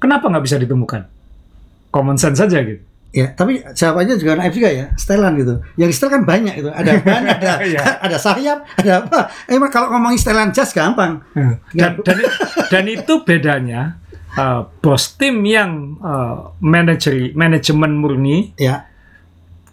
Kenapa 0.00 0.28
nggak 0.28 0.44
bisa 0.44 0.56
ditemukan? 0.56 1.04
Common 1.92 2.16
sense 2.16 2.40
saja 2.40 2.62
gitu. 2.64 2.82
Ya, 3.10 3.34
tapi 3.34 3.58
jawabannya 3.74 4.22
juga 4.22 4.38
naif 4.38 4.54
juga 4.54 4.70
ya, 4.70 4.86
setelan 4.94 5.34
gitu. 5.34 5.58
Yang 5.74 5.98
setel 5.98 6.14
kan 6.14 6.22
banyak 6.22 6.62
itu. 6.62 6.70
Ada 6.70 6.90
ban, 7.06 7.22
ada 7.26 7.52
Iya. 7.66 7.82
ada 8.06 8.16
sayap, 8.16 8.62
ada 8.78 8.92
apa. 9.02 9.20
Emang 9.50 9.70
kalau 9.74 9.90
ngomongin 9.90 10.20
setelan 10.20 10.54
jas 10.54 10.70
gampang. 10.70 11.18
dan, 11.74 11.98
dan, 12.06 12.16
dan 12.70 12.84
itu 12.86 13.26
bedanya 13.26 13.98
uh, 14.38 14.62
bos 14.78 15.18
tim 15.18 15.42
yang 15.42 15.98
uh, 15.98 16.54
manajeri 16.62 17.34
manajemen 17.34 17.98
murni 17.98 18.54
Ya, 18.54 18.86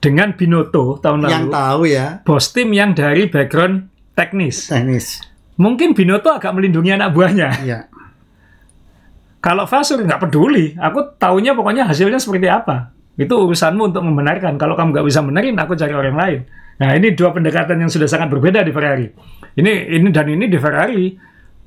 dengan 0.02 0.34
Binotto 0.34 0.98
tahun 1.02 1.28
yang 1.28 1.50
lalu 1.50 1.54
tahu 1.54 1.82
ya 1.90 2.06
bos 2.24 2.54
tim 2.54 2.70
yang 2.74 2.94
dari 2.98 3.30
background 3.30 3.90
teknis 4.18 4.70
teknis. 4.70 5.22
Mungkin 5.58 5.98
Binotto 5.98 6.30
agak 6.32 6.54
melindungi 6.54 6.94
anak 6.94 7.12
buahnya. 7.12 7.50
Ya. 7.66 7.80
kalau 9.46 9.70
Vasur 9.70 10.02
nggak 10.02 10.28
peduli 10.28 10.74
aku 10.78 11.18
taunya 11.18 11.54
pokoknya 11.54 11.90
hasilnya 11.90 12.22
seperti 12.22 12.48
apa. 12.50 12.94
Itu 13.18 13.34
urusanmu 13.34 13.90
untuk 13.90 14.06
membenarkan. 14.06 14.62
Kalau 14.62 14.78
kamu 14.78 14.94
nggak 14.94 15.06
bisa 15.10 15.26
benerin 15.26 15.58
aku 15.58 15.74
cari 15.74 15.94
orang 15.94 16.16
lain. 16.18 16.40
Nah 16.78 16.94
ini 16.94 17.18
dua 17.18 17.34
pendekatan 17.34 17.82
yang 17.82 17.90
sudah 17.90 18.06
sangat 18.06 18.30
berbeda 18.30 18.62
di 18.62 18.70
Ferrari. 18.70 19.10
Ini 19.58 19.90
ini 19.98 20.08
dan 20.14 20.30
ini 20.30 20.46
di 20.46 20.58
Ferrari 20.62 21.18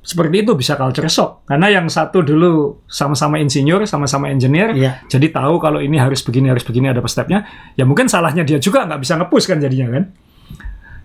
seperti 0.01 0.47
itu 0.47 0.55
bisa 0.55 0.79
culture 0.79 1.11
shock. 1.11 1.43
Karena 1.51 1.67
yang 1.67 1.91
satu 1.91 2.23
dulu 2.23 2.87
sama-sama 2.87 3.43
insinyur 3.43 3.83
sama-sama 3.91 4.31
engineer 4.31 4.73
Iya. 4.73 5.03
jadi 5.11 5.27
tahu 5.35 5.59
kalau 5.59 5.83
ini 5.83 5.99
harus 5.99 6.23
begini 6.23 6.55
harus 6.55 6.63
begini 6.63 6.87
ada 6.87 7.03
stepnya. 7.11 7.43
Ya 7.75 7.83
mungkin 7.83 8.07
salahnya 8.07 8.47
dia 8.47 8.63
juga 8.63 8.87
nggak 8.87 9.03
bisa 9.03 9.19
ngepush 9.19 9.51
kan 9.51 9.59
jadinya 9.59 9.99
kan 9.99 10.05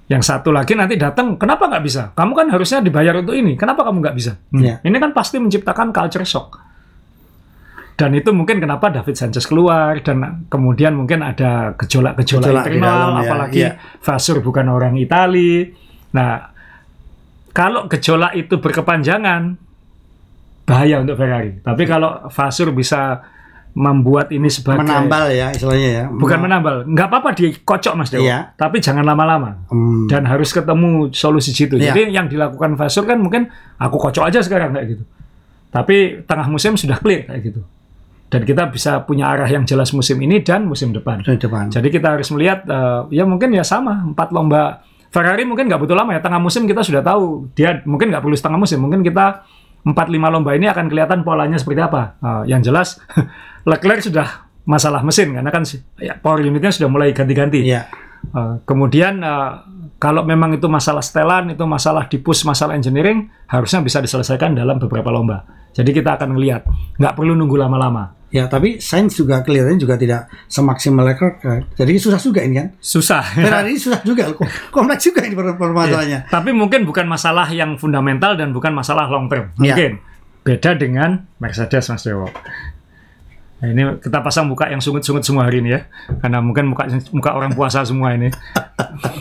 yang 0.05 0.21
satu 0.21 0.53
lagi 0.53 0.77
nanti 0.77 0.95
datang 0.95 1.33
kenapa 1.35 1.65
nggak 1.65 1.83
bisa 1.83 2.13
kamu 2.13 2.31
kan 2.33 2.47
harusnya 2.53 2.77
dibayar 2.79 3.17
untuk 3.17 3.33
ini 3.33 3.57
kenapa 3.57 3.81
kamu 3.81 3.97
nggak 4.05 4.15
bisa 4.15 4.37
Hmm. 4.53 4.61
Iya. 4.61 4.75
ini 4.85 4.97
kan 4.97 5.11
pasti 5.11 5.41
menciptakan 5.41 5.89
culture 5.89 6.21
shock 6.23 6.61
dan 7.95 8.11
itu 8.11 8.29
mungkin 8.29 8.59
kenapa 8.59 8.91
David 8.91 9.15
Sanchez 9.15 9.47
keluar 9.47 9.95
dan 10.03 10.45
kemudian 10.45 10.93
mungkin 10.93 11.23
ada 11.23 11.73
gejolak-gejolak 11.79 12.51
Gejolak 12.51 12.67
internal 12.67 12.83
dalam, 12.83 13.15
ya. 13.15 13.21
apalagi 13.23 13.61
Iya. 13.63 13.71
Vasur 13.97 14.43
bukan 14.43 14.67
orang 14.67 14.93
Itali 14.95 15.73
nah 16.11 16.51
kalau 17.49 17.87
gejolak 17.87 18.35
itu 18.35 18.59
berkepanjangan 18.59 19.55
bahaya 20.65 21.01
untuk 21.01 21.15
Ferrari 21.15 21.57
tapi 21.61 21.83
kalau 21.85 22.27
Vasur 22.29 22.75
bisa 22.75 23.25
membuat 23.75 24.31
ini 24.31 24.47
sebagai 24.47 24.81
Menambal 24.81 25.27
ya 25.29 25.51
istilahnya 25.51 25.89
ya. 25.91 26.03
bukan 26.07 26.39
menambal 26.39 26.88
nggak 26.88 27.07
apa-apa 27.07 27.35
dikocok 27.35 27.93
Mas 27.93 28.07
Dewo 28.07 28.23
Iya. 28.23 28.55
tapi 28.55 28.79
jangan 28.79 29.03
lama-lama 29.03 29.67
Hmm. 29.67 30.07
dan 30.07 30.23
harus 30.23 30.49
ketemu 30.49 31.11
solusi 31.11 31.51
situ. 31.51 31.75
Iya. 31.75 31.91
Jadi 31.91 32.01
yang 32.09 32.25
dilakukan 32.25 32.73
Vasur 32.73 33.03
kan 33.03 33.19
mungkin 33.19 33.51
aku 33.75 33.99
kocok 33.99 34.23
aja 34.23 34.39
sekarang 34.39 34.71
kayak 34.71 34.95
gitu. 34.95 35.03
Tapi 35.69 36.23
tengah 36.23 36.47
musim 36.47 36.73
sudah 36.73 36.95
clear 36.97 37.27
kayak 37.27 37.41
gitu. 37.45 37.61
Dan 38.25 38.41
kita 38.41 38.67
bisa 38.67 39.03
punya 39.03 39.27
arah 39.27 39.45
yang 39.45 39.63
jelas 39.63 39.91
musim 39.91 40.17
ini 40.17 40.39
dan 40.39 40.65
musim 40.65 40.89
depan. 40.89 41.19
Di 41.19 41.35
depan. 41.35 41.67
Jadi 41.67 41.88
kita 41.89 42.15
harus 42.15 42.31
melihat 42.31 42.63
eh, 42.65 43.01
ya 43.11 43.23
mungkin 43.23 43.51
ya 43.51 43.61
sama 43.61 44.01
empat 44.05 44.31
lomba 44.31 44.81
Ferrari 45.05 45.43
mungkin 45.43 45.67
nggak 45.67 45.79
butuh 45.79 45.95
lama 45.95 46.11
ya 46.11 46.19
tengah 46.19 46.39
musim 46.39 46.63
kita 46.63 46.79
sudah 46.79 46.99
tahu 46.99 47.51
dia 47.51 47.83
mungkin 47.83 48.07
nggak 48.07 48.19
perlu 48.19 48.35
setengah 48.35 48.55
musim 48.57 48.79
mungkin 48.79 48.99
kita 48.99 49.43
empat 49.86 50.10
lima 50.10 50.34
lomba 50.34 50.58
ini 50.58 50.65
akan 50.65 50.89
kelihatan 50.89 51.21
polanya 51.21 51.62
seperti 51.62 51.86
apa. 51.86 52.17
Eh, 52.19 52.43
yang 52.52 52.65
jelas 52.65 52.98
Leclerc 53.69 54.02
sudah 54.02 54.50
masalah 54.65 55.06
mesin 55.06 55.38
karena 55.38 55.54
kan 55.54 55.62
ya, 56.02 56.17
power 56.17 56.41
unitnya 56.41 56.74
sudah 56.74 56.89
mulai 56.89 57.13
ganti-ganti. 57.13 57.62
Iya. 57.65 57.86
Uh, 58.34 58.58
kemudian 58.65 59.21
uh, 59.21 59.62
kalau 60.02 60.26
memang 60.26 60.58
itu 60.58 60.65
masalah 60.65 61.06
setelan, 61.06 61.54
itu 61.54 61.62
masalah 61.69 62.10
dipus, 62.10 62.41
masalah 62.41 62.74
engineering, 62.74 63.30
harusnya 63.45 63.86
bisa 63.86 64.02
diselesaikan 64.02 64.58
dalam 64.58 64.82
beberapa 64.82 65.13
lomba. 65.13 65.45
Jadi 65.75 65.91
kita 65.91 66.15
akan 66.15 66.39
melihat, 66.39 66.63
nggak 66.95 67.13
perlu 67.19 67.35
nunggu 67.35 67.59
lama-lama. 67.59 68.15
Ya, 68.31 68.47
tapi 68.51 68.83
Sainz 68.83 69.15
juga 69.15 69.43
kelihatannya 69.43 69.79
juga 69.79 69.95
tidak 69.95 70.27
semaksimal 70.47 71.07
Leclerc. 71.07 71.39
kan. 71.39 71.61
Jadi 71.75 71.99
susah 71.99 72.19
juga 72.19 72.43
ini 72.43 72.59
kan. 72.59 72.67
Susah. 72.79 73.23
Ferrari 73.23 73.75
ini 73.75 73.79
susah 73.85 73.99
juga, 74.03 74.31
kompleks 74.71 75.07
juga 75.07 75.23
ini 75.23 75.35
per- 75.35 75.55
permasalahannya. 75.55 76.31
Tapi 76.31 76.49
mungkin 76.51 76.83
bukan 76.83 77.07
masalah 77.07 77.47
yang 77.51 77.79
fundamental 77.79 78.35
dan 78.35 78.51
bukan 78.51 78.75
masalah 78.75 79.07
long 79.07 79.27
term. 79.31 79.51
Iya. 79.55 79.75
Mungkin 79.75 79.91
beda 80.43 80.71
dengan 80.75 81.09
Mercedes, 81.39 81.88
Mas 81.88 82.03
Dewo. 82.03 82.27
Nah, 83.55 83.71
ini 83.71 83.81
kita 84.03 84.19
pasang 84.19 84.51
muka 84.51 84.67
yang 84.67 84.83
sungut-sungut 84.83 85.23
semua 85.23 85.47
hari 85.47 85.63
ini 85.63 85.79
ya, 85.79 85.87
karena 86.19 86.43
mungkin 86.43 86.75
muka 86.75 86.91
muka 87.15 87.31
orang 87.31 87.55
puasa 87.55 87.87
semua 87.87 88.11
ini. 88.11 88.27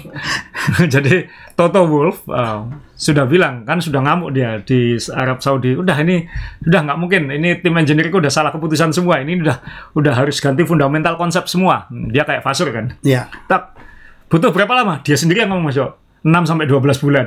Jadi 0.95 1.31
Toto 1.55 1.87
Wolff 1.87 2.27
uh, 2.27 2.67
sudah 2.99 3.31
bilang 3.31 3.63
kan 3.63 3.79
sudah 3.79 4.03
ngamuk 4.03 4.35
dia 4.35 4.59
di 4.59 4.99
Arab 5.15 5.39
Saudi. 5.39 5.79
Udah 5.79 5.95
ini 6.03 6.27
udah 6.67 6.81
nggak 6.83 6.99
mungkin. 6.99 7.31
Ini 7.31 7.63
tim 7.63 7.79
engineer 7.79 8.11
udah 8.11 8.33
salah 8.33 8.51
keputusan 8.51 8.91
semua. 8.91 9.23
Ini 9.23 9.39
udah 9.39 9.57
udah 9.95 10.13
harus 10.19 10.43
ganti 10.43 10.67
fundamental 10.67 11.15
konsep 11.15 11.47
semua. 11.47 11.87
Dia 12.11 12.27
kayak 12.27 12.43
Vasur 12.43 12.75
kan. 12.75 12.97
Iya. 13.07 13.31
Tak 13.47 13.79
butuh 14.27 14.51
berapa 14.51 14.73
lama? 14.75 14.99
Dia 15.07 15.15
sendiri 15.15 15.47
yang 15.47 15.55
ngomong 15.55 15.71
Mas 15.71 15.79
Yo. 15.79 15.95
6 16.25 16.49
sampai 16.49 16.65
12 16.67 17.05
bulan. 17.05 17.27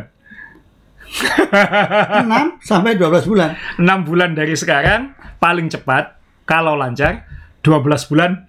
6 2.60 2.68
sampai 2.68 3.00
12 3.00 3.30
bulan. 3.30 3.50
6 3.80 4.08
bulan 4.10 4.34
dari 4.34 4.58
sekarang 4.58 5.14
paling 5.38 5.70
cepat 5.70 6.17
kalau 6.48 6.80
lancar 6.80 7.28
12 7.62 8.10
bulan 8.10 8.48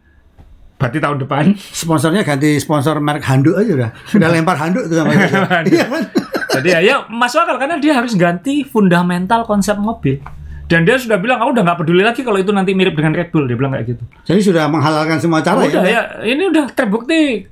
berarti 0.78 0.98
tahun 1.02 1.18
depan. 1.26 1.44
Sponsornya 1.82 2.22
ganti 2.22 2.54
sponsor 2.62 3.02
merek 3.02 3.26
handuk 3.26 3.58
aja 3.58 3.70
udah. 3.74 3.90
Udah 4.14 4.28
lempar 4.30 4.56
handuk 4.56 4.86
tuh 4.86 4.96
sama. 4.96 5.10
Iya 5.66 5.86
kan? 5.90 6.04
Jadi 6.48 6.68
ya, 6.72 6.78
ya 6.80 6.96
masuk 7.10 7.44
akal 7.44 7.60
karena 7.60 7.76
dia 7.76 7.92
harus 7.92 8.16
ganti 8.16 8.64
fundamental 8.64 9.44
konsep 9.44 9.76
mobil. 9.76 10.22
Dan 10.68 10.84
dia 10.84 11.00
sudah 11.00 11.16
bilang, 11.16 11.40
aku 11.40 11.56
udah 11.56 11.64
nggak 11.64 11.78
peduli 11.80 12.04
lagi 12.04 12.20
kalau 12.20 12.36
itu 12.36 12.52
nanti 12.52 12.76
mirip 12.76 12.92
dengan 12.92 13.16
Red 13.16 13.32
Bull. 13.32 13.48
Dia 13.48 13.56
bilang 13.56 13.72
kayak 13.72 13.88
gitu. 13.88 14.04
Jadi 14.28 14.40
sudah 14.52 14.68
menghalalkan 14.68 15.16
semua 15.16 15.40
cara 15.40 15.64
udah 15.64 15.84
ya, 15.84 16.02
ini 16.28 16.44
udah 16.52 16.68
terbukti 16.76 17.48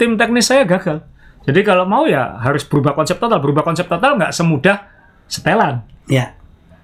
tim 0.00 0.16
teknis 0.16 0.48
saya 0.48 0.64
gagal. 0.64 1.04
Jadi 1.44 1.60
kalau 1.60 1.84
mau 1.84 2.08
ya 2.08 2.40
harus 2.40 2.64
berubah 2.64 2.96
konsep 2.96 3.20
total. 3.20 3.36
Berubah 3.40 3.64
konsep 3.64 3.84
total 3.84 4.16
nggak 4.16 4.32
semudah 4.32 4.80
setelan. 5.28 5.84
Ya. 6.08 6.36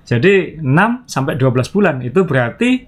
Jadi 0.04 0.60
6 0.60 1.08
sampai 1.08 1.40
12 1.40 1.72
bulan 1.72 1.96
itu 2.04 2.20
berarti 2.28 2.84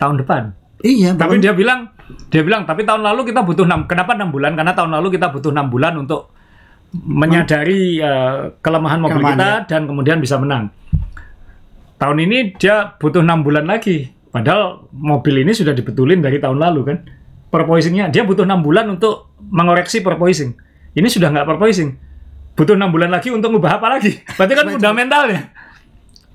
tahun 0.00 0.24
depan. 0.24 0.42
Iya, 0.80 1.12
Tapi 1.12 1.36
dia 1.44 1.52
bilang 1.52 1.92
dia 2.32 2.42
bilang 2.42 2.64
tapi 2.64 2.82
tahun 2.88 3.04
lalu 3.04 3.30
kita 3.30 3.44
butuh 3.44 3.68
6 3.68 3.84
kenapa 3.84 4.16
6 4.16 4.32
bulan? 4.32 4.56
Karena 4.56 4.72
tahun 4.72 4.96
lalu 4.96 5.20
kita 5.20 5.28
butuh 5.28 5.52
6 5.52 5.68
bulan 5.68 5.92
untuk 6.00 6.32
menyadari 6.90 8.00
eh, 8.00 8.56
kelemahan 8.64 8.98
mobil 8.98 9.20
Kelemahan, 9.20 9.36
kita 9.36 9.50
dan 9.68 9.84
kemudian 9.84 10.18
bisa 10.18 10.40
menang. 10.40 10.72
Tahun 12.00 12.16
ini 12.16 12.56
dia 12.56 12.96
butuh 12.96 13.20
6 13.20 13.44
bulan 13.44 13.68
lagi. 13.68 14.08
Padahal 14.30 14.86
mobil 14.94 15.42
ini 15.42 15.50
sudah 15.50 15.74
dibetulin 15.74 16.22
dari 16.22 16.38
tahun 16.38 16.58
lalu 16.58 16.80
kan. 16.86 16.98
porpoisingnya. 17.50 18.14
Dia 18.14 18.22
butuh 18.22 18.46
enam 18.46 18.62
bulan 18.62 18.86
untuk 18.94 19.34
mengoreksi 19.42 20.06
porpoising. 20.06 20.54
Ini 20.94 21.08
sudah 21.10 21.34
nggak 21.34 21.50
porpoising. 21.50 21.90
Butuh 22.54 22.78
enam 22.78 22.94
bulan 22.94 23.10
lagi 23.10 23.34
untuk 23.34 23.50
ngubah 23.50 23.82
apa 23.82 23.98
lagi? 23.98 24.22
Berarti 24.38 24.54
kan 24.54 24.66
fundamentalnya. 24.70 25.50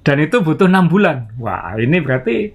Dan 0.04 0.20
itu 0.20 0.44
butuh 0.44 0.68
enam 0.68 0.92
bulan. 0.92 1.32
Wah, 1.40 1.72
ini 1.80 2.04
berarti 2.04 2.52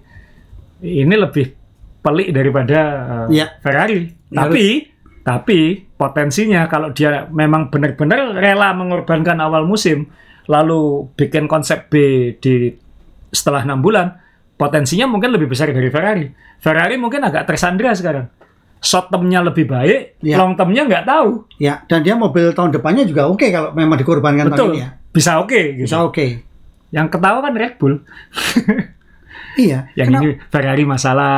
ini 0.80 1.14
lebih 1.14 1.52
pelik 2.00 2.32
daripada 2.32 2.78
uh, 3.24 3.26
Ya. 3.28 3.56
Ferrari. 3.60 4.08
Ya, 4.30 4.46
Tapi 4.46 4.88
tapi 5.20 5.58
potensinya 5.94 6.64
kalau 6.64 6.90
dia 6.90 7.28
memang 7.28 7.68
benar-benar 7.68 8.32
rela 8.34 8.72
mengorbankan 8.72 9.36
awal 9.36 9.68
musim 9.68 10.08
lalu 10.48 11.06
bikin 11.14 11.44
konsep 11.44 11.92
B 11.92 11.94
di 12.40 12.72
setelah 13.30 13.62
enam 13.62 13.78
bulan 13.78 14.16
potensinya 14.56 15.04
mungkin 15.06 15.30
lebih 15.30 15.46
besar 15.48 15.68
dari 15.70 15.92
Ferrari. 15.92 16.26
Ferrari 16.58 16.96
mungkin 16.96 17.20
agak 17.22 17.44
tersandra 17.46 17.92
sekarang. 17.92 18.26
Short 18.80 19.12
term-nya 19.12 19.44
lebih 19.44 19.68
baik, 19.68 20.16
Ya. 20.24 20.40
long 20.40 20.56
term-nya 20.56 20.88
nggak 20.88 21.04
tahu. 21.04 21.44
Ya, 21.60 21.84
dan 21.84 22.00
dia 22.00 22.16
mobil 22.16 22.48
tahun 22.56 22.72
depannya 22.72 23.04
juga 23.04 23.28
oke 23.28 23.44
kalau 23.52 23.76
memang 23.76 24.00
dikorbankan 24.00 24.48
tahun 24.48 24.56
Betul. 24.56 24.72
ini 24.72 24.80
ya. 24.80 24.88
Bisa 25.12 25.32
oke 25.36 25.60
gitu. 25.76 25.84
Bisa 25.84 26.00
oke. 26.00 26.26
Yang 26.90 27.06
ketawa 27.12 27.38
kan 27.44 27.52
Red 27.54 27.76
Bull. 27.76 28.00
Iya. 29.56 29.90
Yang 29.98 30.08
Kenapa- 30.12 30.24
ini 30.24 30.30
Ferrari 30.50 30.84
masalah 30.86 31.36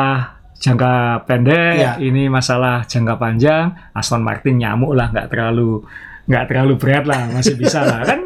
jangka 0.63 0.95
pendek, 1.27 1.75
Ya. 1.75 1.93
ini 1.99 2.31
masalah 2.31 2.87
jangka 2.87 3.19
panjang. 3.19 3.75
Aston 3.93 4.23
Martin 4.23 4.59
nyamuk 4.59 4.95
lah, 4.95 5.11
nggak 5.11 5.29
terlalu 5.29 5.83
nggak 6.23 6.45
terlalu 6.49 6.75
berat 6.79 7.05
lah, 7.05 7.27
masih 7.35 7.59
bisa 7.59 7.83
lah. 7.83 8.05
Kan 8.09 8.25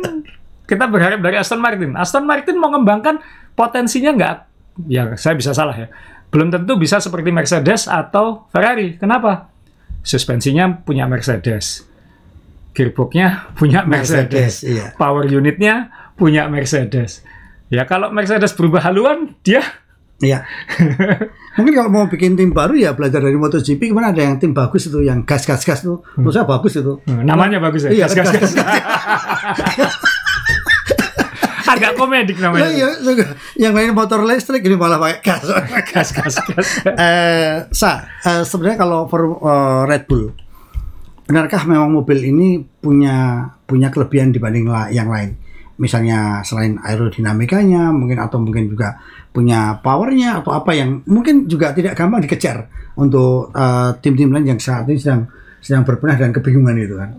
kita 0.69 0.85
berharap 0.85 1.23
dari 1.25 1.37
Aston 1.41 1.59
Martin. 1.59 1.97
Aston 1.97 2.29
Martin 2.29 2.61
mau 2.61 2.69
mengembangkan 2.69 3.19
potensinya 3.57 4.13
nggak, 4.13 4.37
ya 4.87 5.17
saya 5.17 5.33
bisa 5.33 5.57
salah 5.57 5.73
ya. 5.73 5.89
Belum 6.29 6.53
tentu 6.53 6.77
bisa 6.77 7.01
seperti 7.01 7.33
Mercedes 7.33 7.89
atau 7.89 8.45
Ferrari. 8.53 9.01
Kenapa? 9.01 9.49
Suspensinya 10.05 10.71
punya 10.71 11.09
Mercedes, 11.11 11.83
gearboxnya 12.71 13.51
punya 13.59 13.83
Mercedes, 13.83 14.31
Mercedes, 14.31 14.55
iya. 14.63 14.87
power 14.95 15.27
unitnya 15.27 15.91
punya 16.15 16.47
Mercedes. 16.47 17.26
Ya 17.67 17.83
kalau 17.83 18.15
Mercedes 18.15 18.55
berubah 18.55 18.83
haluan, 18.85 19.35
dia 19.43 19.63
Iya. 20.17 20.49
Mungkin 21.61 21.73
kalau 21.77 21.91
mau 21.93 22.05
bikin 22.09 22.41
tim 22.41 22.49
baru 22.49 22.73
ya 22.73 22.97
belajar 22.97 23.21
dari 23.21 23.37
MotoGP 23.37 23.93
ke 23.93 23.93
mana 23.93 24.17
ada 24.17 24.25
yang 24.25 24.41
tim 24.41 24.57
bagus 24.57 24.89
itu 24.89 25.05
yang 25.05 25.29
gas 25.29 25.45
gas 25.45 25.61
gas 25.61 25.85
tuh. 25.85 26.01
Menurut 26.17 26.33
saya 26.33 26.49
bagus 26.49 26.73
itu. 26.73 27.05
Hmm, 27.05 27.21
namanya 27.21 27.61
bagus 27.61 27.85
ya. 27.85 27.93
Iya, 27.93 28.07
Gas, 28.09 28.33
gas, 28.33 28.33
gas, 28.33 28.53
gas. 28.57 29.93
Agak 31.67 31.99
komedik 31.99 32.39
namanya. 32.41 32.71
iya, 32.73 32.89
yang 33.59 33.75
lain 33.77 33.93
motor 33.93 34.23
listrik 34.25 34.65
ini 34.65 34.79
malah 34.79 34.97
pakai 34.97 35.21
gas. 35.21 35.45
Gas, 35.93 36.09
gas, 36.15 36.35
gas. 36.49 36.67
eh, 36.87 37.67
sa, 37.75 38.07
eh, 38.25 38.41
sebenarnya 38.47 38.79
kalau 38.81 39.11
for 39.11 39.37
eh, 39.37 39.83
Red 39.85 40.07
Bull, 40.09 40.33
benarkah 41.27 41.67
memang 41.69 41.93
mobil 41.93 42.23
ini 42.23 42.63
punya 42.63 43.45
punya 43.67 43.91
kelebihan 43.93 44.33
dibanding 44.33 44.65
yang 44.95 45.11
lain? 45.11 45.37
Misalnya 45.77 46.41
selain 46.41 46.81
aerodinamikanya, 46.81 47.93
mungkin 47.93 48.17
atau 48.17 48.41
mungkin 48.41 48.73
juga 48.73 48.97
punya 49.29 49.77
powernya 49.85 50.41
atau 50.41 50.57
apa 50.57 50.73
yang 50.73 51.05
mungkin 51.05 51.45
juga 51.45 51.77
tidak 51.77 51.93
gampang 51.93 52.25
dikejar 52.25 52.73
untuk 52.97 53.53
eh, 53.53 53.91
tim-tim 54.01 54.33
lain 54.33 54.57
yang 54.57 54.61
saat 54.61 54.89
ini 54.89 54.97
sedang 54.97 55.29
sedang 55.61 55.85
berbenah 55.85 56.17
dan 56.17 56.33
kebingungan 56.33 56.79
itu 56.81 56.97
kan. 56.97 57.11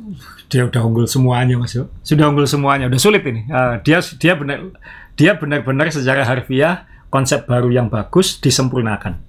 Dia 0.47 0.65
udah 0.65 0.81
unggul 0.81 1.05
semuanya, 1.05 1.59
Mas. 1.59 1.75
Yo. 1.75 1.91
Sudah 2.01 2.31
unggul 2.31 2.47
semuanya, 2.47 2.89
udah 2.89 2.97
sulit 2.97 3.21
ini. 3.27 3.45
Eh, 3.45 3.75
dia 3.85 4.01
dia 4.17 4.33
benar 4.33 4.73
dia 5.13 5.37
benar-benar 5.37 5.93
secara 5.93 6.25
harfiah 6.25 6.87
konsep 7.13 7.45
baru 7.45 7.69
yang 7.69 7.91
bagus 7.91 8.41
disempurnakan. 8.41 9.19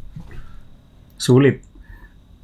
Sulit. 1.21 1.61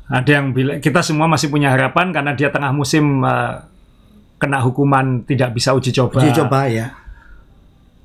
Ada 0.05 0.43
yang 0.43 0.53
bilang 0.53 0.85
kita 0.85 1.01
semua 1.01 1.25
masih 1.25 1.49
punya 1.49 1.73
harapan 1.73 2.13
karena 2.13 2.37
dia 2.37 2.53
tengah 2.53 2.77
musim 2.77 3.25
eh, 3.25 3.65
kena 4.45 4.61
hukuman 4.61 5.25
tidak 5.25 5.57
bisa 5.57 5.73
uji 5.73 5.89
coba. 5.91 6.21
Uji 6.21 6.37
coba 6.37 6.69
ya. 6.69 6.93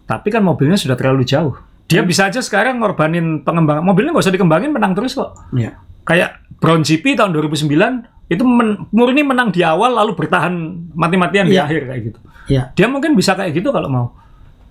Tapi 0.08 0.32
kan 0.32 0.40
mobilnya 0.40 0.80
sudah 0.80 0.96
terlalu 0.96 1.22
jauh. 1.22 1.54
Dia 1.86 2.00
bisa 2.02 2.30
aja 2.30 2.40
sekarang 2.40 2.80
ngorbanin 2.80 3.44
pengembangan. 3.44 3.84
Mobilnya 3.84 4.16
nggak 4.16 4.24
usah 4.24 4.32
dikembangin, 4.32 4.72
menang 4.72 4.96
terus 4.96 5.12
kok. 5.12 5.36
Ya. 5.52 5.76
Kayak 6.08 6.40
Brown 6.58 6.82
GP 6.82 7.18
tahun 7.18 7.34
2009, 7.34 8.08
itu 8.30 8.44
men- 8.46 8.86
murni 8.90 9.22
menang 9.22 9.50
di 9.50 9.66
awal 9.66 9.92
lalu 9.92 10.14
bertahan 10.16 10.54
mati-matian 10.94 11.50
di 11.50 11.58
Iya. 11.58 11.66
akhir 11.66 11.82
kayak 11.86 12.02
gitu. 12.08 12.20
Ya. 12.48 12.64
Dia 12.72 12.88
mungkin 12.88 13.14
bisa 13.14 13.34
kayak 13.34 13.58
gitu 13.58 13.70
kalau 13.70 13.90
mau. 13.90 14.08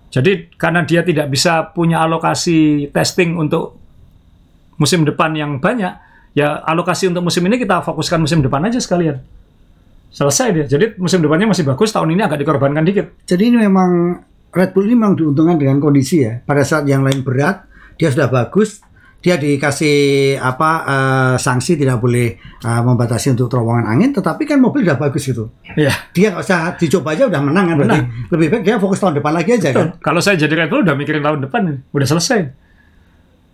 Jadi 0.08 0.54
karena 0.56 0.86
dia 0.86 1.02
tidak 1.02 1.28
bisa 1.28 1.68
punya 1.68 2.00
alokasi 2.00 2.88
testing 2.90 3.36
untuk 3.36 3.76
musim 4.78 5.02
depan 5.02 5.34
yang 5.34 5.58
banyak, 5.58 5.90
ya 6.32 6.48
alokasi 6.64 7.10
untuk 7.10 7.26
musim 7.26 7.42
ini 7.44 7.58
kita 7.58 7.82
fokuskan 7.82 8.22
musim 8.22 8.38
depan 8.40 8.62
aja 8.62 8.78
sekalian. 8.78 9.18
Selesai 10.08 10.46
dia. 10.56 10.64
Jadi 10.64 10.96
musim 10.96 11.20
depannya 11.20 11.52
masih 11.52 11.68
bagus, 11.68 11.92
tahun 11.92 12.16
ini 12.16 12.22
agak 12.24 12.40
dikorbankan 12.40 12.84
dikit. 12.84 13.06
Jadi 13.28 13.52
ini 13.52 13.68
memang 13.68 14.20
Red 14.48 14.72
Bull 14.72 14.88
ini 14.88 14.96
memang 14.96 15.14
diuntungkan 15.14 15.60
dengan 15.60 15.76
kondisi 15.78 16.24
ya. 16.24 16.40
Pada 16.40 16.64
saat 16.64 16.88
yang 16.88 17.04
lain 17.04 17.20
berat, 17.20 17.68
dia 18.00 18.08
sudah 18.08 18.32
bagus, 18.32 18.80
dia 19.18 19.36
dikasih 19.36 20.38
apa 20.40 20.70
eh, 20.86 21.36
sanksi 21.36 21.76
tidak 21.76 22.00
boleh 22.00 22.38
eh, 22.40 22.80
membatasi 22.82 23.36
untuk 23.36 23.52
terowongan 23.52 23.84
angin, 23.84 24.10
tetapi 24.16 24.48
kan 24.48 24.62
mobil 24.62 24.88
sudah 24.88 24.98
bagus 24.98 25.22
gitu. 25.28 25.52
Iya. 25.76 25.92
Dia 26.16 26.32
nggak 26.32 26.42
usah 26.42 26.58
dicoba 26.80 27.12
aja 27.12 27.28
udah 27.28 27.40
menang 27.44 27.64
kan 27.68 27.74
berarti. 27.76 28.00
Lebih 28.32 28.46
baik 28.48 28.62
dia 28.64 28.80
fokus 28.80 28.98
tahun 29.02 29.20
depan 29.20 29.32
lagi 29.36 29.50
aja 29.58 29.68
kan. 29.74 29.92
Betul. 29.92 30.00
Kalau 30.00 30.20
saya 30.24 30.36
jadi 30.40 30.54
Red 30.64 30.68
Bull 30.72 30.82
udah 30.86 30.96
mikirin 30.96 31.20
tahun 31.20 31.44
depan, 31.44 31.60
udah 31.92 32.08
selesai. 32.08 32.67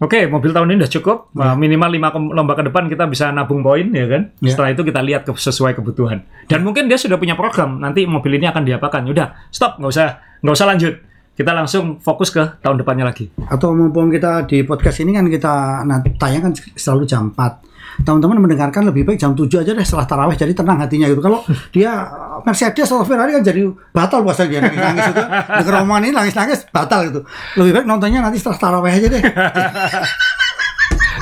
Oke, 0.05 0.29
mobil 0.29 0.53
tahun 0.53 0.69
ini 0.69 0.85
udah 0.85 0.93
cukup. 1.01 1.33
Uh, 1.33 1.57
minimal 1.57 1.89
5 1.89 2.37
lomba 2.37 2.53
ke 2.53 2.69
depan 2.69 2.93
kita 2.93 3.09
bisa 3.09 3.33
nabung 3.33 3.65
poin, 3.65 3.89
ya 3.89 4.05
kan? 4.05 4.37
Ya. 4.45 4.53
Setelah 4.53 4.77
itu 4.77 4.85
kita 4.85 5.01
lihat 5.01 5.25
ke, 5.25 5.33
sesuai 5.33 5.73
kebutuhan. 5.81 6.21
Dan 6.45 6.61
mungkin 6.61 6.93
dia 6.93 7.01
sudah 7.01 7.17
punya 7.17 7.33
program. 7.33 7.81
Nanti 7.81 8.05
mobil 8.05 8.37
ini 8.37 8.45
akan 8.45 8.69
diapakan. 8.69 9.01
Udah, 9.09 9.49
stop, 9.49 9.81
nggak 9.81 9.93
usah, 9.97 10.09
nggak 10.45 10.55
usah 10.61 10.69
lanjut. 10.69 10.95
Kita 11.35 11.51
langsung 11.57 11.99
fokus 12.05 12.29
ke 12.29 12.61
tahun 12.61 12.85
depannya 12.85 13.09
lagi. 13.09 13.33
Atau 13.49 13.73
mumpung 13.73 14.13
kita 14.13 14.45
di 14.45 14.63
podcast 14.63 15.01
ini 15.01 15.17
kan 15.17 15.27
kita 15.27 15.83
nah, 15.83 15.99
tayang 16.21 16.47
kan 16.47 16.53
selalu 16.77 17.09
jam 17.09 17.33
4. 17.33 17.74
Teman-teman 18.03 18.43
mendengarkan 18.43 18.83
lebih 18.83 19.07
baik 19.07 19.17
jam 19.17 19.31
7 19.33 19.47
aja 19.63 19.71
deh 19.71 19.87
setelah 19.87 20.03
tarawih 20.03 20.35
jadi 20.35 20.51
tenang 20.51 20.83
hatinya 20.83 21.07
gitu. 21.07 21.23
Kalau 21.23 21.47
dia 21.71 21.95
Mercedes 22.43 22.91
atau 22.91 23.07
Ferrari 23.07 23.31
kan 23.33 23.47
jadi 23.47 23.63
batal 23.91 24.27
puasa 24.27 24.51
dia 24.51 24.59
nangis-nangis 24.59 25.15
itu. 25.15 25.23
Dengar 25.63 25.75
omongan 25.87 26.03
ini 26.03 26.13
nangis-nangis 26.13 26.67
batal 26.69 27.07
gitu. 27.07 27.21
Lebih 27.55 27.73
baik 27.79 27.87
nontonnya 27.87 28.19
nanti 28.19 28.43
setelah 28.43 28.59
tarawih 28.59 28.91
aja 28.91 29.07
deh. 29.07 29.23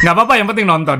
Nggak 0.02 0.14
apa-apa, 0.16 0.32
yang 0.34 0.48
penting 0.48 0.66
nonton. 0.66 0.98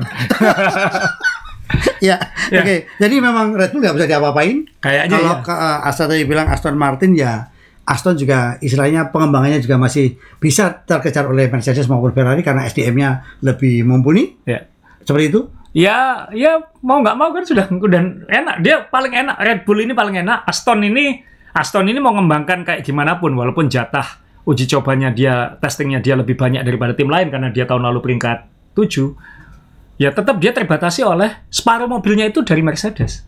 ya, 1.99 2.17
Ya. 2.51 2.61
oke. 2.61 2.75
Jadi 2.99 3.15
memang 3.17 3.57
Red 3.57 3.73
Bull 3.73 3.81
nggak 3.81 3.95
bisa 3.97 4.05
diapa-apain. 4.07 4.57
Kayaknya 4.79 5.15
Kalau 5.17 5.33
ya. 5.41 5.49
uh, 5.49 5.87
Aston 5.89 6.07
tadi 6.07 6.23
bilang 6.23 6.47
Aston 6.47 6.75
Martin 6.77 7.17
ya 7.17 7.49
Aston 7.83 8.15
juga 8.15 8.55
istilahnya 8.63 9.11
pengembangannya 9.11 9.59
juga 9.59 9.75
masih 9.75 10.15
bisa 10.39 10.71
terkejar 10.71 11.27
oleh 11.27 11.51
Mercedes 11.51 11.91
maupun 11.91 12.15
Ferrari 12.15 12.39
karena 12.39 12.63
SDM-nya 12.63 13.09
lebih 13.43 13.83
mumpuni. 13.83 14.39
Ya. 14.47 14.63
Seperti 15.03 15.35
itu. 15.35 15.41
Ya, 15.73 16.29
ya 16.29 16.61
mau 16.85 17.01
nggak 17.01 17.17
mau 17.17 17.33
kan 17.33 17.43
sudah 17.49 17.65
udah 17.65 18.29
enak. 18.29 18.55
Dia 18.61 18.85
paling 18.85 19.09
enak. 19.09 19.35
Red 19.41 19.59
Bull 19.65 19.81
ini 19.81 19.97
paling 19.97 20.21
enak. 20.21 20.45
Aston 20.45 20.85
ini 20.85 21.17
Aston 21.53 21.89
ini 21.89 21.97
mau 21.97 22.13
ngembangkan 22.13 22.61
kayak 22.61 22.81
gimana 22.85 23.17
pun 23.17 23.33
walaupun 23.33 23.73
jatah 23.73 24.21
uji 24.45 24.69
cobanya 24.69 25.09
dia 25.09 25.57
testingnya 25.57 25.97
dia 25.97 26.13
lebih 26.13 26.37
banyak 26.37 26.61
daripada 26.61 26.93
tim 26.93 27.09
lain 27.09 27.33
karena 27.33 27.49
dia 27.49 27.65
tahun 27.65 27.89
lalu 27.89 28.05
peringkat 28.05 28.37
7. 28.77 29.97
Ya 29.97 30.13
tetap 30.13 30.37
dia 30.37 30.53
terbatasi 30.53 31.01
oleh 31.05 31.41
separuh 31.49 31.89
mobilnya 31.89 32.29
itu 32.29 32.45
dari 32.45 32.61
Mercedes. 32.61 33.25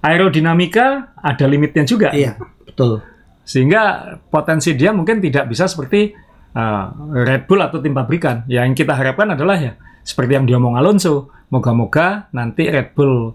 Aerodinamika 0.00 1.12
ada 1.20 1.44
limitnya 1.44 1.84
juga. 1.84 2.12
Iya, 2.12 2.40
betul. 2.64 3.04
Sehingga 3.44 4.16
potensi 4.32 4.72
dia 4.72 4.96
mungkin 4.96 5.20
tidak 5.20 5.48
bisa 5.52 5.68
seperti 5.68 6.16
uh, 6.56 6.84
Red 7.12 7.44
Bull 7.44 7.60
atau 7.60 7.84
tim 7.84 7.92
pabrikan. 7.92 8.48
Ya, 8.48 8.64
yang 8.64 8.72
kita 8.72 8.96
harapkan 8.96 9.36
adalah 9.36 9.60
ya 9.60 9.76
seperti 10.02 10.32
yang 10.34 10.44
diomong 10.44 10.74
Alonso, 10.74 11.28
moga-moga 11.48 12.30
nanti 12.30 12.66
Red 12.66 12.92
Bull 12.92 13.34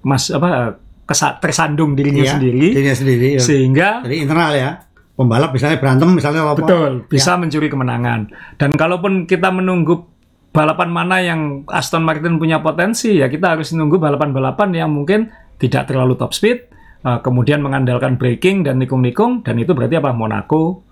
mas 0.00 0.30
apa 0.30 0.78
kesa- 1.04 1.36
tersandung 1.38 1.92
dirinya 1.92 2.22
Iya, 2.22 2.32
sendiri 2.36 2.66
Dirinya 2.72 2.96
sendiri. 2.96 3.28
ya. 3.34 3.40
sehingga 3.40 3.88
Jadi 4.04 4.16
internal 4.18 4.52
ya. 4.54 4.70
Pembalap 5.18 5.50
misalnya 5.50 5.82
berantem 5.82 6.14
misalnya 6.14 6.46
apa. 6.46 6.54
betul 6.54 6.92
bisa 7.10 7.34
Ya. 7.34 7.40
mencuri 7.42 7.66
kemenangan. 7.66 8.30
Dan 8.54 8.70
kalaupun 8.72 9.26
kita 9.26 9.50
menunggu 9.50 10.06
balapan 10.48 10.88
mana 10.88 11.18
yang 11.18 11.66
Aston 11.66 12.06
Martin 12.06 12.38
punya 12.38 12.62
potensi, 12.62 13.18
ya 13.18 13.26
kita 13.26 13.58
harus 13.58 13.74
nunggu 13.74 13.98
balapan-balapan 13.98 14.70
yang 14.72 14.94
mungkin 14.94 15.26
tidak 15.58 15.90
terlalu 15.90 16.14
top 16.14 16.30
speed, 16.30 16.70
uh, 17.02 17.18
kemudian 17.18 17.58
mengandalkan 17.58 18.14
braking 18.14 18.62
dan 18.62 18.78
nikung-nikung, 18.78 19.42
dan 19.42 19.58
itu 19.58 19.74
berarti 19.74 19.98
apa? 19.98 20.14
Monaco, 20.14 20.86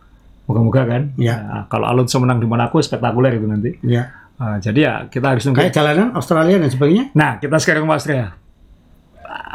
moga-moga 0.47 0.83
kan? 0.87 1.03
Ya. 1.19 1.37
Nah, 1.43 1.63
kalau 1.67 1.91
Alonso 1.91 2.17
menang 2.23 2.39
di 2.39 2.47
Monaco 2.47 2.79
spektakuler 2.79 3.37
itu 3.37 3.47
nanti. 3.47 3.71
Ya. 3.83 4.31
Uh, 4.37 4.57
jadi 4.61 4.79
ya 4.81 4.95
kita 5.11 5.37
harus 5.37 5.43
nunggu. 5.49 5.61
Kayak 5.61 5.75
jalanan 5.75 6.09
Australia 6.15 6.57
dan 6.63 6.71
sebagainya. 6.71 7.05
Nah, 7.13 7.43
kita 7.43 7.57
sekarang 7.59 7.85
ke 7.85 7.93
Austria. 7.93 8.27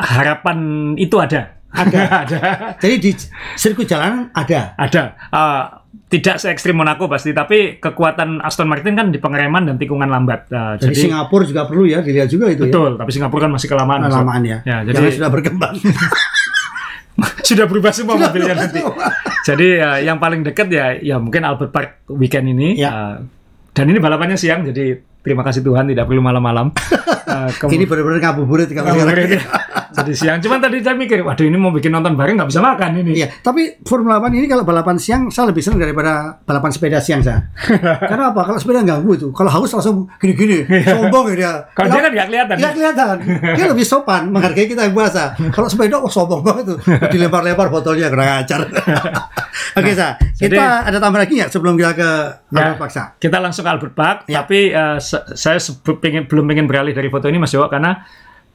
Harapan 0.01 0.57
itu 0.99 1.15
ada. 1.17 1.61
Ada. 1.71 1.99
ada. 2.27 2.39
Jadi 2.77 2.95
di 2.99 3.11
sirkuit 3.55 3.87
jalanan 3.87 4.29
ada. 4.35 4.75
Ada. 4.75 5.03
Uh, 5.31 5.63
tidak 6.11 6.43
se 6.43 6.51
ekstrim 6.51 6.75
Monaco 6.75 7.07
pasti, 7.07 7.31
tapi 7.31 7.79
kekuatan 7.79 8.43
Aston 8.43 8.67
Martin 8.67 8.99
kan 8.99 9.07
di 9.15 9.19
pengereman 9.19 9.63
dan 9.63 9.75
tikungan 9.79 10.11
lambat. 10.11 10.51
Nah, 10.51 10.75
Jadi, 10.75 10.91
jadi 10.91 11.07
Singapura 11.07 11.47
juga 11.47 11.63
perlu 11.67 11.87
ya 11.87 12.03
dilihat 12.03 12.27
juga 12.27 12.51
itu 12.51 12.67
betul, 12.67 12.99
tapi 12.99 13.11
Singapura 13.15 13.47
kan 13.47 13.51
masih 13.55 13.67
ya. 13.67 13.71
kelamaan. 13.75 13.99
Mas. 14.03 14.11
Lamaan 14.11 14.43
ya. 14.43 14.57
Ya, 14.67 14.83
jadi 14.83 15.07
sudah 15.15 15.31
berkembang. 15.31 15.75
sudah 17.47 17.65
berubah 17.67 17.91
semua 17.95 18.15
Sudah 18.19 18.27
mobilnya 18.27 18.55
berubah 18.55 18.67
nanti. 18.67 18.79
semua. 18.83 19.07
Jadi 19.41 19.81
ya, 19.81 19.97
yang 20.01 20.21
paling 20.21 20.45
dekat 20.45 20.69
ya 20.69 20.93
ya 21.01 21.17
mungkin 21.17 21.41
Albert 21.41 21.71
Park 21.73 21.89
weekend 22.13 22.53
ini. 22.53 22.77
Ya. 22.77 22.89
Uh, 22.89 23.15
dan 23.71 23.87
ini 23.87 24.03
balapannya 24.03 24.35
siang, 24.35 24.67
jadi 24.67 24.99
terima 25.21 25.41
kasih 25.41 25.61
Tuhan 25.61 25.87
tidak 25.87 26.05
perlu 26.05 26.19
malam-malam. 26.19 26.69
Uh, 27.31 27.47
Ini 27.63 27.87
benar-benar 27.87 28.19
ngabuburit 28.19 28.67
kalau 28.75 28.91
Ngabuburit 28.91 29.39
sekarang. 29.39 29.39
ya. 29.39 29.93
Jadi 29.93 30.11
siang. 30.11 30.39
Cuman 30.41 30.59
tadi 30.59 30.83
saya 30.83 30.99
mikir, 30.99 31.23
waduh 31.23 31.47
ini 31.47 31.55
mau 31.55 31.71
bikin 31.71 31.87
nonton 31.89 32.11
bareng 32.11 32.35
nggak 32.35 32.49
bisa 32.49 32.59
makan 32.59 32.99
ini. 32.99 33.23
Iya, 33.23 33.31
tapi 33.39 33.79
Formula 33.81 34.19
One 34.19 34.35
ini 34.35 34.51
kalau 34.51 34.67
balapan 34.67 34.99
siang 34.99 35.31
saya 35.31 35.47
lebih 35.47 35.63
senang 35.63 35.79
daripada 35.79 36.43
balapan 36.43 36.75
sepeda 36.75 36.99
siang 36.99 37.23
saya. 37.23 37.39
Karena 38.03 38.35
apa? 38.35 38.43
Kalau 38.43 38.59
sepeda 38.59 38.83
ganggu 38.83 39.15
itu. 39.15 39.31
Kalau 39.31 39.47
haus 39.47 39.71
langsung 39.71 40.11
gini-gini, 40.19 40.67
sombong 40.83 41.31
ya 41.31 41.35
dia. 41.37 41.51
Kalau 41.71 41.87
dia 41.87 42.01
kan 42.01 42.11
nggak 42.11 42.27
kelihatan. 42.27 42.55
Nggak 42.57 42.73
kelihatan. 42.73 43.15
Dia 43.55 43.65
lebih 43.69 43.85
sopan, 43.85 44.21
menghargai 44.27 44.67
kita 44.67 44.81
yang 44.83 44.93
puasa. 44.93 45.23
Kalau 45.49 45.67
sepeda, 45.67 45.95
oh 45.97 46.11
sombong 46.11 46.43
banget 46.43 46.63
tuh. 46.67 46.77
Dilempar-lempar 47.07 47.71
botolnya 47.71 48.11
kurang 48.11 48.43
ajar. 48.43 48.59
Oke, 49.71 49.91
sa. 49.93 50.19
Jadi- 50.35 50.51
Kita 50.51 50.83
ada 50.83 50.97
tambah 50.97 51.15
lagi 51.17 51.33
nggak 51.33 51.47
sebelum 51.49 51.73
kita 51.73 51.93
ke 51.93 52.09
Ya, 52.51 52.67
Albert 52.67 52.79
Paksa? 52.81 53.03
kita 53.15 53.39
langsung 53.39 53.63
ke 53.63 53.71
Albert 53.71 53.95
Park, 53.95 54.17
Ya. 54.27 54.43
tapi 54.43 54.75
se- 54.99 55.10
saya 55.11 55.57
pengen, 55.99 56.25
belum 56.25 56.45
pengen 56.45 56.65
beralih 56.65 56.91
dari 56.91 57.07
foto 57.07 57.27
ini 57.27 57.37
Mas 57.37 57.51
Jawa 57.51 57.67
karena 57.67 58.03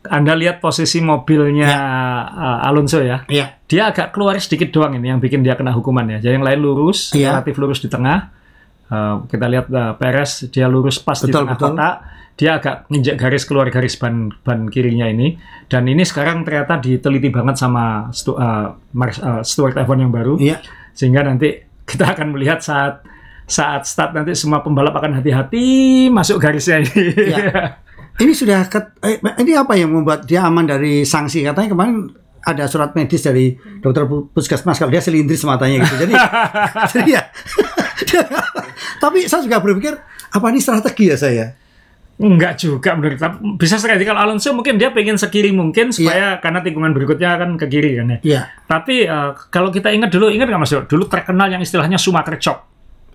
Anda 0.06 0.38
lihat 0.38 0.62
posisi 0.62 1.02
mobilnya 1.02 1.66
eh, 2.30 2.66
Alonso 2.66 3.02
ya. 3.02 3.26
Iya. 3.26 3.58
Dia 3.66 3.90
agak 3.90 4.14
keluar 4.14 4.38
sedikit 4.38 4.70
doang 4.70 4.94
ini 4.94 5.10
yang 5.10 5.18
bikin 5.18 5.42
dia 5.42 5.58
kena 5.58 5.74
hukuman 5.74 6.06
ya. 6.06 6.18
Jadi 6.20 6.38
yang 6.38 6.46
lain 6.46 6.60
lurus, 6.60 7.10
Iya. 7.10 7.34
relatif 7.34 7.58
lurus 7.58 7.82
di 7.82 7.90
tengah. 7.90 8.30
Eh, 8.86 9.14
kita 9.26 9.46
lihat 9.50 9.66
eh, 9.66 9.92
Perez 9.98 10.46
dia 10.48 10.70
lurus 10.70 11.02
pas 11.02 11.18
di 11.18 11.26
Betul, 11.26 11.42
tengah 11.42 11.56
betul. 11.58 11.68
kotak. 11.74 11.94
Dia 12.36 12.50
agak 12.60 12.76
nginjek 12.86 13.16
garis 13.16 13.42
keluar 13.42 13.66
garis 13.66 13.96
ban 13.96 14.28
ban 14.44 14.68
kirinya 14.68 15.08
ini. 15.08 15.34
Dan 15.66 15.88
ini 15.88 16.04
sekarang 16.04 16.44
ternyata 16.44 16.78
diteliti 16.78 17.32
banget 17.32 17.56
sama 17.56 18.06
Stu, 18.12 18.38
eh, 18.38 18.68
Mars- 18.94 19.18
eh, 19.18 19.42
Stuart 19.42 19.74
F1 19.74 19.98
yang 19.98 20.14
baru 20.14 20.38
Iya. 20.38 20.62
sehingga 20.94 21.26
nanti 21.26 21.50
kita 21.82 22.14
akan 22.14 22.30
melihat 22.30 22.62
saat 22.62 23.02
saat 23.46 23.86
start 23.86 24.10
nanti 24.12 24.34
semua 24.34 24.60
pembalap 24.60 24.92
akan 24.92 25.22
hati-hati 25.22 25.64
masuk 26.10 26.36
garisnya 26.36 26.82
ini. 26.82 27.02
Ya. 27.30 27.78
Ini 28.16 28.32
sudah 28.32 28.64
ket- 28.64 28.96
eh, 29.04 29.20
ini 29.36 29.52
apa 29.52 29.76
yang 29.76 29.92
membuat 29.92 30.24
dia 30.24 30.40
aman 30.40 30.64
dari 30.64 31.04
sanksi? 31.04 31.44
Katanya 31.44 31.68
kemarin 31.68 32.08
ada 32.40 32.64
surat 32.64 32.96
medis 32.96 33.20
dari 33.20 33.52
dokter 33.76 34.08
pu- 34.08 34.32
puskesmas 34.32 34.80
kalau 34.80 34.88
dia 34.88 35.04
selindris 35.04 35.44
matanya 35.44 35.84
gitu. 35.84 36.00
Jadi, 36.00 36.14
jadi 36.96 37.10
ya. 37.12 37.22
Tapi 39.04 39.28
saya 39.28 39.44
juga 39.44 39.60
berpikir 39.60 40.00
apa 40.32 40.46
ini 40.48 40.64
strategi 40.64 41.12
ya 41.12 41.16
saya? 41.20 41.52
Enggak 42.16 42.56
juga 42.56 42.96
menurut 42.96 43.20
saya. 43.20 43.36
Bisa 43.60 43.76
sekali 43.76 44.00
kalau 44.08 44.24
Alonso 44.24 44.48
mungkin 44.56 44.80
dia 44.80 44.88
pengen 44.96 45.20
sekiri 45.20 45.52
mungkin 45.52 45.92
supaya 45.92 46.40
karena 46.40 46.64
tikungan 46.64 46.96
berikutnya 46.96 47.36
akan 47.36 47.60
ke 47.60 47.68
kiri 47.68 48.00
kan 48.00 48.16
ya. 48.16 48.18
Iya. 48.24 48.40
Tapi 48.64 49.04
eh, 49.04 49.30
kalau 49.52 49.68
kita 49.68 49.92
ingat 49.92 50.08
dulu, 50.08 50.32
ingat 50.32 50.48
nggak 50.48 50.60
Mas? 50.64 50.72
Dulu 50.72 51.04
terkenal 51.04 51.52
yang 51.52 51.60
istilahnya 51.60 52.00
Schumacher 52.00 52.40
chop. 52.40 52.64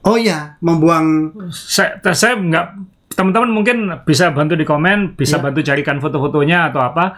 Oh 0.01 0.17
iya, 0.17 0.57
membuang 0.65 1.29
Saya, 1.53 2.01
saya 2.13 2.33
nggak 2.33 2.65
teman-teman 3.13 3.51
mungkin 3.53 3.77
bisa 4.01 4.33
bantu 4.33 4.57
di 4.57 4.65
komen, 4.65 5.13
bisa 5.13 5.37
Iya. 5.37 5.43
bantu 5.45 5.59
carikan 5.61 5.97
foto-fotonya 6.01 6.73
atau 6.73 6.81
apa. 6.81 7.17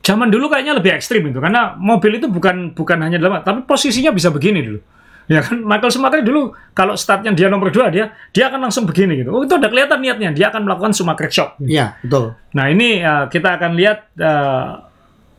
Zaman 0.00 0.30
dulu 0.32 0.48
kayaknya 0.48 0.78
lebih 0.78 0.94
ekstrim 0.96 1.26
itu 1.28 1.42
karena 1.42 1.76
mobil 1.76 2.16
itu 2.16 2.30
bukan 2.30 2.72
bukan 2.72 2.98
hanya 3.04 3.18
dalam, 3.20 3.42
tapi 3.42 3.66
posisinya 3.66 4.14
bisa 4.14 4.30
begini 4.32 4.62
dulu. 4.62 4.80
Ya 5.30 5.46
kan 5.46 5.62
Michael 5.62 5.94
Schumacher 5.94 6.26
dulu 6.26 6.50
kalau 6.74 6.98
startnya 6.98 7.30
dia 7.30 7.46
nomor 7.46 7.70
dua 7.70 7.86
dia 7.86 8.10
dia 8.34 8.50
akan 8.50 8.66
langsung 8.66 8.82
begini 8.82 9.22
gitu. 9.22 9.30
Oh 9.30 9.42
itu 9.46 9.54
udah 9.54 9.70
kelihatan 9.70 10.02
niatnya 10.02 10.30
dia 10.34 10.50
akan 10.50 10.66
melakukan 10.66 10.90
Schumacher 10.90 11.30
chop. 11.30 11.54
Iya, 11.62 11.94
betul. 12.02 12.34
Nah 12.54 12.66
ini 12.66 12.98
eh, 12.98 13.24
kita 13.30 13.58
akan 13.60 13.70
lihat 13.78 13.98
eh, 14.18 14.68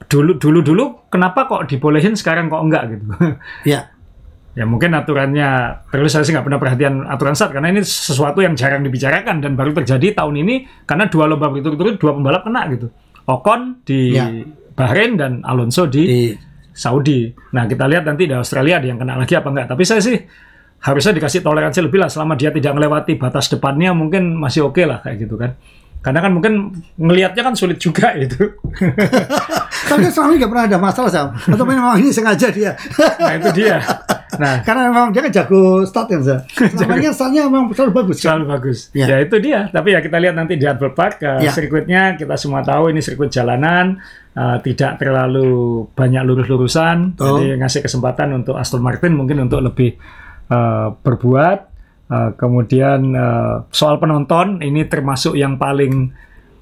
dulu 0.07 0.35
dulu 0.39 0.59
dulu 0.63 0.83
kenapa 1.11 1.47
kok 1.47 1.67
dibolehin 1.67 2.15
sekarang 2.15 2.47
kok 2.47 2.63
enggak 2.63 2.83
gitu. 2.95 3.05
Iya. 3.67 3.91
Ya 4.51 4.67
mungkin 4.67 4.91
aturannya 4.91 5.79
terus 5.87 6.11
saya 6.11 6.27
sih 6.27 6.35
nggak 6.35 6.43
pernah 6.43 6.59
perhatian 6.59 7.07
aturan 7.07 7.35
start 7.39 7.55
karena 7.55 7.71
ini 7.71 7.87
sesuatu 7.87 8.43
yang 8.43 8.51
jarang 8.59 8.83
dibicarakan 8.83 9.39
dan 9.39 9.55
baru 9.55 9.71
terjadi 9.71 10.11
tahun 10.11 10.43
ini 10.43 10.55
karena 10.83 11.07
dua 11.07 11.31
lomba 11.31 11.47
berturut-turut 11.47 11.95
dua 11.95 12.11
pembalap 12.15 12.43
kena 12.43 12.67
gitu. 12.71 12.91
Ocon 13.31 13.79
di 13.87 14.11
Ya. 14.11 14.27
Bahrain 14.75 15.13
dan 15.13 15.45
Alonso 15.45 15.85
di, 15.87 16.03
Di 16.03 16.21
Saudi. 16.73 17.31
Nah 17.53 17.67
kita 17.67 17.85
lihat 17.85 18.07
nanti 18.07 18.25
di 18.27 18.33
Australia 18.35 18.79
ada 18.81 18.87
yang 18.87 18.99
kena 18.99 19.15
lagi 19.19 19.35
apa 19.37 19.47
enggak. 19.51 19.67
Tapi 19.71 19.83
saya 19.87 20.01
sih 20.03 20.17
harusnya 20.81 21.13
dikasih 21.15 21.45
toleransi 21.45 21.79
lebih 21.85 22.01
lah 22.01 22.09
selama 22.09 22.33
dia 22.33 22.49
tidak 22.49 22.73
melewati 22.73 23.13
batas 23.15 23.51
depannya 23.53 23.93
mungkin 23.93 24.35
masih 24.35 24.67
oke 24.67 24.81
lah 24.83 24.99
kayak 24.99 25.27
gitu 25.27 25.35
kan. 25.37 25.55
Karena 26.01 26.19
kan 26.25 26.31
mungkin 26.33 26.53
ngelihatnya 26.97 27.43
kan 27.45 27.53
sulit 27.53 27.77
juga 27.77 28.17
itu. 28.17 28.41
Tapi 29.91 30.09
selama 30.09 30.33
ini 30.33 30.37
nggak 30.41 30.51
pernah 30.51 30.65
ada 30.65 30.79
masalah 30.81 31.09
Sam. 31.13 31.27
Atau 31.37 31.61
memang 31.67 32.01
ini 32.01 32.09
sengaja 32.09 32.49
dia. 32.49 32.73
nah 33.21 33.37
itu 33.37 33.49
dia. 33.53 33.77
Nah 34.37 34.61
Karena 34.67 34.87
memang 34.87 35.11
dia 35.11 35.21
kan 35.25 35.31
jago 35.33 35.83
start 35.83 36.07
kan 36.11 36.21
Sam. 36.23 36.39
Selama 36.77 36.93
ini 36.99 37.07
startnya 37.11 37.41
memang 37.49 37.73
selalu 37.75 37.91
bagus. 37.91 38.17
Kan? 38.19 38.23
Selalu 38.23 38.45
bagus. 38.47 38.77
Ya. 38.95 39.05
Ya. 39.09 39.17
itu 39.19 39.35
dia. 39.41 39.59
Tapi 39.67 39.89
ya 39.95 39.99
kita 39.99 40.17
lihat 40.21 40.35
nanti 40.37 40.53
di 40.55 40.65
Albert 40.67 40.95
Park 40.95 41.15
uh, 41.25 41.39
Ya. 41.41 41.51
sirkuitnya 41.51 42.15
kita 42.15 42.35
semua 42.37 42.61
tahu 42.61 42.93
ini 42.93 43.01
sirkuit 43.01 43.33
jalanan 43.33 43.99
uh, 44.37 44.57
tidak 44.63 45.01
terlalu 45.01 45.83
banyak 45.91 46.21
lurus-lurusan. 46.23 47.17
Betul. 47.17 47.25
Jadi 47.27 47.45
ngasih 47.59 47.81
kesempatan 47.83 48.27
untuk 48.37 48.55
Aston 48.55 48.83
Martin 48.83 49.17
mungkin 49.17 49.43
untuk 49.43 49.59
lebih 49.59 49.97
uh, 50.51 50.95
berbuat. 50.95 51.59
Uh, 52.11 52.35
kemudian 52.35 53.15
uh, 53.15 53.63
soal 53.71 53.95
penonton 53.95 54.59
ini 54.59 54.83
termasuk 54.83 55.31
yang 55.39 55.55
paling 55.55 56.11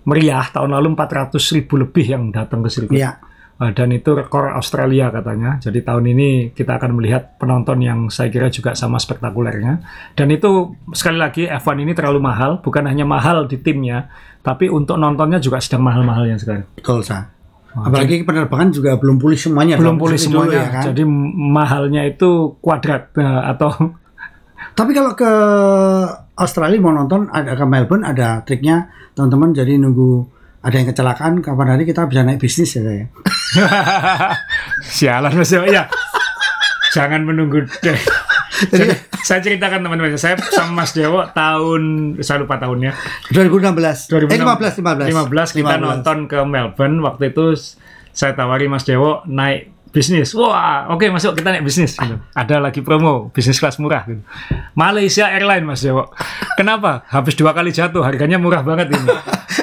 meriah 0.06 0.46
tahun 0.54 0.78
lalu 0.78 0.94
400 0.94 1.38
ribu 1.58 1.74
lebih 1.82 2.06
yang 2.06 2.24
datang 2.30 2.62
ke 2.62 2.70
sirkuit. 2.70 3.02
Iya. 3.02 3.29
Uh, 3.60 3.76
dan 3.76 3.92
itu 3.92 4.16
rekor 4.16 4.56
Australia 4.56 5.12
katanya. 5.12 5.60
Jadi 5.60 5.84
tahun 5.84 6.16
ini 6.16 6.30
kita 6.56 6.80
akan 6.80 6.96
melihat 6.96 7.36
penonton 7.36 7.84
yang 7.84 8.08
saya 8.08 8.32
kira 8.32 8.48
juga 8.48 8.72
sama 8.72 8.96
spektakulernya. 8.96 9.84
Dan 10.16 10.32
itu 10.32 10.80
sekali 10.96 11.20
lagi 11.20 11.44
F1 11.44 11.84
ini 11.84 11.92
terlalu 11.92 12.24
mahal, 12.24 12.64
bukan 12.64 12.88
hanya 12.88 13.04
mahal 13.04 13.52
di 13.52 13.60
timnya, 13.60 14.08
tapi 14.40 14.72
untuk 14.72 14.96
nontonnya 14.96 15.44
juga 15.44 15.60
sedang 15.60 15.84
mahal-mahalnya 15.84 16.40
sekarang. 16.40 16.66
Betul 16.80 17.04
Sam. 17.04 17.28
Apalagi 17.70 18.26
penerbangan 18.26 18.74
juga 18.74 18.98
belum 18.98 19.22
pulih 19.22 19.38
semuanya. 19.38 19.76
Belum 19.78 20.00
pulih 20.00 20.18
semuanya. 20.18 20.58
ya 20.58 20.68
kan? 20.74 20.84
Jadi 20.90 21.04
mahalnya 21.36 22.02
itu 22.08 22.58
kuadrat 22.64 23.14
eh, 23.20 23.42
atau 23.44 23.70
Tapi 24.80 24.92
kalau 24.96 25.12
ke 25.12 25.32
Australia 26.40 26.80
mau 26.80 26.96
nonton 26.96 27.28
ada 27.32 27.52
ke 27.52 27.66
Melbourne 27.68 28.08
ada 28.08 28.40
triknya 28.48 28.88
teman-teman 29.12 29.52
jadi 29.52 29.76
nunggu 29.76 30.24
ada 30.64 30.76
yang 30.76 30.88
kecelakaan 30.92 31.44
kapan 31.44 31.68
hari 31.76 31.84
kita 31.84 32.08
bisa 32.08 32.24
naik 32.24 32.40
bisnis 32.40 32.76
ya 32.76 32.82
saya. 32.84 33.06
sialan 34.98 35.34
Mas 35.34 35.50
Dewo. 35.50 35.66
Ya. 35.66 35.90
Jangan 36.94 37.22
menunggu 37.26 37.66
deh. 37.86 38.00
Jadi 38.60 38.92
Saya 39.20 39.44
ceritakan 39.44 39.84
teman-teman, 39.84 40.16
saya 40.16 40.40
sama 40.52 40.84
Mas 40.84 40.96
Dewo 40.96 41.28
tahun 41.32 42.16
saya 42.24 42.44
lupa 42.44 42.56
tahunnya. 42.60 42.96
2016. 43.32 44.10
2016. 44.10 44.32
Eh 44.32 44.40
15 44.42 44.80
15. 44.80 45.30
15 45.30 45.60
kita 45.60 45.76
nonton 45.80 46.18
ke 46.26 46.40
Melbourne 46.44 46.98
waktu 47.04 47.36
itu 47.36 47.56
saya 48.16 48.34
tawari 48.36 48.68
Mas 48.68 48.88
Dewo 48.88 49.22
naik 49.28 49.79
bisnis. 49.90 50.32
Wah, 50.38 50.90
oke 50.94 51.06
masuk 51.10 51.38
kita 51.38 51.50
naik 51.54 51.66
bisnis 51.66 51.98
gitu. 51.98 52.16
Ada 52.34 52.62
lagi 52.62 52.80
promo 52.86 53.34
bisnis 53.34 53.58
kelas 53.58 53.82
murah 53.82 54.06
gitu. 54.06 54.22
Malaysia 54.78 55.28
Airline 55.30 55.66
Mas 55.66 55.82
Dewo. 55.82 56.10
Kenapa? 56.56 57.04
Habis 57.10 57.34
dua 57.36 57.52
kali 57.52 57.74
jatuh, 57.74 58.06
harganya 58.06 58.38
murah 58.38 58.62
banget 58.62 58.94
ini. 58.94 59.10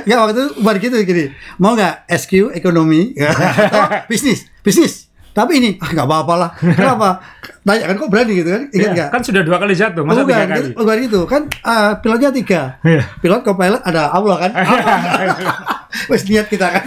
Enggak 0.07 0.18
waktu 0.22 0.33
itu 0.35 0.47
buat 0.62 0.77
gitu 0.83 0.97
gini. 1.07 1.24
Mau 1.59 1.74
nggak 1.74 2.11
SQ 2.11 2.55
ekonomi? 2.55 3.14
Bisnis, 4.11 4.47
bisnis. 4.62 5.05
Tapi 5.37 5.53
ini 5.55 5.70
ah 5.76 5.93
nggak 5.93 6.07
apa-apa 6.07 6.34
lah. 6.34 6.51
Kenapa? 6.80 7.20
Tanya 7.61 7.84
kan 7.84 7.97
kok 7.99 8.09
berani 8.09 8.32
gitu 8.32 8.49
kan? 8.49 8.62
Ingat 8.66 8.80
Iya, 8.80 8.95
nggak? 8.95 9.09
kan 9.11 9.20
sudah 9.20 9.43
dua 9.43 9.57
kali 9.59 9.74
jatuh, 9.74 10.01
masa 10.01 10.22
bukan, 10.22 10.32
tiga 10.32 10.45
kali? 10.49 10.68
bukan 10.72 10.97
gitu. 11.03 11.20
Kan 11.26 11.43
ah, 11.61 11.91
pilotnya 11.99 12.30
tiga. 12.32 12.61
Iya. 12.80 13.03
Pilot 13.18 13.41
co-pilot 13.43 13.82
ada 13.82 14.03
Allah 14.09 14.37
kan. 14.39 14.51
Wes 16.11 16.22
niat 16.24 16.47
kita 16.47 16.66
kan. 16.70 16.84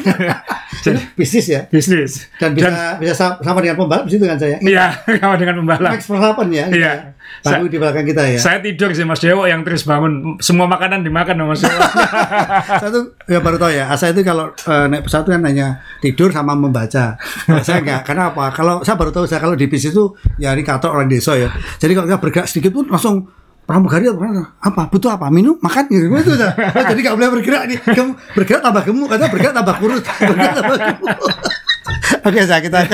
Jadi 0.79 0.99
bisnis 1.13 1.45
ya. 1.45 1.61
bisnis. 1.67 2.25
Dan 2.35 2.55
bisa 2.55 2.95
bisa 2.95 3.13
sa- 3.13 3.37
sama 3.37 3.59
dengan 3.59 3.75
pembalap 3.75 4.07
di 4.07 4.15
situ 4.15 4.23
kan 4.23 4.39
saya. 4.39 4.57
Iya, 4.59 4.97
sama 5.19 5.35
dengan 5.35 5.59
pembalap. 5.59 5.91
Max 5.93 6.07
Verstappen 6.07 6.47
ya. 6.49 6.65
gitu 6.67 6.79
Iya. 6.79 6.93
Baru 7.39 7.65
di 7.71 7.77
belakang 7.79 8.03
kita 8.03 8.23
ya. 8.27 8.39
Saya 8.39 8.57
tidur 8.59 8.91
sih 8.91 9.07
Mas 9.07 9.23
Dewo 9.23 9.47
yang 9.47 9.63
terus 9.63 9.87
bangun 9.87 10.35
semua 10.43 10.67
makanan 10.67 11.07
dimakan 11.07 11.39
sama 11.39 11.49
Mas 11.55 11.61
Dewo. 11.63 11.79
saya 12.81 12.89
tuh 12.91 13.03
ya 13.25 13.39
baru 13.39 13.57
tahu 13.57 13.71
ya. 13.71 13.85
Saya 13.95 14.11
itu 14.11 14.21
kalau 14.27 14.51
eh, 14.51 14.85
naik 14.91 15.07
pesawat 15.07 15.25
kan 15.31 15.41
hanya 15.47 15.67
tidur 16.03 16.29
sama 16.29 16.53
membaca. 16.53 17.15
Kalau 17.19 17.63
saya 17.63 17.79
enggak. 17.79 18.01
Karena 18.03 18.33
apa? 18.35 18.45
Kalau 18.51 18.83
saya 18.83 18.95
baru 18.99 19.11
tahu 19.15 19.25
saya 19.25 19.39
kalau 19.39 19.55
di 19.55 19.65
bis 19.71 19.87
itu 19.87 20.13
ya 20.35 20.51
ini 20.51 20.63
kantor 20.65 20.99
orang 20.99 21.07
desa 21.07 21.37
ya. 21.39 21.47
Jadi 21.79 21.91
kalau 21.95 22.07
kita 22.11 22.19
bergerak 22.19 22.47
sedikit 22.51 22.71
pun 22.75 22.85
langsung 22.91 23.29
pramugari 23.69 24.09
apa, 24.09 24.25
apa 24.65 24.81
butuh 24.89 25.13
apa 25.13 25.29
minum 25.29 25.53
makan 25.61 25.85
gitu 25.93 26.09
itu 26.09 26.33
dah. 26.33 26.57
Oh, 26.57 26.83
jadi 26.89 26.99
nggak 27.05 27.15
boleh 27.21 27.29
bergerak 27.37 27.63
nih 27.69 27.77
bergerak 28.33 28.65
tambah 28.65 28.81
gemuk 28.81 29.07
kata 29.13 29.29
bergerak 29.29 29.53
tambah 29.53 29.75
kurus 29.77 30.01
bergerak 30.01 30.53
tambah 30.57 30.77
gemuk 30.81 31.17
Oke, 32.27 32.39
saya 32.43 32.59
kita 32.59 32.85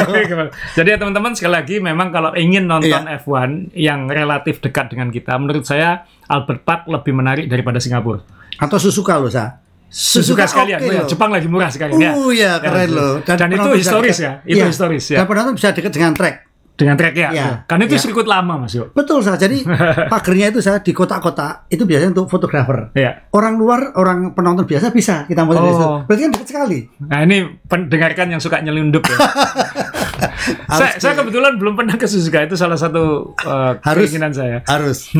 Jadi 0.73 0.87
ya 0.87 0.97
teman-teman 0.97 1.31
sekali 1.31 1.53
lagi 1.53 1.75
memang 1.79 2.09
kalau 2.09 2.31
ingin 2.33 2.65
nonton 2.65 3.03
Iya. 3.03 3.17
F1 3.17 3.73
yang 3.73 4.07
relatif 4.07 4.59
dekat 4.59 4.89
dengan 4.89 5.09
kita, 5.09 5.35
menurut 5.35 5.63
saya 5.63 6.03
Albert 6.25 6.61
Park 6.61 6.81
lebih 6.85 7.11
menarik 7.11 7.45
daripada 7.45 7.77
Singapura. 7.77 8.21
atau 8.55 8.77
Suzuka 8.77 9.17
loh, 9.17 9.27
Sa. 9.27 9.59
Suzuka 9.85 10.43
sekalian, 10.43 10.79
oke 10.79 10.87
ya, 10.87 11.01
loh. 11.03 11.07
Jepang 11.07 11.27
lagi 11.27 11.47
murah 11.47 11.67
sekarang 11.67 11.95
ya. 11.97 12.11
Oh 12.13 12.31
iya, 12.31 12.55
keren 12.57 12.87
Ya, 12.87 12.95
loh. 12.95 13.13
Dan, 13.21 13.35
itu 13.35 13.43
penonton 13.53 13.71
bisa 13.73 13.83
historis 13.85 14.15
dekat- 14.15 14.23
ya, 14.23 14.33
itu 14.43 14.55
Iya. 14.57 14.67
historis 14.67 15.05
ya. 15.07 15.17
Dan 15.19 15.25
penonton 15.25 15.53
bisa 15.55 15.67
dekat 15.71 15.91
dengan 15.91 16.11
track. 16.11 16.35
Dengan 16.75 16.99
track 16.99 17.15
ya. 17.15 17.29
Iya. 17.31 17.47
Karena 17.63 17.87
itu 17.87 17.95
Iya. 17.95 18.03
sirkuit 18.03 18.27
lama 18.27 18.59
Mas 18.59 18.75
Yo. 18.75 18.91
Betul, 18.91 19.23
Sa. 19.23 19.39
Jadi 19.39 19.63
pagernya 20.11 20.51
itu 20.51 20.59
saya 20.59 20.83
di 20.83 20.91
kota-kota 20.91 21.63
itu 21.67 21.87
biasanya 21.87 22.11
untuk 22.11 22.27
fotografer. 22.27 22.91
Iya. 22.91 23.31
Orang 23.31 23.55
luar, 23.55 23.95
orang 23.95 24.35
penonton 24.35 24.67
biasa 24.67 24.91
bisa 24.91 25.23
kita 25.23 25.47
situ. 25.47 25.85
Oh. 25.87 26.03
Berarti 26.03 26.21
kan 26.27 26.31
dekat 26.35 26.47
sekali. 26.47 26.79
Nah 26.99 27.19
ini 27.23 27.37
pendengarkan 27.65 28.27
yang 28.27 28.41
suka 28.43 28.59
nyelundup 28.59 29.07
ya. 29.07 29.15
saya, 30.69 30.91
saya 30.99 31.13
kebetulan 31.15 31.55
belum 31.55 31.75
pernah 31.75 31.95
ke 31.95 32.05
Suzuka 32.05 32.43
itu 32.43 32.55
salah 32.55 32.75
satu 32.75 33.33
uh, 33.41 33.79
Harus. 33.81 34.11
keinginan 34.11 34.35
saya. 34.35 34.59
Harus. 34.67 35.11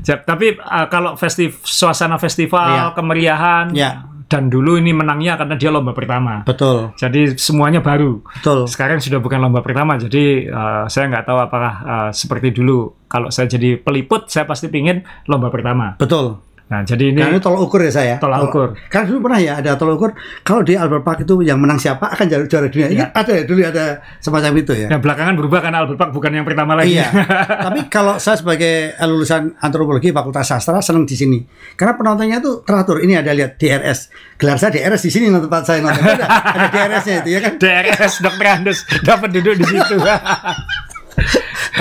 Jap, 0.00 0.24
tapi 0.24 0.56
uh, 0.56 0.86
kalau 0.88 1.14
festiv 1.14 1.60
suasana 1.62 2.16
festival, 2.16 2.64
Iya. 2.64 2.84
kemeriahan, 2.96 3.66
Iya. 3.72 3.90
Dan 4.32 4.48
dulu 4.48 4.80
ini 4.80 4.96
menangnya 4.96 5.36
karena 5.36 5.60
dia 5.60 5.68
lomba 5.68 5.92
pertama. 5.92 6.40
Betul. 6.48 6.96
Jadi 6.96 7.36
semuanya 7.36 7.84
baru. 7.84 8.24
Betul. 8.40 8.64
Sekarang 8.64 8.96
sudah 8.96 9.20
bukan 9.20 9.36
lomba 9.44 9.60
pertama, 9.60 10.00
jadi 10.00 10.48
uh, 10.48 10.84
saya 10.88 11.12
nggak 11.12 11.28
tahu 11.28 11.36
apakah 11.36 11.74
uh, 11.84 12.10
seperti 12.16 12.56
dulu. 12.56 12.96
Kalau 13.12 13.28
saya 13.28 13.44
jadi 13.44 13.76
peliput, 13.76 14.32
saya 14.32 14.48
pasti 14.48 14.72
pingin 14.72 15.04
lomba 15.28 15.52
pertama. 15.52 16.00
Betul. 16.00 16.40
Nah, 16.72 16.80
jadi 16.80 17.12
ini 17.12 17.20
Karena 17.20 17.36
itu 17.36 17.44
tolak 17.44 17.60
ukur 17.68 17.84
ya 17.84 17.92
saya. 17.92 18.14
Tolak 18.16 18.48
ukur. 18.48 18.72
Karena 18.88 19.04
dulu 19.12 19.28
pernah 19.28 19.40
ya 19.44 19.52
ada 19.60 19.76
tolak 19.76 20.00
ukur. 20.00 20.10
Kalau 20.40 20.64
di 20.64 20.72
Albert 20.72 21.04
Park 21.04 21.18
itu 21.28 21.44
yang 21.44 21.60
menang 21.60 21.76
siapa 21.76 22.08
akan 22.08 22.24
jadi 22.24 22.48
juara 22.48 22.72
dunia. 22.72 22.88
Ini 22.88 22.96
Iya. 22.96 23.06
ada 23.12 23.32
ya 23.36 23.42
dulu 23.44 23.60
ada 23.60 23.84
semacam 24.24 24.52
itu 24.56 24.72
ya. 24.72 24.88
nah, 24.88 24.96
belakangan 24.96 25.36
berubah 25.36 25.60
karena 25.60 25.84
Albert 25.84 25.98
Park 26.00 26.10
bukan 26.16 26.32
yang 26.32 26.48
pertama 26.48 26.72
lagi. 26.72 26.96
Iya. 26.96 27.12
Tapi 27.68 27.92
kalau 27.92 28.16
saya 28.16 28.40
sebagai 28.40 28.96
lulusan 29.04 29.52
antropologi 29.60 30.16
Fakultas 30.16 30.48
Sastra 30.48 30.80
senang 30.80 31.04
di 31.04 31.12
sini. 31.12 31.44
Karena 31.76 31.92
penontonnya 31.92 32.40
itu 32.40 32.64
teratur. 32.64 33.04
Ini 33.04 33.20
ada 33.20 33.36
lihat 33.36 33.60
DRS. 33.60 34.08
Gelar 34.40 34.56
saya 34.56 34.72
DRS 34.72 35.04
di 35.04 35.10
sini 35.12 35.28
nonton 35.28 35.52
tempat 35.52 35.68
saya 35.68 35.84
nonton. 35.84 36.00
Ada, 36.00 36.24
ada 36.24 36.66
DRS-nya 36.72 37.14
itu 37.20 37.28
ya 37.36 37.40
kan. 37.44 37.52
DRS 37.60 38.12
Dr. 38.24 38.46
Andes 38.48 38.78
dapat 39.04 39.28
duduk 39.28 39.60
di 39.60 39.66
situ. 39.68 39.96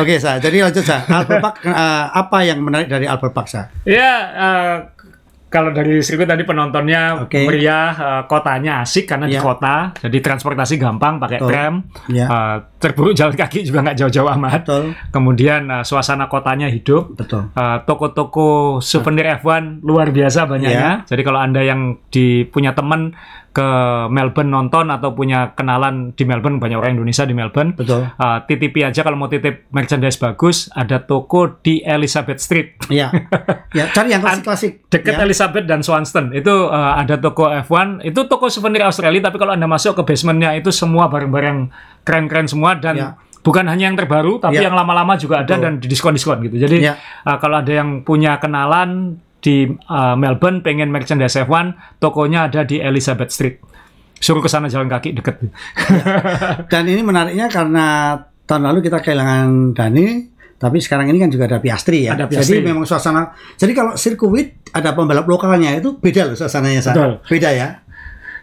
Oke, 0.02 0.18
saya. 0.18 0.38
Jadi 0.38 0.58
lanjut 0.60 0.82
saya. 0.82 1.06
Albert 1.08 1.40
Park 1.40 1.56
eh, 1.64 1.74
apa 2.12 2.38
yang 2.42 2.60
menarik 2.60 2.88
dari 2.88 3.06
Albert 3.06 3.32
Park 3.32 3.48
saya? 3.48 3.70
ya, 3.84 4.14
eh, 4.34 4.78
kalau 5.48 5.70
dari 5.70 6.00
sirkuit 6.00 6.26
tadi 6.26 6.42
penontonnya 6.42 7.28
Oke. 7.28 7.44
meriah, 7.44 7.92
eh, 7.92 8.22
kotanya 8.26 8.82
asik 8.82 9.06
karena 9.06 9.28
di 9.28 9.36
Iya. 9.36 9.44
kota, 9.44 9.76
jadi 10.00 10.18
transportasi 10.20 10.76
gampang 10.76 11.20
pakai 11.20 11.38
Betul. 11.38 11.50
tram, 11.50 11.74
Iya. 12.08 12.26
Eh, 12.26 12.58
terburuk 12.82 13.14
jalan 13.14 13.38
kaki 13.38 13.62
juga 13.64 13.86
nggak 13.86 13.98
jauh-jauh 14.02 14.30
amat. 14.36 14.66
Betul. 14.66 14.84
Kemudian 15.14 15.70
eh, 15.70 15.84
suasana 15.86 16.26
kotanya 16.26 16.68
hidup, 16.68 17.14
Betul. 17.14 17.54
Eh, 17.54 17.78
toko-toko 17.86 18.82
souvenir 18.82 19.38
F1 19.38 19.86
luar 19.86 20.10
biasa 20.10 20.50
banyaknya. 20.50 21.06
Jadi 21.06 21.22
kalau 21.22 21.38
anda 21.38 21.62
yang 21.62 22.02
di 22.10 22.44
punya 22.44 22.74
teman 22.74 23.14
ke 23.52 23.68
Melbourne 24.08 24.48
nonton 24.48 24.88
atau 24.88 25.12
punya 25.12 25.52
kenalan 25.52 26.16
di 26.16 26.24
Melbourne 26.24 26.56
banyak 26.56 26.80
orang 26.80 26.96
Indonesia 26.96 27.28
di 27.28 27.36
Melbourne, 27.36 27.76
Betul. 27.76 28.08
eh, 28.08 28.38
titipi 28.48 28.80
aja 28.80 29.04
kalau 29.04 29.20
mau 29.20 29.28
titip 29.28 29.68
merchandise 29.76 30.16
bagus 30.16 30.72
ada 30.72 31.04
toko 31.04 31.60
di 31.60 31.84
Elizabeth 31.84 32.40
Street 32.40 32.80
Iya. 32.88 33.12
Ya, 33.76 33.92
cari 33.92 34.16
yang 34.16 34.24
klasik-klasik. 34.24 34.84
dekat 34.96 35.20
ya. 35.20 35.28
Elizabeth 35.28 35.68
dan 35.68 35.84
Swanston 35.84 36.32
itu 36.32 36.48
eh, 36.72 36.94
ada 36.96 37.20
toko 37.20 37.52
F1 37.52 38.08
itu 38.08 38.24
toko 38.24 38.48
souvenir 38.48 38.88
Australia 38.88 39.28
tapi 39.28 39.36
kalau 39.36 39.52
anda 39.52 39.68
masuk 39.68 40.00
ke 40.00 40.04
basementnya 40.08 40.56
itu 40.56 40.72
semua 40.72 41.12
barang-barang 41.12 41.68
keren-keren 42.02 42.46
semua 42.46 42.76
dan 42.76 42.96
Ya. 42.96 43.08
bukan 43.42 43.66
hanya 43.66 43.90
yang 43.90 43.98
terbaru 43.98 44.38
tapi 44.38 44.58
Ya. 44.58 44.70
yang 44.70 44.76
lama-lama 44.76 45.16
juga 45.16 45.42
ada 45.42 45.54
Betul. 45.54 45.64
dan 45.64 45.74
diskon-diskon 45.82 46.38
gitu 46.46 46.58
jadi 46.60 46.78
Ya. 46.82 46.94
eh, 47.26 47.38
kalau 47.38 47.60
ada 47.60 47.72
yang 47.72 48.02
punya 48.02 48.38
kenalan 48.38 49.18
di 49.40 49.66
eh, 49.70 50.16
Melbourne 50.16 50.62
pengen 50.62 50.90
merchandise 50.90 51.38
F1 51.40 51.74
tokonya 51.98 52.46
ada 52.46 52.62
di 52.62 52.78
Elizabeth 52.78 53.30
Street 53.30 53.58
suruh 54.22 54.38
ke 54.38 54.46
sana 54.46 54.70
jalan 54.70 54.86
kaki 54.86 55.18
deket 55.18 55.42
Dan 56.70 56.84
ini 56.86 57.02
menariknya 57.02 57.50
karena 57.50 58.14
tahun 58.46 58.64
lalu 58.68 58.80
kita 58.84 59.02
kehilangan 59.02 59.74
Dani, 59.74 60.08
tapi 60.58 60.78
sekarang 60.78 61.10
ini 61.10 61.18
kan 61.18 61.30
juga 61.32 61.50
ada 61.50 61.58
Piastri 61.58 62.06
ya. 62.06 62.14
Ada 62.14 62.28
Piastri. 62.30 62.60
Jadi 62.60 62.68
memang 62.70 62.86
suasana. 62.86 63.32
Jadi 63.58 63.72
kalau 63.74 63.98
sirkuit 63.98 64.70
ada 64.70 64.94
pembalap 64.94 65.26
lokalnya 65.26 65.74
itu 65.74 65.98
beda 65.98 66.32
loh 66.32 66.36
suasananya. 66.38 66.82
Sa. 66.84 66.92
Betul. 66.94 67.12
Beda 67.26 67.50
ya. 67.50 67.68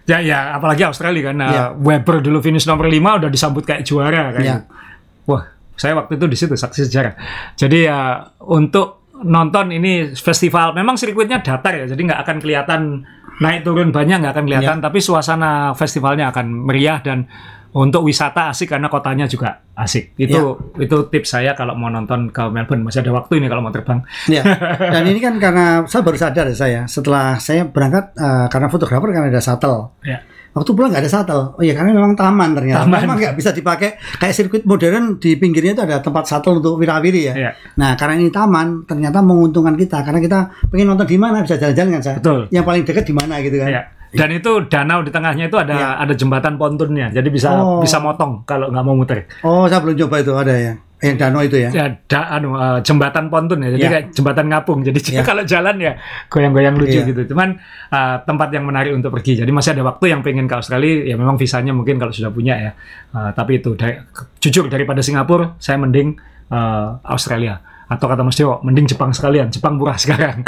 Ya 0.08 0.18
ya 0.24 0.56
apalagi 0.56 0.88
Australia 0.88 1.30
kan 1.30 1.36
eh, 1.44 1.52
Ya. 1.52 1.64
Weber 1.76 2.24
dulu 2.24 2.40
finish 2.40 2.64
nomor 2.64 2.88
5 2.88 2.96
udah 2.96 3.30
disambut 3.30 3.62
kayak 3.68 3.84
juara 3.84 4.32
kan 4.32 4.40
Ya. 4.42 4.56
Wah, 5.28 5.44
saya 5.76 5.92
waktu 5.92 6.16
itu 6.16 6.24
di 6.24 6.36
situ 6.40 6.56
saksi 6.56 6.88
sejarah. 6.88 7.12
Jadi 7.52 7.84
ya 7.84 8.24
untuk 8.48 9.04
nonton 9.20 9.68
ini 9.68 10.16
festival, 10.16 10.72
memang 10.72 10.96
sirkuitnya 10.96 11.44
datar 11.44 11.74
ya, 11.74 11.84
jadi 11.90 12.00
nggak 12.00 12.20
akan 12.24 12.36
kelihatan 12.40 12.80
naik 13.38 13.62
turun 13.62 13.92
banyak 13.92 14.24
nggak 14.24 14.32
akan 14.32 14.44
kelihatan, 14.48 14.76
tapi 14.80 14.98
suasana 14.98 15.74
festivalnya 15.76 16.32
akan 16.32 16.66
meriah 16.66 16.98
dan 17.04 17.28
untuk 17.76 18.00
wisata 18.08 18.48
asik 18.48 18.72
karena 18.72 18.88
kotanya 18.88 19.28
juga 19.28 19.60
asik. 19.76 20.16
Itu 20.16 20.72
itu 20.80 20.96
tips 21.12 21.28
saya 21.36 21.52
kalau 21.52 21.76
mau 21.76 21.92
nonton 21.92 22.32
ke 22.32 22.42
Melbourne 22.48 22.88
masih 22.88 23.04
ada 23.04 23.12
waktu 23.12 23.44
ini 23.44 23.46
kalau 23.52 23.60
mau 23.60 23.72
terbang. 23.74 24.00
Ya. 24.30 24.40
Dan 24.94 25.04
ini 25.04 25.20
kan 25.20 25.36
karena 25.36 25.84
saya 25.84 26.00
baru 26.00 26.16
sadar 26.16 26.48
ya 26.48 26.56
saya 26.56 26.80
setelah 26.88 27.36
saya 27.36 27.68
berangkat 27.68 28.16
eh, 28.16 28.46
karena 28.48 28.68
fotografer 28.72 29.08
kan 29.12 29.28
ada 29.28 29.40
shuttle. 29.42 29.92
Ya. 30.00 30.24
Waktu 30.56 30.70
pulang 30.72 30.90
nggak 30.90 31.04
ada 31.04 31.12
shuttle. 31.12 31.44
Oh 31.60 31.62
iya 31.62 31.76
karena 31.76 31.92
memang 31.92 32.16
taman 32.16 32.56
ternyata. 32.56 32.88
Taman. 32.88 33.00
Memang 33.04 33.16
nggak 33.20 33.34
bisa 33.36 33.50
dipakai 33.52 34.00
kayak 34.16 34.32
sirkuit 34.32 34.64
modern 34.64 35.20
di 35.20 35.36
pinggirnya 35.36 35.76
itu 35.76 35.82
ada 35.84 36.00
tempat 36.00 36.24
shuttle 36.24 36.64
untuk 36.64 36.80
wirawiri 36.80 37.20
ya. 37.28 37.34
Iya. 37.36 37.50
Nah 37.76 37.94
karena 38.00 38.16
ini 38.16 38.32
taman 38.32 38.88
ternyata 38.88 39.20
menguntungkan 39.20 39.76
kita 39.76 40.00
karena 40.00 40.18
kita 40.24 40.38
pengen 40.72 40.96
nonton 40.96 41.04
di 41.04 41.20
mana 41.20 41.44
bisa 41.44 41.60
jalan-jalan 41.60 42.00
kan 42.00 42.02
saya. 42.02 42.16
Betul. 42.18 42.40
Yang 42.48 42.64
paling 42.64 42.82
dekat 42.88 43.04
di 43.04 43.14
mana 43.14 43.34
gitu 43.44 43.56
kan. 43.60 43.68
Ya. 43.68 43.82
Dan 44.10 44.28
itu 44.32 44.50
danau 44.66 45.00
di 45.00 45.08
tengahnya 45.08 45.46
itu 45.46 45.56
ada 45.56 45.72
Ya. 45.72 45.88
ada 45.98 46.12
jembatan 46.12 46.54
pontunnya, 46.54 47.08
jadi 47.08 47.28
bisa 47.28 47.52
Oh. 47.52 47.78
bisa 47.78 47.98
motong 47.98 48.40
kalau 48.42 48.68
nggak 48.68 48.80
mau 48.82 48.94
muter. 48.94 49.28
Oh 49.40 49.64
saya 49.64 49.78
belum 49.78 49.96
coba 49.98 50.16
itu 50.18 50.32
ada 50.32 50.52
ya. 50.52 50.74
Yang 50.98 51.16
danau 51.16 51.40
itu 51.40 51.56
ya. 51.56 51.70
ya 51.70 51.86
da, 52.04 52.26
anu, 52.28 52.52
eh, 52.52 52.82
jembatan 52.82 53.28
pontun 53.28 53.62
ya 53.62 53.70
jadi 53.70 53.78
Ya. 53.80 53.90
kayak 53.92 54.04
jembatan 54.10 54.46
ngapung 54.48 54.82
jadi 54.82 54.98
Ya. 54.98 55.22
kalau 55.30 55.42
jalan 55.44 55.78
ya 55.78 55.94
goyang-goyang 56.26 56.74
lucu 56.74 56.98
Iya. 56.98 57.06
gitu 57.06 57.22
cuman 57.30 57.54
eh, 57.88 58.16
tempat 58.20 58.48
yang 58.50 58.66
menarik 58.66 58.90
untuk 58.92 59.12
pergi 59.12 59.38
jadi 59.38 59.46
masih 59.46 59.78
ada 59.78 59.86
waktu 59.86 60.10
yang 60.10 60.20
pengen 60.20 60.44
ke 60.44 60.54
Australia 60.54 61.06
ya 61.06 61.14
memang 61.14 61.36
visanya 61.36 61.70
mungkin 61.70 61.96
kalau 61.96 62.10
sudah 62.10 62.28
punya 62.28 62.58
ya 62.58 62.70
Eh, 63.08 63.30
tapi 63.32 63.56
itu 63.56 63.72
da- 63.72 64.04
jujur 64.36 64.66
daripada 64.66 64.98
Singapura 64.98 65.54
saya 65.56 65.78
mending 65.78 66.18
eh, 66.50 66.88
Australia 67.04 67.62
atau 67.88 68.06
kata 68.06 68.20
Mas 68.20 68.36
Dewo 68.36 68.60
mending 68.60 68.84
Jepang 68.84 69.10
sekalian 69.16 69.48
Jepang 69.48 69.80
murah 69.80 69.96
sekarang. 70.04 70.44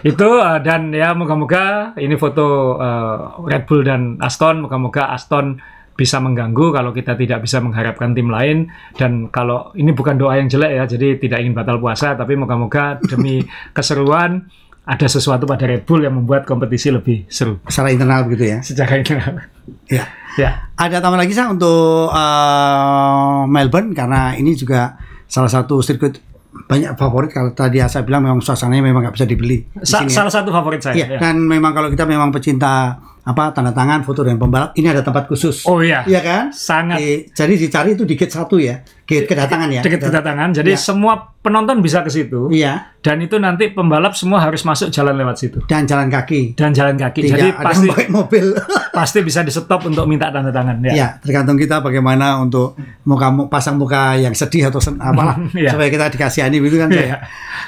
Itu 0.00 0.40
eh, 0.40 0.58
dan 0.64 0.94
ya 0.94 1.12
moga-moga 1.12 1.92
ini 1.98 2.14
foto 2.16 2.78
eh, 2.80 3.16
Red 3.50 3.64
Bull 3.68 3.82
dan 3.84 4.16
Aston 4.22 4.64
moga-moga 4.64 5.12
Aston 5.12 5.60
bisa 6.00 6.16
mengganggu 6.16 6.72
kalau 6.72 6.96
kita 6.96 7.12
tidak 7.12 7.44
bisa 7.44 7.60
mengharapkan 7.60 8.16
tim 8.16 8.32
lain. 8.32 8.72
Dan 8.96 9.28
kalau 9.28 9.74
ini 9.76 9.92
bukan 9.92 10.16
doa 10.16 10.40
yang 10.40 10.48
jelek 10.48 10.72
ya 10.72 10.84
jadi 10.88 11.20
tidak 11.20 11.38
ingin 11.44 11.52
batal 11.52 11.76
puasa 11.76 12.16
tapi 12.16 12.38
moga-moga 12.38 12.96
demi 13.04 13.44
keseruan 13.76 14.48
ada 14.80 15.06
sesuatu 15.06 15.44
pada 15.44 15.68
Red 15.68 15.84
Bull 15.84 16.08
yang 16.08 16.16
membuat 16.16 16.48
kompetisi 16.48 16.88
lebih 16.88 17.28
seru. 17.28 17.60
Secara 17.68 17.92
internal 17.92 18.24
begitu 18.24 18.56
ya. 18.56 18.58
secara 18.64 18.96
internal. 18.96 19.44
Ya. 19.86 20.08
ya. 20.40 20.72
Ada 20.74 21.04
tambahan 21.04 21.28
lagi 21.28 21.36
saya 21.36 21.52
untuk 21.52 22.08
eh, 22.08 23.40
Melbourne? 23.44 23.92
Karena 23.92 24.32
ini 24.40 24.56
juga 24.56 24.96
salah 25.30 25.46
satu 25.48 25.78
sirkuit 25.78 26.18
banyak 26.66 26.98
favorit 26.98 27.30
kalau 27.30 27.50
tadi 27.50 27.78
saya 27.80 28.02
bilang 28.02 28.20
memang 28.20 28.42
suasananya 28.42 28.82
memang 28.82 29.06
nggak 29.06 29.14
bisa 29.14 29.22
dibeli. 29.24 29.62
di 29.62 29.86
Sa- 29.86 30.02
sini 30.02 30.10
ya. 30.10 30.16
salah 30.18 30.32
satu 30.32 30.50
favorit 30.50 30.82
saya 30.82 30.98
Iya, 30.98 31.06
ya. 31.08 31.18
dan 31.22 31.38
memang 31.38 31.70
kalau 31.70 31.86
kita 31.86 32.02
memang 32.04 32.28
pecinta 32.28 32.98
apa 33.22 33.50
tanda 33.50 33.70
tangan 33.70 34.00
foto 34.00 34.20
dengan 34.20 34.38
pembalap, 34.38 34.72
ini 34.74 34.86
ada 34.86 35.00
tempat 35.00 35.24
khusus. 35.24 35.62
oh 35.64 35.78
iya 35.78 36.00
Iya 36.02 36.20
kan? 36.20 36.44
sangat 36.50 36.96
Di- 36.96 37.28
jadi 37.28 37.54
dicari 37.54 37.90
itu 37.92 38.02
di 38.02 38.14
gate 38.14 38.30
satu 38.30 38.56
ya, 38.56 38.80
gate 39.02 39.26
kedatangan 39.26 39.68
ya. 39.70 39.80
dekat 39.80 40.00
kedatangan 40.02 40.48
jadi 40.52 40.70
Ya. 40.70 40.80
semua 40.80 41.12
penonton 41.38 41.78
bisa 41.78 42.00
ke 42.00 42.08
situ 42.08 42.48
Iya, 42.48 42.96
dan 42.98 43.16
itu 43.18 43.36
nanti 43.36 43.68
pembalap 43.68 44.12
semua 44.12 44.38
harus 44.38 44.60
masuk 44.62 44.88
jalan 44.88 45.12
lewat 45.14 45.36
situ 45.36 45.60
dan 45.64 45.84
jalan 45.84 46.08
kaki. 46.08 46.52
dan 46.54 46.70
jalan 46.70 46.94
kaki 46.94 47.20
Tidak 47.22 47.32
jadi 47.34 47.48
ada 47.50 47.60
pasti 47.62 47.86
pakai 47.86 48.06
mobil. 48.08 48.46
pasti 48.92 49.18
bisa 49.20 49.40
di 49.40 49.50
stop 49.50 49.84
untuk 49.84 50.04
minta 50.04 50.28
tanda 50.28 50.48
tangan 50.48 50.80
ya. 50.82 50.92
ya, 50.94 51.08
tergantung 51.18 51.54
kita 51.54 51.78
bagaimana 51.78 52.36
untuk 52.36 52.74
muka 53.02 53.26
pasang 53.46 53.76
muka 53.76 54.14
yang 54.14 54.32
sedih 54.32 54.66
atau 54.66 54.78
sen, 54.78 54.96
apalah 54.96 55.36
Iya. 55.52 55.72
supaya 55.72 55.88
kita 55.88 56.08
dikasihani 56.10 56.56
gitu 56.58 56.76
kan. 56.76 56.88
Saya. 56.90 57.16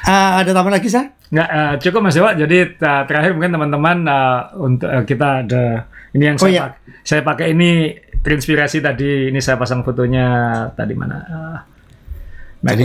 Eh, 0.03 0.31
ada 0.39 0.51
tambahan 0.51 0.75
lagi 0.75 0.89
saya? 0.89 1.13
Nggak, 1.33 1.49
eh, 1.49 1.75
cukup 1.81 2.01
Mas 2.05 2.15
Dewa. 2.15 2.31
Jadi 2.33 2.57
eh, 2.69 3.03
terakhir 3.09 3.33
mungkin 3.33 3.53
teman-teman 3.53 3.97
eh, 4.05 4.41
untuk 4.61 4.89
eh, 4.89 5.05
kita 5.05 5.29
ada 5.43 5.65
ini 6.13 6.25
yang 6.29 6.37
Oh, 6.37 6.45
saya 6.45 6.53
iya. 6.53 6.63
pak- 6.63 6.79
saya 7.03 7.21
pakai 7.25 7.47
ini 7.51 7.71
terinspirasi 8.21 8.79
tadi 8.79 9.33
ini 9.33 9.41
saya 9.41 9.57
pasang 9.57 9.81
fotonya 9.81 10.27
tadi 10.73 10.93
mana? 10.93 11.17
Eh, 11.19 11.59
Jadi- 12.63 12.85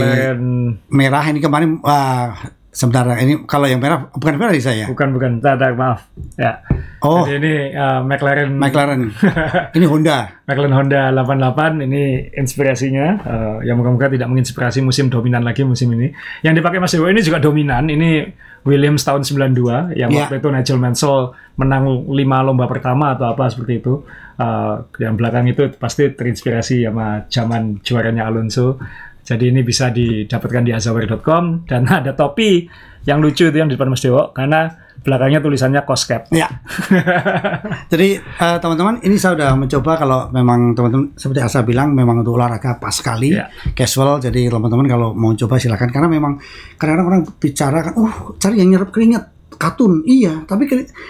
merah 0.88 1.24
ini 1.28 1.38
kemarin 1.38 1.78
wah 1.78 2.34
Sebentar, 2.78 3.02
ini 3.18 3.42
kalau 3.42 3.66
yang 3.66 3.82
merah 3.82 4.06
bukan 4.06 4.38
Ferrari 4.38 4.62
saya. 4.62 4.86
Bukan 4.86 5.10
bukan, 5.10 5.42
tak, 5.42 5.74
maaf. 5.74 6.06
Ya. 6.38 6.62
Oh, 7.02 7.26
Jadi 7.26 7.42
ini 7.42 7.54
uh, 7.74 8.06
McLaren 8.06 8.54
McLaren. 8.54 9.10
ini 9.76 9.86
Honda. 9.90 10.38
McLaren 10.46 10.70
Honda 10.70 11.10
88 11.10 11.86
ini 11.90 12.30
inspirasinya 12.38 13.06
uh, 13.26 13.56
yang 13.66 13.82
moga-moga 13.82 14.14
tidak 14.14 14.30
menginspirasi 14.30 14.78
musim 14.86 15.10
dominan 15.10 15.42
lagi 15.42 15.66
musim 15.66 15.90
ini. 15.90 16.14
Yang 16.46 16.62
dipakai 16.62 16.78
Mas 16.78 16.94
Dewo 16.94 17.10
ini 17.10 17.18
juga 17.18 17.42
dominan. 17.42 17.90
Ini 17.90 18.30
Williams 18.62 19.02
tahun 19.02 19.26
92 19.26 19.98
yang 19.98 20.14
Ya. 20.14 20.26
waktu 20.26 20.38
itu 20.38 20.48
Nigel 20.50 20.78
Mansell 20.78 21.34
menang 21.58 22.06
5 22.06 22.14
lomba 22.46 22.70
pertama 22.70 23.18
atau 23.18 23.26
apa 23.26 23.50
seperti 23.50 23.82
itu. 23.82 24.06
Uh, 24.38 24.86
yang 25.02 25.18
belakang 25.18 25.50
itu 25.50 25.66
pasti 25.82 26.14
terinspirasi 26.14 26.86
sama 26.86 27.26
zaman 27.26 27.82
juaranya 27.82 28.30
Alonso. 28.30 28.78
Jadi 29.28 29.52
ini 29.52 29.60
bisa 29.60 29.92
didapatkan 29.92 30.64
di 30.64 30.72
azaware.com 30.72 31.68
dan 31.68 31.84
ada 32.00 32.16
topi 32.16 32.64
yang 33.04 33.20
lucu 33.20 33.52
itu 33.52 33.56
yang 33.60 33.68
di 33.68 33.76
depan 33.76 33.92
Mas 33.92 34.00
Dewo 34.00 34.32
karena 34.32 34.88
belakangnya 34.98 35.38
tulisannya 35.38 35.80
cost 35.86 36.10
cap. 36.10 36.22
Ya. 36.34 36.48
Jadi 37.92 38.18
eh, 38.18 38.58
teman-teman, 38.58 38.98
ini 39.04 39.14
saya 39.20 39.38
sudah 39.38 39.52
mencoba 39.54 39.92
kalau 39.94 40.20
memang 40.34 40.74
teman-teman 40.74 41.14
seperti 41.14 41.40
Asa 41.40 41.62
bilang 41.62 41.94
memang 41.94 42.20
untuk 42.24 42.34
olahraga 42.34 42.76
pas 42.82 42.92
sekali, 42.92 43.36
Ya. 43.36 43.46
casual. 43.78 44.18
Jadi 44.18 44.50
teman-teman 44.50 44.88
kalau 44.90 45.14
mau 45.14 45.32
coba 45.38 45.56
silakan 45.60 45.88
karena 45.92 46.08
memang 46.10 46.40
kadang-kadang 46.76 47.06
orang 47.08 47.22
bicara 47.38 47.78
kan, 47.84 47.94
uh 47.94 48.14
cari 48.36 48.58
yang 48.58 48.74
nyerap 48.74 48.90
keringat. 48.90 49.37
Katun, 49.50 50.04
iya, 50.04 50.44
tapi 50.44 50.68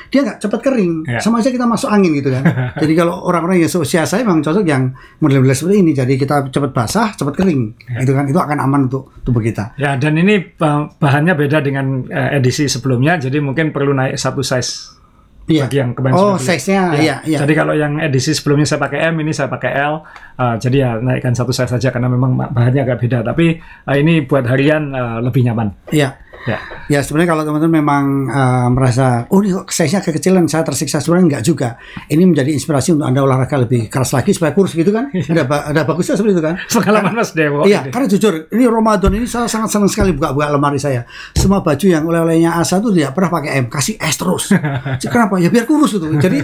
dia 0.08 0.20
nggak 0.22 0.38
cepat 0.38 0.60
kering. 0.62 1.04
Ya. 1.04 1.18
Sama 1.18 1.42
aja 1.42 1.50
kita 1.50 1.66
masuk 1.66 1.90
angin 1.90 2.14
gitu 2.14 2.30
kan. 2.30 2.46
Jadi 2.80 2.94
kalau 2.94 3.20
orang-orang 3.20 3.60
yang 3.60 3.68
seusia 3.68 4.02
saya 4.02 4.22
memang 4.22 4.40
cocok 4.40 4.62
yang 4.62 4.88
model-model 5.18 5.52
seperti 5.52 5.76
ini. 5.78 5.92
Jadi 5.92 6.14
kita 6.14 6.46
cepat 6.46 6.70
basah, 6.70 7.12
cepat 7.12 7.34
kering, 7.34 7.74
gitu 7.98 8.14
kan. 8.14 8.24
Itu 8.24 8.38
akan 8.38 8.56
aman 8.56 8.80
untuk 8.86 9.10
tubuh 9.20 9.42
kita. 9.42 9.74
Ya, 9.74 9.94
dan 9.94 10.14
ini 10.14 10.38
bah- 10.54 10.86
bahannya 10.94 11.34
beda 11.34 11.58
dengan 11.60 12.06
eh, 12.06 12.38
edisi 12.38 12.64
sebelumnya, 12.64 13.18
jadi 13.18 13.36
mungkin 13.38 13.68
perlu 13.68 13.90
naik 13.90 14.14
satu 14.14 14.40
size 14.40 14.96
Iya. 15.44 15.64
bagi 15.64 15.80
yang 15.80 15.96
kemarin 15.96 16.12
Oh, 16.12 16.36
size-nya, 16.36 16.92
Ya, 16.92 17.00
iya, 17.00 17.16
iya. 17.24 17.38
Jadi 17.40 17.52
kalau 17.54 17.72
yang 17.72 17.96
edisi 17.96 18.36
sebelumnya 18.36 18.68
saya 18.68 18.78
pakai 18.78 19.08
M, 19.08 19.16
ini 19.18 19.32
saya 19.32 19.48
pakai 19.48 19.72
L. 19.72 20.04
eh, 20.36 20.54
jadi 20.58 20.76
ya 20.78 20.90
naikkan 21.00 21.32
satu 21.32 21.50
size 21.50 21.72
saja 21.72 21.88
karena 21.88 22.04
memang 22.06 22.36
ma- 22.36 22.52
bahannya 22.52 22.84
agak 22.84 23.00
beda. 23.00 23.24
Tapi 23.24 23.56
eh, 23.56 23.96
ini 23.96 24.22
buat 24.22 24.44
harian 24.44 24.92
eh, 24.92 25.18
lebih 25.20 25.42
nyaman. 25.42 25.88
Iya. 25.88 26.27
Ya, 26.48 26.58
Ya 26.88 27.00
sebenarnya 27.04 27.36
kalau 27.36 27.44
teman-teman 27.44 27.84
memang 27.84 28.04
uh, 28.26 28.68
merasa 28.72 29.28
oh 29.28 29.44
ini 29.44 29.52
kok 29.52 29.68
size-nya 29.68 30.00
kekecilan 30.00 30.48
saya 30.48 30.64
tersiksa 30.64 31.04
sebenarnya 31.04 31.24
enggak 31.28 31.42
juga. 31.44 31.68
Ini 32.08 32.24
menjadi 32.24 32.50
inspirasi 32.56 32.96
untuk 32.96 33.04
anda 33.04 33.20
olahraga 33.20 33.60
lebih 33.60 33.92
keras 33.92 34.16
lagi 34.16 34.32
supaya 34.32 34.56
kurus 34.56 34.72
gitu 34.72 34.88
kan? 34.88 35.12
Ada 35.12 35.44
ba- 35.44 35.68
ada 35.68 35.84
bagusnya 35.84 36.16
seperti 36.16 36.40
itu 36.40 36.44
kan? 36.44 36.56
pengalaman 36.72 37.12
Mas 37.12 37.36
Dewo. 37.36 37.68
Iya, 37.68 37.84
ini. 37.84 37.92
karena 37.92 38.06
jujur 38.08 38.32
ini 38.48 38.64
Ramadan 38.64 39.12
ini 39.12 39.26
saya 39.28 39.44
sangat 39.44 39.68
senang 39.68 39.90
sekali 39.92 40.16
buka-buka 40.16 40.48
lemari 40.48 40.80
saya. 40.80 41.04
Semua 41.36 41.60
baju 41.60 41.84
yang 41.84 42.08
oleh-olehnya 42.08 42.56
Asa 42.56 42.80
itu 42.80 42.88
tidak 42.96 43.12
pernah 43.12 43.28
pakai 43.28 43.50
M, 43.60 43.66
kasih 43.68 44.00
S 44.00 44.16
terus. 44.16 44.44
Kenapa? 45.12 45.36
Ya 45.36 45.52
biar 45.52 45.68
kurus 45.68 45.92
itu. 46.00 46.08
Jadi 46.16 46.40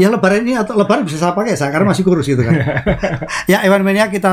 ya 0.00 0.08
lebaran 0.08 0.40
ini 0.40 0.56
atau 0.56 0.72
lebaran 0.72 1.04
bisa 1.04 1.20
saya 1.20 1.36
pakai 1.36 1.52
saya 1.52 1.68
karena 1.68 1.92
masih 1.92 2.00
kurus 2.00 2.24
gitu 2.24 2.40
kan. 2.40 2.56
ya 3.52 3.60
Evan 3.60 3.84
Mania 3.84 4.08
kita 4.08 4.32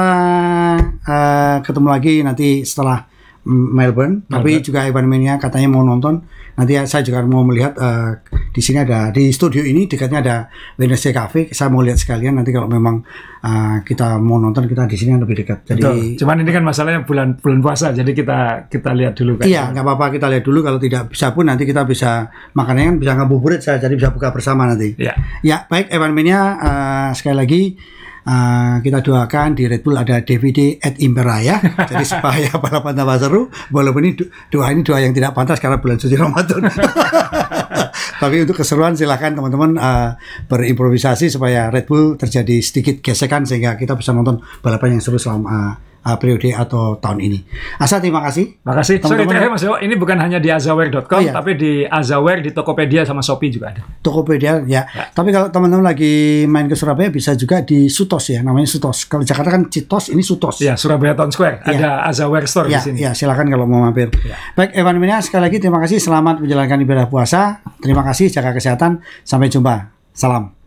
eh, 1.03 1.57
ketemu 1.65 1.87
lagi 1.91 2.13
nanti 2.23 2.63
setelah 2.63 3.03
mm, 3.45 3.67
Melbourne, 3.75 4.15
tapi 4.27 4.59
juga 4.63 4.87
Evan 4.87 5.07
Mania 5.07 5.39
katanya 5.39 5.67
mau 5.71 5.83
nonton. 5.83 6.23
Nanti 6.59 6.75
ya, 6.75 6.83
saya 6.83 7.07
juga 7.07 7.23
mau 7.23 7.47
melihat 7.47 7.71
eh, 7.79 8.19
di 8.51 8.59
sini 8.59 8.83
ada 8.83 9.15
di 9.15 9.31
studio 9.31 9.63
ini 9.63 9.87
dekatnya 9.87 10.19
ada 10.19 10.37
Wednesday 10.75 11.15
Cafe. 11.15 11.47
Saya 11.55 11.71
mau 11.71 11.79
lihat 11.79 11.95
sekalian 11.95 12.35
nanti 12.35 12.51
kalau 12.51 12.67
memang 12.67 12.99
eh, 13.39 13.77
kita 13.87 14.19
mau 14.19 14.41
nonton 14.43 14.67
kita 14.67 14.83
di 14.83 14.97
sini 14.99 15.15
lebih 15.15 15.39
dekat. 15.45 15.63
Jadi 15.71 15.79
Betul. 15.79 15.97
Cuman 16.19 16.43
ini 16.43 16.51
kan 16.51 16.63
masalahnya 16.67 17.07
bulan 17.07 17.39
bulan 17.39 17.59
puasa, 17.63 17.95
jadi 17.95 18.11
kita 18.11 18.67
kita 18.67 18.91
lihat 18.91 19.15
dulu 19.15 19.39
kan. 19.39 19.47
Iya, 19.47 19.71
nggak 19.71 19.83
apa-apa 19.87 20.05
kita 20.19 20.27
lihat 20.27 20.43
dulu. 20.43 20.59
Kalau 20.59 20.79
tidak 20.81 21.07
bisa 21.07 21.31
pun 21.31 21.47
nanti 21.47 21.63
kita 21.63 21.87
bisa 21.87 22.27
makannya 22.51 22.83
kan 22.91 22.95
bisa 22.99 23.11
ngabuburit 23.15 23.61
saya, 23.63 23.79
jadi 23.79 23.95
bisa 23.95 24.11
buka 24.11 24.35
bersama 24.35 24.67
nanti. 24.67 24.99
Iya. 24.99 25.15
Ya, 25.45 25.57
baik 25.71 25.87
Evan 25.95 26.11
Mania 26.11 26.59
eh, 26.59 27.09
sekali 27.15 27.37
lagi 27.39 27.61
eh, 28.27 28.75
kita 28.83 28.99
doakan 28.99 29.55
di 29.55 29.67
Red 29.67 29.81
Bull 29.83 29.95
ada 29.95 30.19
DVD 30.23 30.75
at 30.79 30.99
Impera 30.99 31.39
ya. 31.39 31.57
Jadi 31.89 32.05
supaya 32.05 32.51
balapan 32.55 32.93
tambah 32.95 33.17
seru. 33.19 33.41
Walaupun 33.71 34.01
ini 34.03 34.13
do- 34.15 34.29
doa 34.49 34.71
ini 34.71 34.81
doa 34.83 34.99
yang 34.99 35.13
tidak 35.15 35.35
pantas 35.35 35.59
karena 35.59 35.79
bulan 35.79 35.99
suci 35.99 36.15
Ramadan. 36.15 36.63
Tapi 38.21 38.35
untuk 38.43 38.59
keseruan 38.59 38.93
silahkan 38.95 39.31
teman-teman 39.31 39.79
eh, 39.79 40.09
berimprovisasi 40.47 41.31
supaya 41.31 41.71
Red 41.71 41.87
Bull 41.87 42.19
terjadi 42.19 42.59
sedikit 42.59 42.99
gesekan 42.99 43.47
sehingga 43.47 43.79
kita 43.79 43.95
bisa 43.95 44.11
nonton 44.11 44.43
balapan 44.59 44.99
yang 44.99 45.01
seru 45.03 45.17
selama 45.19 45.88
eh, 45.99 46.17
periode 46.17 46.49
atau 46.51 46.95
tahun 46.95 47.19
ini. 47.19 47.39
Asa 47.77 47.99
terima 47.99 48.19
kasih. 48.21 48.59
Makasih. 48.61 48.99
Sorry, 48.99 49.23
Teman-teman- 49.23 49.29
terakhir 49.29 49.49
Mas 49.51 49.61
Dewo, 49.61 49.75
ini 49.77 49.95
bukan 49.95 50.17
hanya 50.17 50.37
di 50.37 50.47
azaware.com, 50.47 51.03
Oh, 51.09 51.21
iya. 51.21 51.31
tapi 51.31 51.53
di 51.53 51.83
azaware, 51.83 52.39
di 52.39 52.51
Tokopedia 52.51 53.03
sama 53.03 53.19
Shopee 53.19 53.49
juga 53.49 53.71
ada. 53.71 53.81
Tokopedia 53.99 54.63
ya. 54.63 54.83
Tapi 55.11 55.29
kalau 55.29 55.49
teman-teman 55.49 55.85
lagi 55.85 56.09
main 56.45 56.65
ke 56.65 56.75
Surabaya 56.75 57.09
bisa 57.09 57.33
juga 57.33 57.61
di 57.61 57.87
Sutos 57.87 58.29
ya, 58.29 58.39
namanya 58.39 58.65
Sutos. 58.65 59.05
Kalau 59.05 59.21
Jakarta 59.21 59.49
kan 59.51 59.67
Citos, 59.67 60.09
ini 60.09 60.21
Sutos. 60.21 60.59
Ya, 60.59 60.73
Surabaya 60.75 61.13
Town 61.13 61.29
Square. 61.29 61.63
Iya. 61.63 61.77
Ada 61.77 61.89
azaware 62.07 62.47
store 62.47 62.67
Ya, 62.67 62.79
di 62.79 62.91
sini. 62.91 62.97
ya, 63.01 63.11
silakan 63.13 63.47
kalau 63.47 63.65
mau 63.65 63.81
mampir. 63.81 64.09
Baik, 64.53 64.73
Evan 64.73 64.97
Minia 64.97 65.19
sekali 65.19 65.45
lagi 65.45 65.57
terima 65.57 65.79
kasih 65.79 65.97
selamat 65.97 66.39
menjalankan 66.39 66.79
ibadah 66.79 67.05
puasa. 67.05 67.59
Terima 67.79 68.01
kasih, 68.01 68.27
jaga 68.27 68.51
kesehatan. 68.51 68.99
Sampai 69.21 69.47
jumpa. 69.47 69.91
Salam. 70.11 70.58